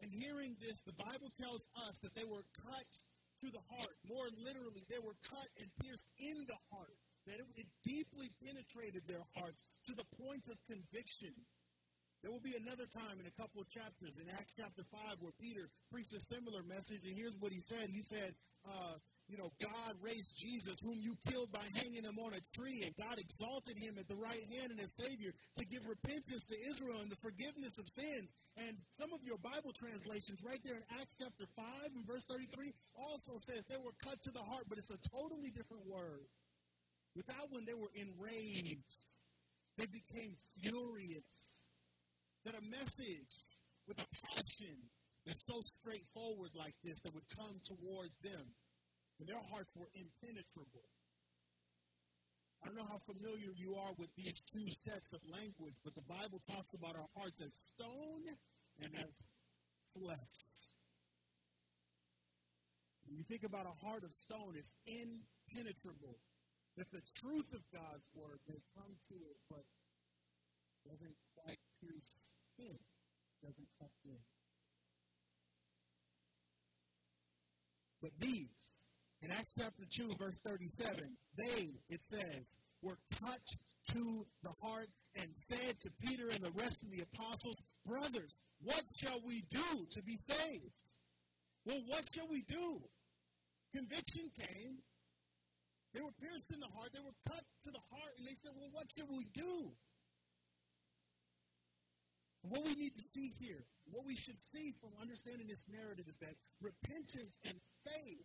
And 0.00 0.10
hearing 0.10 0.56
this, 0.58 0.80
the 0.88 0.96
Bible 0.96 1.30
tells 1.36 1.60
us 1.86 1.94
that 2.02 2.14
they 2.16 2.24
were 2.24 2.44
cut 2.64 2.88
to 3.40 3.46
the 3.52 3.62
heart. 3.68 3.96
More 4.08 4.28
literally, 4.32 4.84
they 4.88 5.00
were 5.00 5.16
cut 5.28 5.48
and 5.60 5.68
pierced 5.80 6.08
in 6.18 6.44
the 6.48 6.60
heart. 6.72 6.99
That 7.28 7.36
it, 7.36 7.48
it 7.56 7.68
deeply 7.84 8.32
penetrated 8.40 9.04
their 9.04 9.24
hearts 9.36 9.60
to 9.88 9.92
the 9.96 10.06
point 10.08 10.44
of 10.48 10.56
conviction. 10.64 11.34
There 12.20 12.28
will 12.28 12.44
be 12.44 12.52
another 12.52 12.84
time 12.84 13.16
in 13.16 13.24
a 13.24 13.34
couple 13.40 13.64
of 13.64 13.68
chapters 13.72 14.12
in 14.20 14.28
Acts 14.28 14.52
chapter 14.52 14.84
5 14.92 15.24
where 15.24 15.32
Peter 15.40 15.64
preached 15.88 16.12
a 16.12 16.20
similar 16.28 16.60
message, 16.68 17.00
and 17.08 17.16
here's 17.16 17.36
what 17.40 17.48
he 17.48 17.64
said. 17.64 17.88
He 17.88 18.04
said, 18.12 18.36
uh, 18.68 18.92
you 19.30 19.38
know, 19.38 19.48
God 19.62 19.94
raised 20.02 20.34
Jesus, 20.36 20.74
whom 20.82 20.98
you 20.98 21.14
killed 21.30 21.54
by 21.54 21.62
hanging 21.62 22.02
him 22.02 22.18
on 22.18 22.34
a 22.34 22.42
tree, 22.58 22.82
and 22.82 22.92
God 22.98 23.14
exalted 23.14 23.78
him 23.78 23.94
at 23.94 24.10
the 24.10 24.18
right 24.18 24.44
hand 24.58 24.74
and 24.74 24.82
as 24.82 24.90
Savior 24.98 25.30
to 25.30 25.64
give 25.70 25.86
repentance 25.86 26.42
to 26.50 26.56
Israel 26.66 26.98
and 26.98 27.08
the 27.08 27.22
forgiveness 27.22 27.78
of 27.78 27.86
sins. 27.86 28.26
And 28.58 28.74
some 28.98 29.14
of 29.14 29.22
your 29.22 29.38
Bible 29.38 29.70
translations, 29.78 30.42
right 30.42 30.58
there 30.66 30.74
in 30.74 30.84
Acts 30.98 31.14
chapter 31.14 31.46
5 31.46 31.94
and 31.94 32.04
verse 32.10 32.26
33, 32.26 32.74
also 32.98 33.38
says 33.46 33.62
they 33.70 33.78
were 33.78 33.94
cut 34.02 34.18
to 34.18 34.32
the 34.34 34.42
heart, 34.50 34.66
but 34.66 34.82
it's 34.82 34.90
a 34.90 35.00
totally 35.14 35.54
different 35.54 35.86
word. 35.86 36.26
With 37.14 37.26
that 37.26 37.50
one, 37.50 37.64
they 37.66 37.74
were 37.74 37.90
enraged. 37.94 38.96
They 39.76 39.86
became 39.86 40.36
furious. 40.60 41.30
That 42.44 42.56
a 42.56 42.64
message 42.64 43.34
with 43.86 44.00
a 44.00 44.08
passion 44.32 44.76
that's 45.26 45.44
so 45.44 45.60
straightforward 45.80 46.50
like 46.54 46.74
this 46.84 47.00
that 47.04 47.12
would 47.12 47.28
come 47.36 47.60
toward 47.66 48.10
them 48.22 48.46
and 49.20 49.28
their 49.28 49.44
hearts 49.52 49.76
were 49.76 49.90
impenetrable. 49.92 50.88
I 52.64 52.68
don't 52.68 52.76
know 52.76 52.92
how 52.92 53.00
familiar 53.04 53.52
you 53.56 53.76
are 53.76 53.92
with 53.96 54.08
these 54.16 54.40
two 54.52 54.64
sets 54.68 55.12
of 55.12 55.20
language, 55.28 55.76
but 55.84 55.94
the 55.94 56.04
Bible 56.08 56.40
talks 56.48 56.72
about 56.72 56.96
our 56.96 57.08
hearts 57.16 57.40
as 57.40 57.52
stone 57.72 58.24
and 58.80 58.90
as 58.96 59.12
flesh. 59.96 60.36
When 63.04 63.16
you 63.16 63.24
think 63.28 63.44
about 63.44 63.64
a 63.64 63.76
heart 63.84 64.04
of 64.04 64.12
stone, 64.12 64.56
it's 64.56 64.72
impenetrable. 64.88 66.20
If 66.80 66.88
the 66.96 67.04
truth 67.20 67.52
of 67.52 67.60
God's 67.76 68.08
word 68.16 68.40
may 68.48 68.56
come 68.72 68.96
to 69.12 69.16
it, 69.28 69.36
but 69.52 69.68
doesn't 70.88 71.16
quite 71.36 71.60
pierce 71.76 72.12
in, 72.56 72.80
doesn't 73.44 73.68
cut 73.76 73.92
in. 74.08 74.16
But 78.00 78.16
these, 78.18 78.64
in 79.20 79.28
Acts 79.30 79.52
chapter 79.60 79.84
2, 79.84 80.08
verse 80.16 80.40
37, 80.40 81.04
they, 81.36 81.68
it 81.92 82.00
says, 82.08 82.48
were 82.80 82.96
touched 83.12 83.60
to 83.92 84.24
the 84.42 84.54
heart 84.64 84.88
and 85.20 85.28
said 85.52 85.76
to 85.84 85.90
Peter 86.00 86.32
and 86.32 86.40
the 86.40 86.56
rest 86.56 86.80
of 86.80 86.88
the 86.90 87.04
apostles, 87.04 87.60
Brothers, 87.84 88.32
what 88.62 88.84
shall 88.96 89.20
we 89.26 89.44
do 89.50 89.84
to 89.90 90.02
be 90.02 90.16
saved? 90.26 90.80
Well, 91.66 91.82
what 91.88 92.08
shall 92.14 92.28
we 92.30 92.40
do? 92.48 92.80
Conviction 93.76 94.30
came. 94.32 94.78
They 95.90 96.02
were 96.02 96.14
pierced 96.22 96.54
in 96.54 96.60
the 96.62 96.70
heart. 96.70 96.94
They 96.94 97.02
were 97.02 97.18
cut 97.26 97.42
to 97.42 97.70
the 97.74 97.84
heart. 97.90 98.14
And 98.18 98.24
they 98.26 98.36
said, 98.38 98.54
Well, 98.54 98.70
what 98.70 98.86
should 98.94 99.10
we 99.10 99.26
do? 99.34 99.74
What 102.48 102.64
we 102.64 102.72
need 102.72 102.96
to 102.96 103.04
see 103.04 103.34
here, 103.36 103.60
what 103.90 104.06
we 104.06 104.16
should 104.16 104.38
see 104.54 104.72
from 104.80 104.96
understanding 104.96 105.44
this 105.50 105.60
narrative 105.68 106.08
is 106.08 106.16
that 106.24 106.32
repentance 106.62 107.36
and 107.44 107.58
faith 107.84 108.24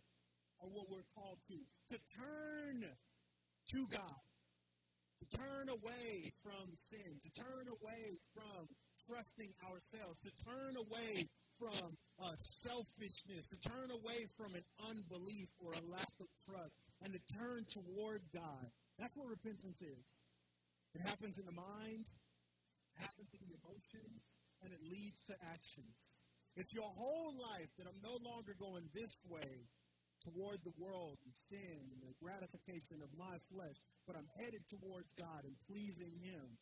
are 0.62 0.70
what 0.72 0.88
we're 0.88 1.08
called 1.12 1.36
to. 1.52 1.58
To 1.92 1.96
turn 2.16 2.80
to 2.80 3.80
God. 3.92 4.24
To 5.20 5.24
turn 5.36 5.66
away 5.68 6.32
from 6.40 6.64
sin. 6.88 7.12
To 7.12 7.30
turn 7.36 7.66
away 7.68 8.16
from 8.32 8.68
trusting 9.04 9.52
ourselves. 9.68 10.16
To 10.24 10.32
turn 10.48 10.80
away 10.80 11.12
from 11.60 11.84
uh, 12.16 12.36
selfishness. 12.64 13.44
To 13.52 13.58
turn 13.68 13.90
away 13.90 14.20
from 14.40 14.54
an 14.56 14.64
unbelief 14.88 15.48
or 15.60 15.76
a 15.76 15.82
lack 15.92 16.14
of 16.24 16.28
trust. 16.48 16.78
And 17.04 17.12
to 17.12 17.20
turn 17.36 17.66
toward 17.68 18.22
God. 18.32 18.66
That's 18.98 19.12
what 19.16 19.28
repentance 19.28 19.80
is. 19.80 20.06
It 20.96 21.02
happens 21.04 21.36
in 21.36 21.44
the 21.44 21.56
mind. 21.56 22.06
It 22.96 23.00
happens 23.04 23.30
in 23.36 23.40
the 23.44 23.54
emotions. 23.60 24.20
And 24.64 24.72
it 24.72 24.80
leads 24.80 25.20
to 25.28 25.34
actions. 25.44 26.00
It's 26.56 26.72
your 26.72 26.88
whole 26.88 27.36
life 27.36 27.68
that 27.76 27.84
I'm 27.84 28.00
no 28.00 28.16
longer 28.24 28.56
going 28.56 28.88
this 28.96 29.12
way 29.28 29.68
toward 30.24 30.58
the 30.64 30.74
world 30.80 31.20
and 31.22 31.34
sin 31.52 31.84
and 31.92 32.00
the 32.00 32.16
gratification 32.18 33.04
of 33.04 33.12
my 33.14 33.36
flesh, 33.52 33.76
but 34.08 34.16
I'm 34.16 34.26
headed 34.40 34.64
towards 34.66 35.12
God 35.14 35.44
and 35.44 35.54
pleasing 35.68 36.16
Him. 36.18 36.56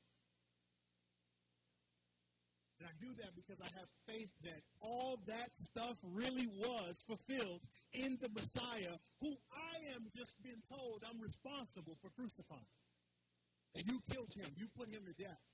And 2.85 2.93
I 2.93 3.01
do 3.01 3.16
that 3.24 3.32
because 3.32 3.64
I 3.64 3.70
have 3.80 3.89
faith 4.05 4.28
that 4.45 4.61
all 4.85 5.16
that 5.24 5.49
stuff 5.57 5.97
really 6.05 6.45
was 6.53 7.01
fulfilled 7.09 7.64
in 7.97 8.12
the 8.20 8.28
Messiah, 8.28 9.01
who 9.24 9.32
I 9.49 9.97
am 9.97 10.05
just 10.12 10.37
being 10.45 10.61
told 10.68 11.01
I'm 11.01 11.16
responsible 11.16 11.97
for 12.05 12.12
crucifying. 12.12 12.76
And 13.72 13.85
you 13.89 13.97
killed 14.12 14.28
him, 14.37 14.53
you 14.61 14.68
put 14.76 14.93
him 14.93 15.01
to 15.01 15.16
death. 15.16 15.45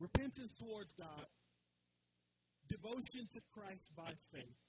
Repentance 0.00 0.56
towards 0.56 0.96
God 0.96 1.28
devotion 2.72 3.28
to 3.36 3.40
Christ 3.52 3.92
by 3.92 4.10
faith. 4.32 4.64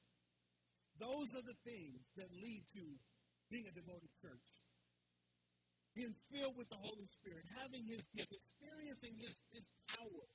Those 1.00 1.32
are 1.40 1.46
the 1.48 1.56
things 1.64 2.04
that 2.20 2.28
lead 2.36 2.68
to 2.76 2.84
being 3.48 3.64
a 3.64 3.72
devoted 3.72 4.12
church. 4.20 4.57
Being 5.98 6.14
filled 6.30 6.54
with 6.54 6.70
the 6.70 6.78
Holy 6.78 7.08
Spirit, 7.18 7.42
having 7.58 7.82
His 7.90 8.06
gift. 8.14 8.30
Experiencing 8.30 9.18
his, 9.20 9.36
his 9.52 9.66
power, 9.90 10.26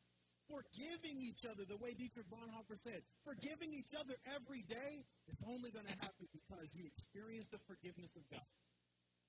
forgiving 0.51 1.17
each 1.23 1.43
other 1.49 1.65
the 1.65 1.79
way 1.81 1.95
Dietrich 1.95 2.29
Bonhoeffer 2.29 2.77
said, 2.85 3.01
forgiving 3.25 3.73
each 3.73 3.93
other 3.97 4.17
every 4.29 4.63
day 4.69 4.93
is 5.31 5.41
only 5.49 5.71
going 5.71 5.87
to 5.87 5.97
happen 6.03 6.27
because 6.35 6.69
you 6.77 6.85
experience 6.85 7.49
the 7.49 7.63
forgiveness 7.65 8.13
of 8.19 8.25
God. 8.29 8.51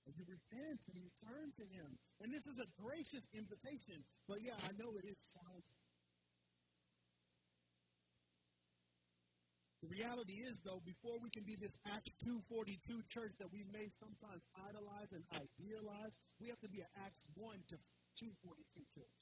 And 0.03 0.11
you 0.19 0.25
repent 0.27 0.79
and 0.91 0.97
you 0.99 1.09
turn 1.23 1.47
to 1.47 1.65
him. 1.71 1.89
And 2.19 2.27
this 2.27 2.43
is 2.43 2.59
a 2.59 2.67
gracious 2.75 3.23
invitation. 3.31 4.03
But 4.27 4.43
yeah, 4.43 4.59
I 4.59 4.69
know 4.83 4.91
it 4.99 5.07
is 5.07 5.19
challenging. 5.31 5.72
The 9.83 9.91
reality 9.99 10.39
is, 10.47 10.63
though, 10.63 10.79
before 10.87 11.19
we 11.19 11.27
can 11.27 11.43
be 11.43 11.59
this 11.59 11.75
Acts 11.91 12.15
242 12.23 13.03
church 13.11 13.35
that 13.43 13.51
we 13.51 13.67
may 13.67 13.83
sometimes 13.99 14.47
idolize 14.55 15.11
and 15.11 15.27
idealize, 15.35 16.15
we 16.39 16.47
have 16.47 16.61
to 16.63 16.71
be 16.71 16.79
an 16.79 16.87
Acts 17.03 17.19
1 17.35 17.43
to 17.67 17.75
242 18.15 18.79
church. 18.95 19.19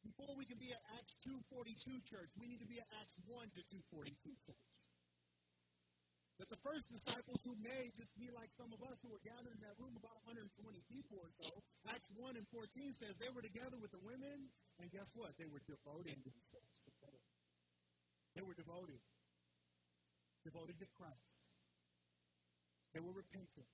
Before 0.00 0.32
we 0.32 0.48
can 0.48 0.56
be 0.56 0.72
an 0.72 0.80
Acts 0.96 1.12
242 1.28 1.76
church, 2.08 2.30
we 2.40 2.48
need 2.48 2.64
to 2.64 2.70
be 2.72 2.80
an 2.80 2.88
Acts 2.96 3.20
1 3.28 3.52
to 3.52 3.60
242 3.68 4.40
church. 4.48 4.64
That 6.40 6.48
the 6.48 6.64
first 6.64 6.88
disciples 6.88 7.40
who 7.44 7.52
may 7.60 7.84
just 8.00 8.16
be 8.16 8.32
like 8.32 8.48
some 8.56 8.72
of 8.72 8.80
us 8.80 8.96
who 9.04 9.12
were 9.12 9.20
gathered 9.20 9.52
in 9.52 9.60
that 9.60 9.76
room, 9.76 9.92
about 10.00 10.24
120 10.24 10.48
people 10.88 11.20
or 11.20 11.28
so, 11.36 11.52
Acts 11.92 12.08
1 12.16 12.32
and 12.32 12.48
14 12.48 12.64
says 12.96 13.12
they 13.20 13.28
were 13.36 13.44
together 13.44 13.76
with 13.76 13.92
the 13.92 14.00
women, 14.00 14.48
and 14.80 14.88
guess 14.88 15.12
what? 15.12 15.36
They 15.36 15.46
were 15.52 15.60
devoting 15.68 16.16
themselves 16.24 16.93
they 18.34 18.42
were 18.42 18.54
devoted, 18.58 19.00
devoted 20.42 20.76
to 20.82 20.88
Christ. 20.98 21.40
They 22.94 23.02
were 23.02 23.14
repentant. 23.14 23.70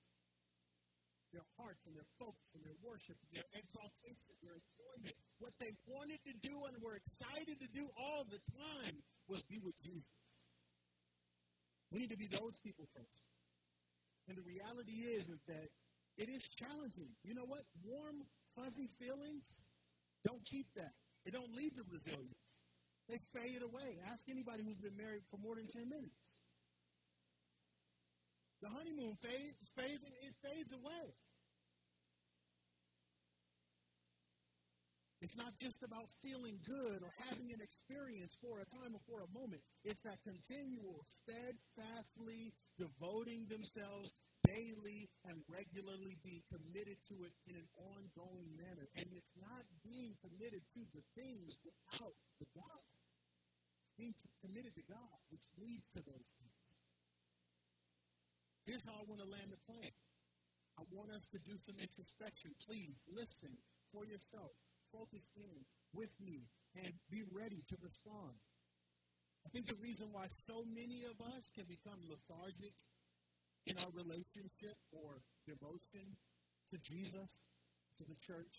Their 1.31 1.47
hearts 1.55 1.87
and 1.87 1.95
their 1.95 2.09
focus 2.19 2.49
and 2.59 2.63
their 2.67 2.75
worship, 2.83 3.15
and 3.15 3.31
their 3.31 3.47
exaltation, 3.55 4.35
their 4.43 4.57
enjoyment, 4.59 5.15
what 5.39 5.55
they 5.63 5.71
wanted 5.87 6.19
to 6.27 6.33
do 6.43 6.55
and 6.67 6.75
were 6.83 6.99
excited 6.99 7.55
to 7.55 7.69
do 7.71 7.87
all 7.87 8.27
the 8.27 8.41
time 8.51 8.95
was 9.31 9.39
be 9.47 9.57
with 9.63 9.77
Jesus. 9.79 10.11
We 11.91 12.03
need 12.03 12.11
to 12.11 12.19
be 12.19 12.27
those 12.27 12.55
people 12.63 12.83
first. 12.91 13.23
And 14.27 14.35
the 14.37 14.43
reality 14.43 14.97
is, 15.15 15.23
is 15.23 15.41
that 15.47 15.67
it 16.19 16.29
is 16.29 16.43
challenging. 16.59 17.15
You 17.23 17.35
know 17.35 17.47
what? 17.47 17.63
Warm, 17.79 18.27
fuzzy 18.55 18.91
feelings, 18.99 19.47
don't 20.27 20.43
keep 20.43 20.67
that. 20.75 20.93
It 21.25 21.31
don't 21.31 21.51
lead 21.55 21.71
to 21.79 21.83
resilience. 21.87 22.60
They 23.11 23.19
fade 23.35 23.59
away. 23.59 23.99
Ask 24.07 24.23
anybody 24.31 24.63
who's 24.63 24.79
been 24.79 24.95
married 24.95 25.27
for 25.27 25.35
more 25.43 25.59
than 25.59 25.67
10 25.67 25.91
minutes. 25.91 26.27
The 28.63 28.71
honeymoon 28.71 29.19
fades, 29.19 29.67
fades 29.75 29.99
it 29.99 30.35
fades 30.39 30.71
away. 30.71 31.05
It's 35.19 35.35
not 35.35 35.51
just 35.59 35.83
about 35.83 36.07
feeling 36.23 36.55
good 36.63 37.03
or 37.03 37.11
having 37.27 37.51
an 37.51 37.61
experience 37.61 38.31
for 38.39 38.63
a 38.63 38.65
time 38.79 38.95
or 38.95 39.03
for 39.03 39.19
a 39.27 39.29
moment. 39.35 39.59
It's 39.83 40.01
that 40.07 40.17
continual, 40.23 41.03
steadfastly 41.19 42.55
devoting 42.79 43.43
themselves 43.51 44.15
daily 44.47 45.11
and 45.27 45.35
regularly 45.51 46.15
being 46.23 46.41
committed 46.47 46.97
to 47.11 47.15
it 47.27 47.33
in 47.43 47.59
an 47.59 47.69
ongoing 47.75 48.49
manner. 48.55 48.87
And 48.97 49.07
it's 49.13 49.35
not 49.35 49.67
being 49.83 50.15
committed 50.23 50.63
to 50.63 50.81
the 50.95 51.03
things 51.13 51.59
without 51.59 52.15
the 52.39 52.47
God 52.55 52.90
being 53.97 54.13
committed 54.41 54.73
to 54.75 54.83
God, 54.87 55.17
which 55.29 55.45
leads 55.59 55.87
to 55.95 56.01
those 56.03 56.29
things. 56.37 56.65
Here's 58.65 58.85
how 58.85 58.95
I 59.01 59.05
want 59.09 59.21
to 59.25 59.29
land 59.29 59.49
the 59.49 59.61
plane. 59.65 59.97
I 60.77 60.83
want 60.93 61.11
us 61.11 61.25
to 61.33 61.39
do 61.41 61.55
some 61.65 61.77
introspection. 61.77 62.53
Please 62.61 62.97
listen 63.11 63.53
for 63.89 64.05
yourself. 64.05 64.53
Focus 64.93 65.25
in 65.35 65.65
with 65.93 66.13
me 66.21 66.47
and 66.77 66.91
be 67.09 67.23
ready 67.33 67.59
to 67.59 67.75
respond. 67.81 68.37
I 69.45 69.49
think 69.49 69.67
the 69.67 69.81
reason 69.81 70.13
why 70.13 70.29
so 70.47 70.63
many 70.69 71.01
of 71.09 71.17
us 71.33 71.49
can 71.57 71.65
become 71.65 71.99
lethargic 72.05 72.75
in 73.65 73.75
our 73.81 73.91
relationship 73.93 74.77
or 74.93 75.21
devotion 75.45 76.17
to 76.69 76.75
Jesus, 76.81 77.31
to 77.97 78.03
the 78.05 78.17
church, 78.21 78.53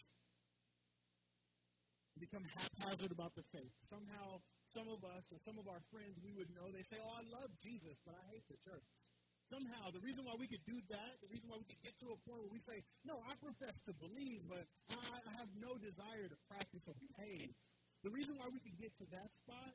become 2.18 2.44
haphazard 2.44 3.12
about 3.12 3.34
the 3.34 3.46
faith. 3.54 3.72
Somehow 3.80 4.42
some 4.68 4.88
of 4.88 5.00
us 5.02 5.24
or 5.32 5.38
some 5.42 5.58
of 5.58 5.66
our 5.66 5.82
friends 5.90 6.18
we 6.22 6.32
would 6.38 6.50
know, 6.54 6.66
they 6.70 6.84
say, 6.86 6.98
Oh, 7.02 7.14
I 7.18 7.24
love 7.34 7.50
Jesus, 7.62 7.96
but 8.06 8.14
I 8.14 8.24
hate 8.30 8.46
the 8.46 8.58
church. 8.62 8.88
Somehow, 9.50 9.90
the 9.90 10.00
reason 10.00 10.22
why 10.22 10.38
we 10.38 10.46
could 10.46 10.62
do 10.62 10.78
that, 10.94 11.12
the 11.18 11.28
reason 11.28 11.50
why 11.50 11.58
we 11.58 11.66
could 11.66 11.82
get 11.82 11.98
to 11.98 12.08
a 12.14 12.18
point 12.24 12.40
where 12.46 12.54
we 12.54 12.62
say, 12.62 12.78
No, 13.02 13.18
I 13.26 13.34
profess 13.42 13.74
to 13.90 13.92
believe, 13.98 14.40
but 14.46 14.64
I, 14.94 14.98
I 15.02 15.32
have 15.42 15.50
no 15.58 15.74
desire 15.82 16.26
to 16.30 16.38
practice 16.46 16.84
or 16.86 16.94
behave. 16.94 17.50
The 18.06 18.10
reason 18.14 18.38
why 18.38 18.50
we 18.50 18.62
could 18.62 18.78
get 18.78 18.94
to 19.02 19.06
that 19.14 19.28
spot, 19.42 19.74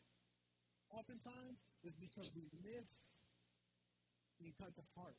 oftentimes, 0.92 1.64
is 1.84 1.96
because 2.00 2.32
we 2.36 2.48
miss 2.64 2.90
being 4.40 4.56
cut 4.60 4.72
to 4.76 4.86
heart. 4.96 5.18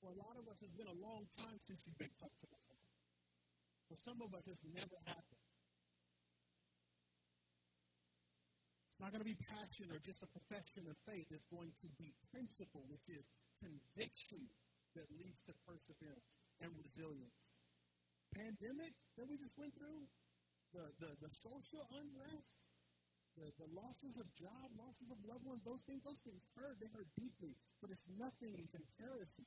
For 0.00 0.12
a 0.12 0.18
lot 0.20 0.36
of 0.36 0.44
us, 0.52 0.60
it's 0.60 0.76
been 0.76 0.90
a 0.90 1.00
long 1.00 1.24
time 1.32 1.58
since 1.64 1.80
you've 1.88 1.96
been 1.96 2.16
cut 2.20 2.28
to 2.28 2.46
the 2.52 2.60
heart. 2.68 2.90
For 3.88 3.96
some 4.04 4.18
of 4.20 4.30
us, 4.36 4.44
it's 4.48 4.66
never 4.68 4.98
happened. 5.08 5.44
It's 8.88 8.93
not 9.04 9.12
going 9.12 9.20
to 9.20 9.32
be 9.36 9.36
passion 9.52 9.92
or 9.92 10.00
just 10.00 10.24
a 10.24 10.30
profession 10.32 10.88
of 10.88 10.96
faith. 11.04 11.28
It's 11.28 11.44
going 11.52 11.68
to 11.68 11.88
be 12.00 12.08
principle, 12.32 12.88
which 12.88 13.04
is 13.12 13.28
conviction 13.60 14.48
that 14.96 15.04
leads 15.12 15.44
to 15.44 15.52
perseverance 15.68 16.32
and 16.64 16.72
resilience. 16.72 17.44
Pandemic 18.32 18.96
that 19.20 19.28
we 19.28 19.36
just 19.36 19.52
went 19.60 19.76
through, 19.76 20.08
the, 20.72 20.88
the, 21.04 21.10
the 21.20 21.30
social 21.36 21.84
unrest, 22.00 22.56
the, 23.36 23.46
the 23.60 23.68
losses 23.76 24.16
of 24.24 24.26
job, 24.40 24.72
losses 24.72 25.12
of 25.12 25.20
loved 25.28 25.44
ones, 25.44 25.60
those 25.68 25.84
things, 25.84 26.00
those 26.00 26.22
things 26.24 26.40
hurt. 26.56 26.80
They 26.80 26.88
hurt 26.88 27.10
deeply, 27.12 27.52
but 27.84 27.92
it's 27.92 28.08
nothing 28.16 28.56
in 28.56 28.66
comparison. 28.72 29.44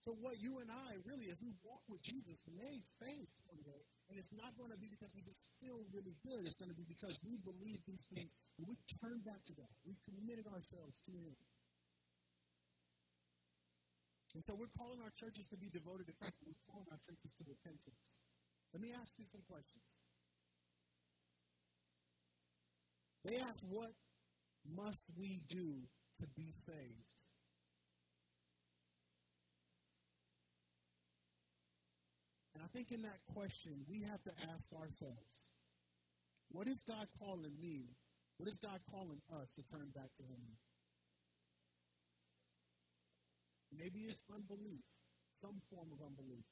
So 0.00 0.16
what 0.24 0.40
you 0.40 0.56
and 0.64 0.72
I 0.72 0.96
really, 1.04 1.28
as 1.28 1.36
we 1.44 1.52
walk 1.68 1.84
with 1.92 2.00
Jesus, 2.00 2.40
may 2.48 2.80
face 2.96 3.34
one 3.44 3.60
day 3.60 3.84
and 4.14 4.22
it's 4.22 4.30
not 4.38 4.54
going 4.54 4.70
to 4.70 4.78
be 4.78 4.86
because 4.86 5.10
we 5.10 5.26
just 5.26 5.42
feel 5.58 5.74
really 5.90 6.14
good. 6.22 6.46
It's 6.46 6.54
going 6.62 6.70
to 6.70 6.78
be 6.78 6.86
because 6.86 7.18
we 7.26 7.34
believe 7.42 7.82
these 7.82 8.06
things 8.14 8.30
and 8.62 8.70
we 8.70 8.78
turn 9.02 9.18
back 9.26 9.42
to 9.42 9.52
God. 9.58 9.74
We've 9.82 9.98
committed 10.06 10.46
ourselves 10.46 10.94
to 11.10 11.12
Him. 11.18 11.34
And 14.38 14.42
so 14.46 14.54
we're 14.54 14.70
calling 14.78 15.02
our 15.02 15.10
churches 15.18 15.50
to 15.50 15.58
be 15.58 15.66
devoted 15.66 16.06
to 16.06 16.14
Christ. 16.14 16.38
We're 16.46 16.62
calling 16.70 16.86
our 16.94 17.02
churches 17.02 17.26
to 17.26 17.42
repentance. 17.42 18.06
Let 18.70 18.86
me 18.86 18.90
ask 18.94 19.10
you 19.18 19.26
some 19.34 19.42
questions. 19.50 19.88
They 23.26 23.34
ask, 23.42 23.66
what 23.66 23.94
must 24.62 25.10
we 25.18 25.42
do 25.50 25.90
to 25.90 26.24
be 26.38 26.54
saved? 26.54 27.13
I 32.64 32.66
think 32.72 32.88
in 32.96 33.04
that 33.04 33.20
question, 33.28 33.84
we 33.84 34.00
have 34.08 34.24
to 34.24 34.32
ask 34.48 34.64
ourselves, 34.72 35.34
what 36.48 36.64
is 36.64 36.80
God 36.88 37.04
calling 37.20 37.52
me? 37.60 37.92
What 38.40 38.48
is 38.48 38.56
God 38.56 38.80
calling 38.88 39.20
us 39.36 39.52
to 39.60 39.62
turn 39.68 39.92
back 39.92 40.08
to 40.08 40.24
Him? 40.24 40.40
Maybe 43.68 44.08
it's 44.08 44.24
unbelief, 44.32 44.86
some 45.36 45.60
form 45.68 45.92
of 45.92 46.00
unbelief. 46.08 46.48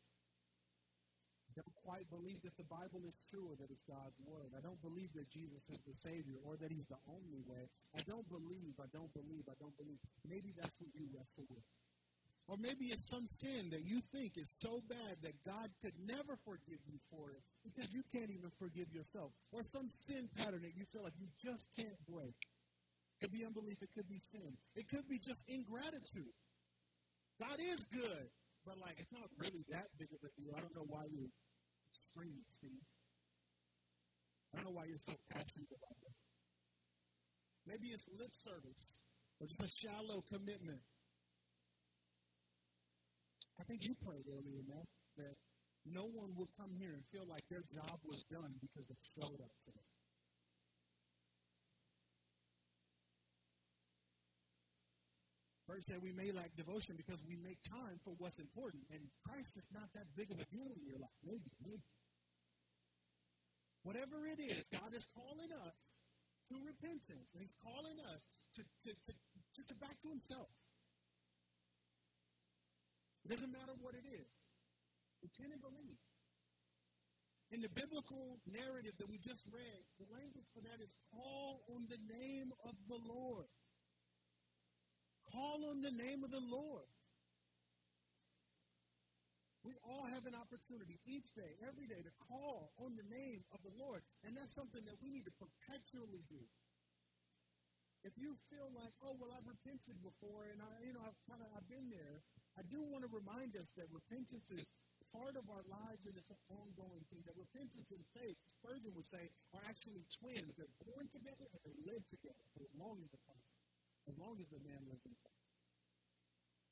I 1.49 1.65
don't 1.65 1.77
quite 1.81 2.05
believe 2.13 2.41
that 2.45 2.57
the 2.61 2.69
Bible 2.69 3.09
is 3.09 3.17
true 3.33 3.49
or 3.49 3.57
that 3.57 3.73
it's 3.73 3.85
God's 3.89 4.21
Word. 4.29 4.53
I 4.53 4.61
don't 4.61 4.81
believe 4.85 5.13
that 5.17 5.33
Jesus 5.33 5.65
is 5.73 5.81
the 5.81 5.97
Savior 5.97 6.45
or 6.45 6.61
that 6.61 6.69
He's 6.69 6.89
the 6.93 7.01
only 7.09 7.41
way. 7.49 7.65
I 7.97 8.05
don't 8.05 8.29
believe, 8.29 8.77
I 8.77 8.89
don't 8.93 9.13
believe, 9.17 9.49
I 9.49 9.57
don't 9.57 9.77
believe. 9.81 10.01
Maybe 10.29 10.53
that's 10.61 10.77
what 10.77 10.93
you 10.93 11.09
wrestle 11.09 11.49
with. 11.49 11.65
Or 12.51 12.59
maybe 12.59 12.91
it's 12.91 13.07
some 13.09 13.25
sin 13.39 13.71
that 13.71 13.87
you 13.87 14.03
think 14.11 14.35
is 14.35 14.51
so 14.59 14.83
bad 14.91 15.15
that 15.23 15.37
God 15.47 15.71
could 15.81 15.95
never 16.05 16.35
forgive 16.43 16.83
you 16.91 16.99
for 17.09 17.31
it 17.31 17.43
because 17.63 17.95
you 17.95 18.03
can't 18.11 18.29
even 18.35 18.51
forgive 18.59 18.91
yourself. 18.91 19.31
Or 19.55 19.63
some 19.63 19.87
sin 20.11 20.27
pattern 20.37 20.67
that 20.67 20.75
you 20.75 20.85
feel 20.91 21.07
like 21.07 21.17
you 21.17 21.31
just 21.39 21.65
can't 21.79 22.01
break. 22.11 22.35
It 22.35 23.31
could 23.31 23.35
be 23.39 23.47
unbelief, 23.47 23.79
it 23.79 23.95
could 23.95 24.11
be 24.11 24.19
sin. 24.19 24.59
It 24.75 24.91
could 24.91 25.07
be 25.07 25.23
just 25.23 25.39
ingratitude. 25.47 26.35
God 27.39 27.59
is 27.63 27.87
good, 27.95 28.27
but 28.67 28.75
like 28.83 28.99
it's 28.99 29.15
not 29.15 29.31
really 29.39 29.63
that 29.71 29.87
big 29.95 30.11
of 30.11 30.21
a 30.27 30.31
deal. 30.35 30.53
I 30.59 30.61
don't 30.61 30.75
know 30.75 30.91
why 30.91 31.07
you're 31.09 31.31
screaming, 31.95 32.47
Steve. 32.51 32.83
I 34.53 34.61
don't 34.61 34.67
know 34.69 34.77
why 34.83 34.87
you're 34.91 35.07
so 35.07 35.15
passionate 35.31 35.71
about 35.71 35.97
that. 36.05 36.17
Maybe 37.65 37.95
it's 37.95 38.05
lip 38.19 38.35
service 38.43 38.85
or 39.41 39.47
just 39.47 39.63
a 39.63 39.71
shallow 39.71 40.21
commitment. 40.29 40.83
I 43.61 43.65
think 43.65 43.85
you 43.85 43.95
prayed 44.01 44.27
earlier 44.29 44.61
enough 44.65 44.89
that 45.17 45.35
no 45.85 46.07
one 46.15 46.33
will 46.39 46.51
come 46.57 46.73
here 46.79 46.95
and 46.95 47.03
feel 47.11 47.27
like 47.27 47.43
their 47.51 47.65
job 47.67 47.99
was 48.07 48.25
done 48.31 48.55
because 48.63 48.87
they 48.87 49.01
showed 49.19 49.41
up 49.43 49.55
today. 49.67 49.89
First 55.67 55.89
said 55.89 56.05
we 56.05 56.13
may 56.13 56.29
lack 56.37 56.53
devotion 56.53 57.01
because 57.01 57.17
we 57.25 57.41
make 57.41 57.57
time 57.65 57.97
for 58.05 58.13
what's 58.21 58.37
important, 58.37 58.85
and 58.93 59.01
Christ 59.25 59.57
is 59.57 59.69
not 59.73 59.89
that 59.97 60.05
big 60.13 60.29
of 60.29 60.37
a 60.37 60.47
deal 60.53 60.69
in 60.69 60.85
your 60.85 61.01
life. 61.01 61.17
Maybe, 61.25 61.49
maybe. 61.65 61.89
Whatever 63.83 64.21
it 64.29 64.39
is, 64.39 64.69
God 64.69 64.93
is 64.93 65.07
calling 65.17 65.49
us 65.65 65.81
to 66.53 66.55
repentance, 66.61 67.29
and 67.33 67.41
He's 67.41 67.57
calling 67.65 67.99
us 68.05 68.23
to, 68.55 68.63
to, 68.63 68.91
to, 68.93 69.13
to, 69.17 69.61
to 69.65 69.75
back 69.81 69.97
to 69.97 70.09
Himself. 70.13 70.53
It 73.25 73.29
doesn't 73.31 73.53
matter 73.55 73.75
what 73.79 73.95
it 73.95 74.07
is. 74.07 74.31
Repent 75.23 75.55
and 75.55 75.63
believe. 75.63 76.01
In 77.53 77.61
the 77.61 77.71
biblical 77.71 78.41
narrative 78.49 78.97
that 78.97 79.09
we 79.13 79.21
just 79.21 79.45
read, 79.53 79.81
the 80.01 80.09
language 80.09 80.49
for 80.57 80.65
that 80.65 80.81
is 80.81 80.91
call 81.13 81.61
on 81.77 81.85
the 81.87 82.01
name 82.09 82.49
of 82.65 82.75
the 82.89 83.01
Lord. 83.05 83.51
Call 85.31 85.59
on 85.71 85.79
the 85.85 85.95
name 85.95 86.25
of 86.25 86.31
the 86.33 86.45
Lord. 86.49 86.89
We 89.63 89.79
all 89.87 90.11
have 90.11 90.27
an 90.27 90.35
opportunity 90.35 90.99
each 91.07 91.31
day, 91.39 91.55
every 91.63 91.87
day, 91.87 92.03
to 92.03 92.13
call 92.27 92.75
on 92.83 92.99
the 92.99 93.07
name 93.07 93.47
of 93.55 93.63
the 93.63 93.71
Lord. 93.79 94.03
And 94.27 94.35
that's 94.35 94.57
something 94.59 94.83
that 94.91 94.99
we 94.99 95.15
need 95.15 95.23
to 95.31 95.35
perpetually 95.39 96.27
do. 96.27 96.43
If 98.03 98.19
you 98.19 98.35
feel 98.51 98.67
like, 98.75 98.91
oh, 99.07 99.15
well, 99.15 99.31
I've 99.39 99.47
repented 99.47 100.03
before 100.03 100.51
and 100.51 100.59
I, 100.59 100.73
you 100.83 100.91
know, 100.91 101.07
I've 101.07 101.21
kind 101.31 101.39
of, 101.39 101.49
I've 101.55 101.69
been 101.71 101.87
there, 101.95 102.19
I 102.57 102.63
do 102.69 102.85
want 102.93 103.03
to 103.05 103.11
remind 103.11 103.57
us 103.57 103.69
that 103.81 103.89
repentance 103.89 104.49
is 104.53 104.67
part 105.09 105.35
of 105.37 105.45
our 105.49 105.65
lives 105.65 106.03
and 106.05 106.15
it's 106.17 106.33
an 106.33 106.43
ongoing 106.53 107.05
thing. 107.09 107.25
That 107.25 107.37
repentance 107.37 107.91
and 107.97 108.05
faith, 108.13 108.37
Spurgeon 108.45 108.93
would 108.93 109.09
say, 109.09 109.25
are 109.57 109.65
actually 109.65 110.05
twins. 110.21 110.53
They're 110.57 110.77
born 110.85 111.09
together 111.09 111.47
and 111.49 111.63
they 111.65 111.77
live 111.89 112.05
together 112.13 112.45
for 112.53 112.61
as 112.65 112.73
long 112.77 113.01
as 113.01 113.09
the 113.09 113.23
person 113.25 113.53
as 114.09 114.17
long 114.19 114.35
as 114.35 114.49
the 114.51 114.63
man 114.67 114.83
lives 114.91 115.05
in 115.07 115.15
Christ. 115.15 115.47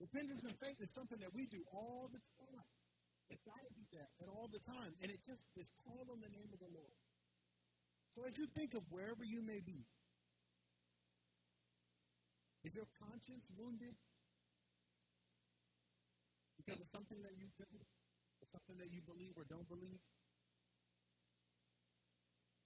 Repentance 0.01 0.45
and 0.49 0.57
faith 0.59 0.79
is 0.81 0.91
something 0.97 1.21
that 1.21 1.33
we 1.37 1.45
do 1.47 1.61
all 1.71 2.09
the 2.11 2.23
time. 2.41 2.67
It's 3.31 3.45
got 3.47 3.61
to 3.63 3.73
be 3.77 3.87
that 3.95 4.11
at 4.19 4.29
all 4.33 4.49
the 4.51 4.63
time. 4.65 4.93
And 5.05 5.13
it 5.13 5.21
just 5.23 5.45
is 5.55 5.71
called 5.85 6.09
on 6.11 6.19
the 6.19 6.33
name 6.33 6.51
of 6.51 6.59
the 6.59 6.73
Lord. 6.73 6.99
So 8.11 8.27
as 8.27 8.35
you 8.35 8.51
think 8.57 8.75
of 8.75 8.83
wherever 8.91 9.23
you 9.23 9.39
may 9.47 9.61
be, 9.63 9.87
is 12.67 12.75
your 12.75 12.91
conscience 12.99 13.47
wounded 13.55 13.95
because 16.71 16.87
of 16.87 17.03
something 17.03 17.19
that 17.27 17.35
you've 17.35 17.59
done, 17.59 17.83
or 17.83 18.47
something 18.47 18.79
that 18.79 18.91
you 18.95 19.03
believe 19.03 19.35
or 19.35 19.43
don't 19.51 19.67
believe? 19.67 19.99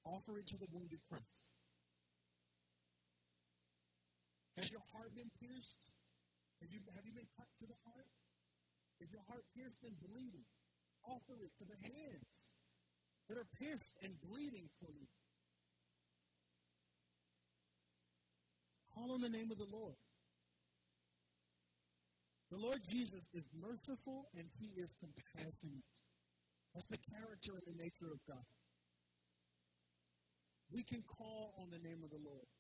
Offer 0.05 0.37
it 0.37 0.47
to 0.53 0.57
the 0.61 0.69
wounded 0.77 1.01
Christ. 1.09 1.49
Has 4.61 4.69
your 4.77 4.85
heart 4.93 5.09
been 5.17 5.33
pierced? 5.41 5.89
Have 6.61 6.69
you, 6.69 6.85
have 6.93 7.05
you 7.09 7.17
been 7.17 7.33
cut 7.33 7.49
to 7.49 7.65
the 7.65 7.81
heart? 7.89 8.13
Is 9.01 9.09
your 9.09 9.25
heart 9.25 9.45
pierced 9.57 9.81
and 9.89 9.97
bleeding? 9.97 10.45
Offer 11.09 11.41
it 11.41 11.53
to 11.57 11.65
the 11.65 11.79
hands 11.81 12.37
that 13.33 13.41
are 13.41 13.49
pierced 13.57 13.97
and 14.05 14.13
bleeding 14.21 14.69
for 14.85 14.93
you. 14.93 15.09
Call 18.93 19.17
on 19.17 19.25
the 19.25 19.33
name 19.33 19.49
of 19.49 19.57
the 19.57 19.69
Lord. 19.73 19.97
The 22.51 22.61
Lord 22.61 22.81
Jesus 22.85 23.25
is 23.35 23.49
merciful 23.55 24.27
and 24.37 24.47
he 24.61 24.69
is 24.77 24.91
compassionate. 25.01 25.85
That's 26.75 26.89
the 26.89 27.03
character 27.11 27.53
and 27.55 27.67
the 27.67 27.79
nature 27.83 28.11
of 28.11 28.21
God. 28.27 28.45
We 30.73 30.83
can 30.83 31.03
call 31.07 31.55
on 31.63 31.71
the 31.71 31.79
name 31.79 32.03
of 32.03 32.11
the 32.11 32.19
Lord. 32.19 32.51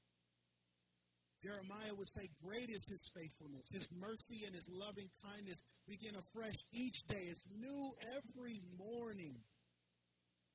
Jeremiah 1.42 1.92
would 1.98 2.08
say, 2.08 2.30
Great 2.40 2.70
is 2.70 2.86
his 2.86 3.04
faithfulness. 3.12 3.68
His 3.68 3.90
mercy 4.00 4.46
and 4.46 4.54
his 4.54 4.64
loving 4.70 5.10
kindness 5.20 5.60
begin 5.86 6.14
afresh 6.16 6.56
each 6.72 7.04
day. 7.04 7.28
It's 7.28 7.44
new 7.52 7.92
every 8.16 8.62
morning. 8.78 9.42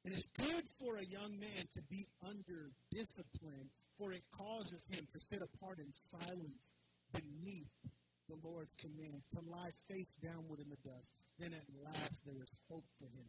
And 0.06 0.14
it's 0.16 0.32
good 0.40 0.64
for 0.80 0.98
a 0.98 1.06
young 1.06 1.38
man 1.38 1.62
to 1.76 1.82
be 1.92 2.08
under 2.24 2.72
discipline, 2.90 3.70
for 4.00 4.14
it 4.14 4.24
causes 4.32 4.88
him 4.90 5.04
to 5.04 5.20
sit 5.20 5.44
apart 5.44 5.78
in 5.78 5.92
silence 5.92 6.72
beneath 7.12 7.70
the 8.30 8.40
Lord's 8.46 8.78
commands, 8.78 9.26
to 9.34 9.42
lie 9.50 9.74
face 9.90 10.14
downward 10.22 10.62
in 10.62 10.70
the 10.70 10.82
dust. 10.86 11.10
Then 11.42 11.52
at 11.58 11.66
last 11.84 12.22
there 12.26 12.38
is 12.38 12.54
hope 12.70 12.86
for 13.02 13.10
him. 13.10 13.28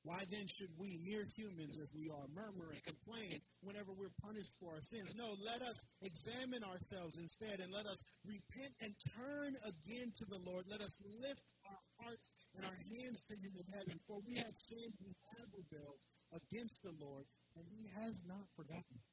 Why 0.00 0.24
then 0.32 0.48
should 0.48 0.72
we, 0.80 0.96
mere 1.04 1.28
humans 1.36 1.76
as 1.76 1.92
we 1.92 2.08
are, 2.08 2.24
murmur 2.32 2.72
and 2.72 2.80
complain 2.80 3.36
whenever 3.60 3.92
we're 3.92 4.16
punished 4.24 4.48
for 4.56 4.72
our 4.72 4.80
sins? 4.88 5.12
No, 5.20 5.28
let 5.44 5.60
us 5.60 5.76
examine 6.00 6.64
ourselves 6.64 7.20
instead 7.20 7.60
and 7.60 7.68
let 7.68 7.84
us 7.84 8.00
repent 8.24 8.72
and 8.80 8.96
turn 9.12 9.60
again 9.60 10.08
to 10.08 10.24
the 10.24 10.40
Lord. 10.40 10.64
Let 10.72 10.80
us 10.80 10.96
lift 11.04 11.44
our 11.68 11.84
hearts 12.00 12.26
and 12.56 12.64
our 12.64 12.80
hands 12.96 13.28
to 13.28 13.36
Him 13.44 13.52
in 13.52 13.66
heaven, 13.76 13.96
for 14.08 14.24
we 14.24 14.40
have 14.40 14.56
sinned, 14.56 14.96
we 15.04 15.12
have 15.36 15.52
rebelled 15.52 16.00
against 16.32 16.80
the 16.80 16.96
Lord, 16.96 17.28
and 17.60 17.68
He 17.68 17.92
has 18.00 18.24
not 18.24 18.48
forgotten. 18.56 19.04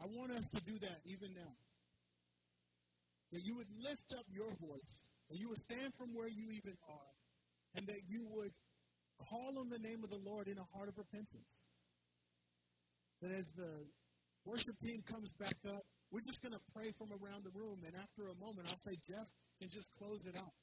I 0.00 0.08
want 0.08 0.32
us 0.32 0.48
to 0.56 0.60
do 0.64 0.76
that 0.80 0.98
even 1.04 1.36
now. 1.36 1.54
That 3.32 3.42
you 3.44 3.54
would 3.60 3.70
lift 3.78 4.10
up 4.16 4.26
your 4.32 4.50
voice 4.58 4.94
and 5.30 5.38
you 5.38 5.46
would 5.52 5.62
stand 5.62 5.94
from 5.94 6.10
where 6.10 6.26
you 6.26 6.50
even 6.50 6.74
are, 6.90 7.12
and 7.78 7.86
that 7.86 8.02
you 8.10 8.26
would 8.34 8.50
call 9.30 9.62
on 9.62 9.70
the 9.70 9.78
name 9.78 10.02
of 10.02 10.10
the 10.10 10.18
Lord 10.26 10.50
in 10.50 10.58
a 10.58 10.66
heart 10.74 10.90
of 10.90 10.98
repentance. 10.98 11.52
That 13.22 13.30
as 13.30 13.46
the 13.54 13.86
worship 14.42 14.74
team 14.82 14.98
comes 15.06 15.30
back 15.38 15.54
up, 15.70 15.86
we're 16.10 16.26
just 16.26 16.42
going 16.42 16.58
to 16.58 16.64
pray 16.74 16.90
from 16.98 17.14
around 17.14 17.46
the 17.46 17.54
room, 17.54 17.78
and 17.86 17.94
after 17.94 18.26
a 18.26 18.36
moment, 18.42 18.66
I'll 18.66 18.82
say 18.82 18.98
Jeff 19.06 19.28
can 19.62 19.70
just 19.70 19.86
close 20.02 20.18
it 20.26 20.34
out. 20.34 20.56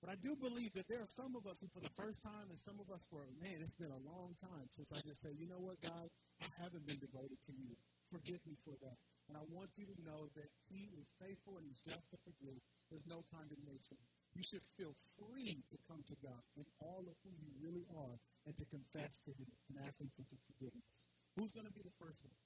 But 0.00 0.12
I 0.12 0.16
do 0.24 0.32
believe 0.40 0.72
that 0.72 0.88
there 0.88 1.04
are 1.04 1.12
some 1.20 1.36
of 1.36 1.44
us 1.44 1.60
who, 1.60 1.68
for 1.76 1.84
the 1.84 1.92
first 1.92 2.24
time, 2.24 2.48
and 2.48 2.56
some 2.64 2.80
of 2.80 2.88
us 2.88 3.04
for, 3.12 3.28
man, 3.44 3.60
it's 3.60 3.76
been 3.76 3.92
a 3.92 4.00
long 4.00 4.32
time 4.40 4.64
since 4.72 4.88
I 4.96 5.04
just 5.04 5.20
say, 5.20 5.32
you 5.36 5.44
know 5.44 5.60
what, 5.60 5.76
God, 5.84 6.08
I 6.40 6.48
haven't 6.64 6.88
been 6.88 7.00
devoted 7.00 7.36
to 7.36 7.52
you. 7.52 7.76
Forgive 8.06 8.42
me 8.46 8.54
for 8.62 8.76
that. 8.86 8.98
And 9.26 9.34
I 9.34 9.44
want 9.50 9.74
you 9.74 9.86
to 9.90 9.98
know 10.06 10.30
that 10.38 10.50
He 10.70 10.86
is 10.94 11.10
faithful 11.18 11.58
and 11.58 11.66
He's 11.66 11.82
just 11.82 12.14
to 12.14 12.18
forgive. 12.22 12.62
There's 12.86 13.06
no 13.10 13.26
condemnation. 13.34 13.98
You 14.38 14.44
should 14.46 14.62
feel 14.78 14.94
free 15.18 15.50
to 15.50 15.76
come 15.90 16.02
to 16.06 16.16
God 16.22 16.42
in 16.54 16.66
all 16.78 17.02
of 17.02 17.16
who 17.26 17.34
you 17.34 17.50
really 17.58 17.82
are 17.90 18.14
and 18.46 18.54
to 18.54 18.64
confess 18.70 19.26
to 19.26 19.34
Him 19.34 19.50
and 19.70 19.82
ask 19.82 19.98
Him 19.98 20.10
for 20.14 20.22
forgiveness. 20.46 20.94
Who's 21.34 21.50
going 21.50 21.66
to 21.66 21.74
be 21.74 21.82
the 21.82 21.96
first 21.98 22.22
one? 22.22 22.38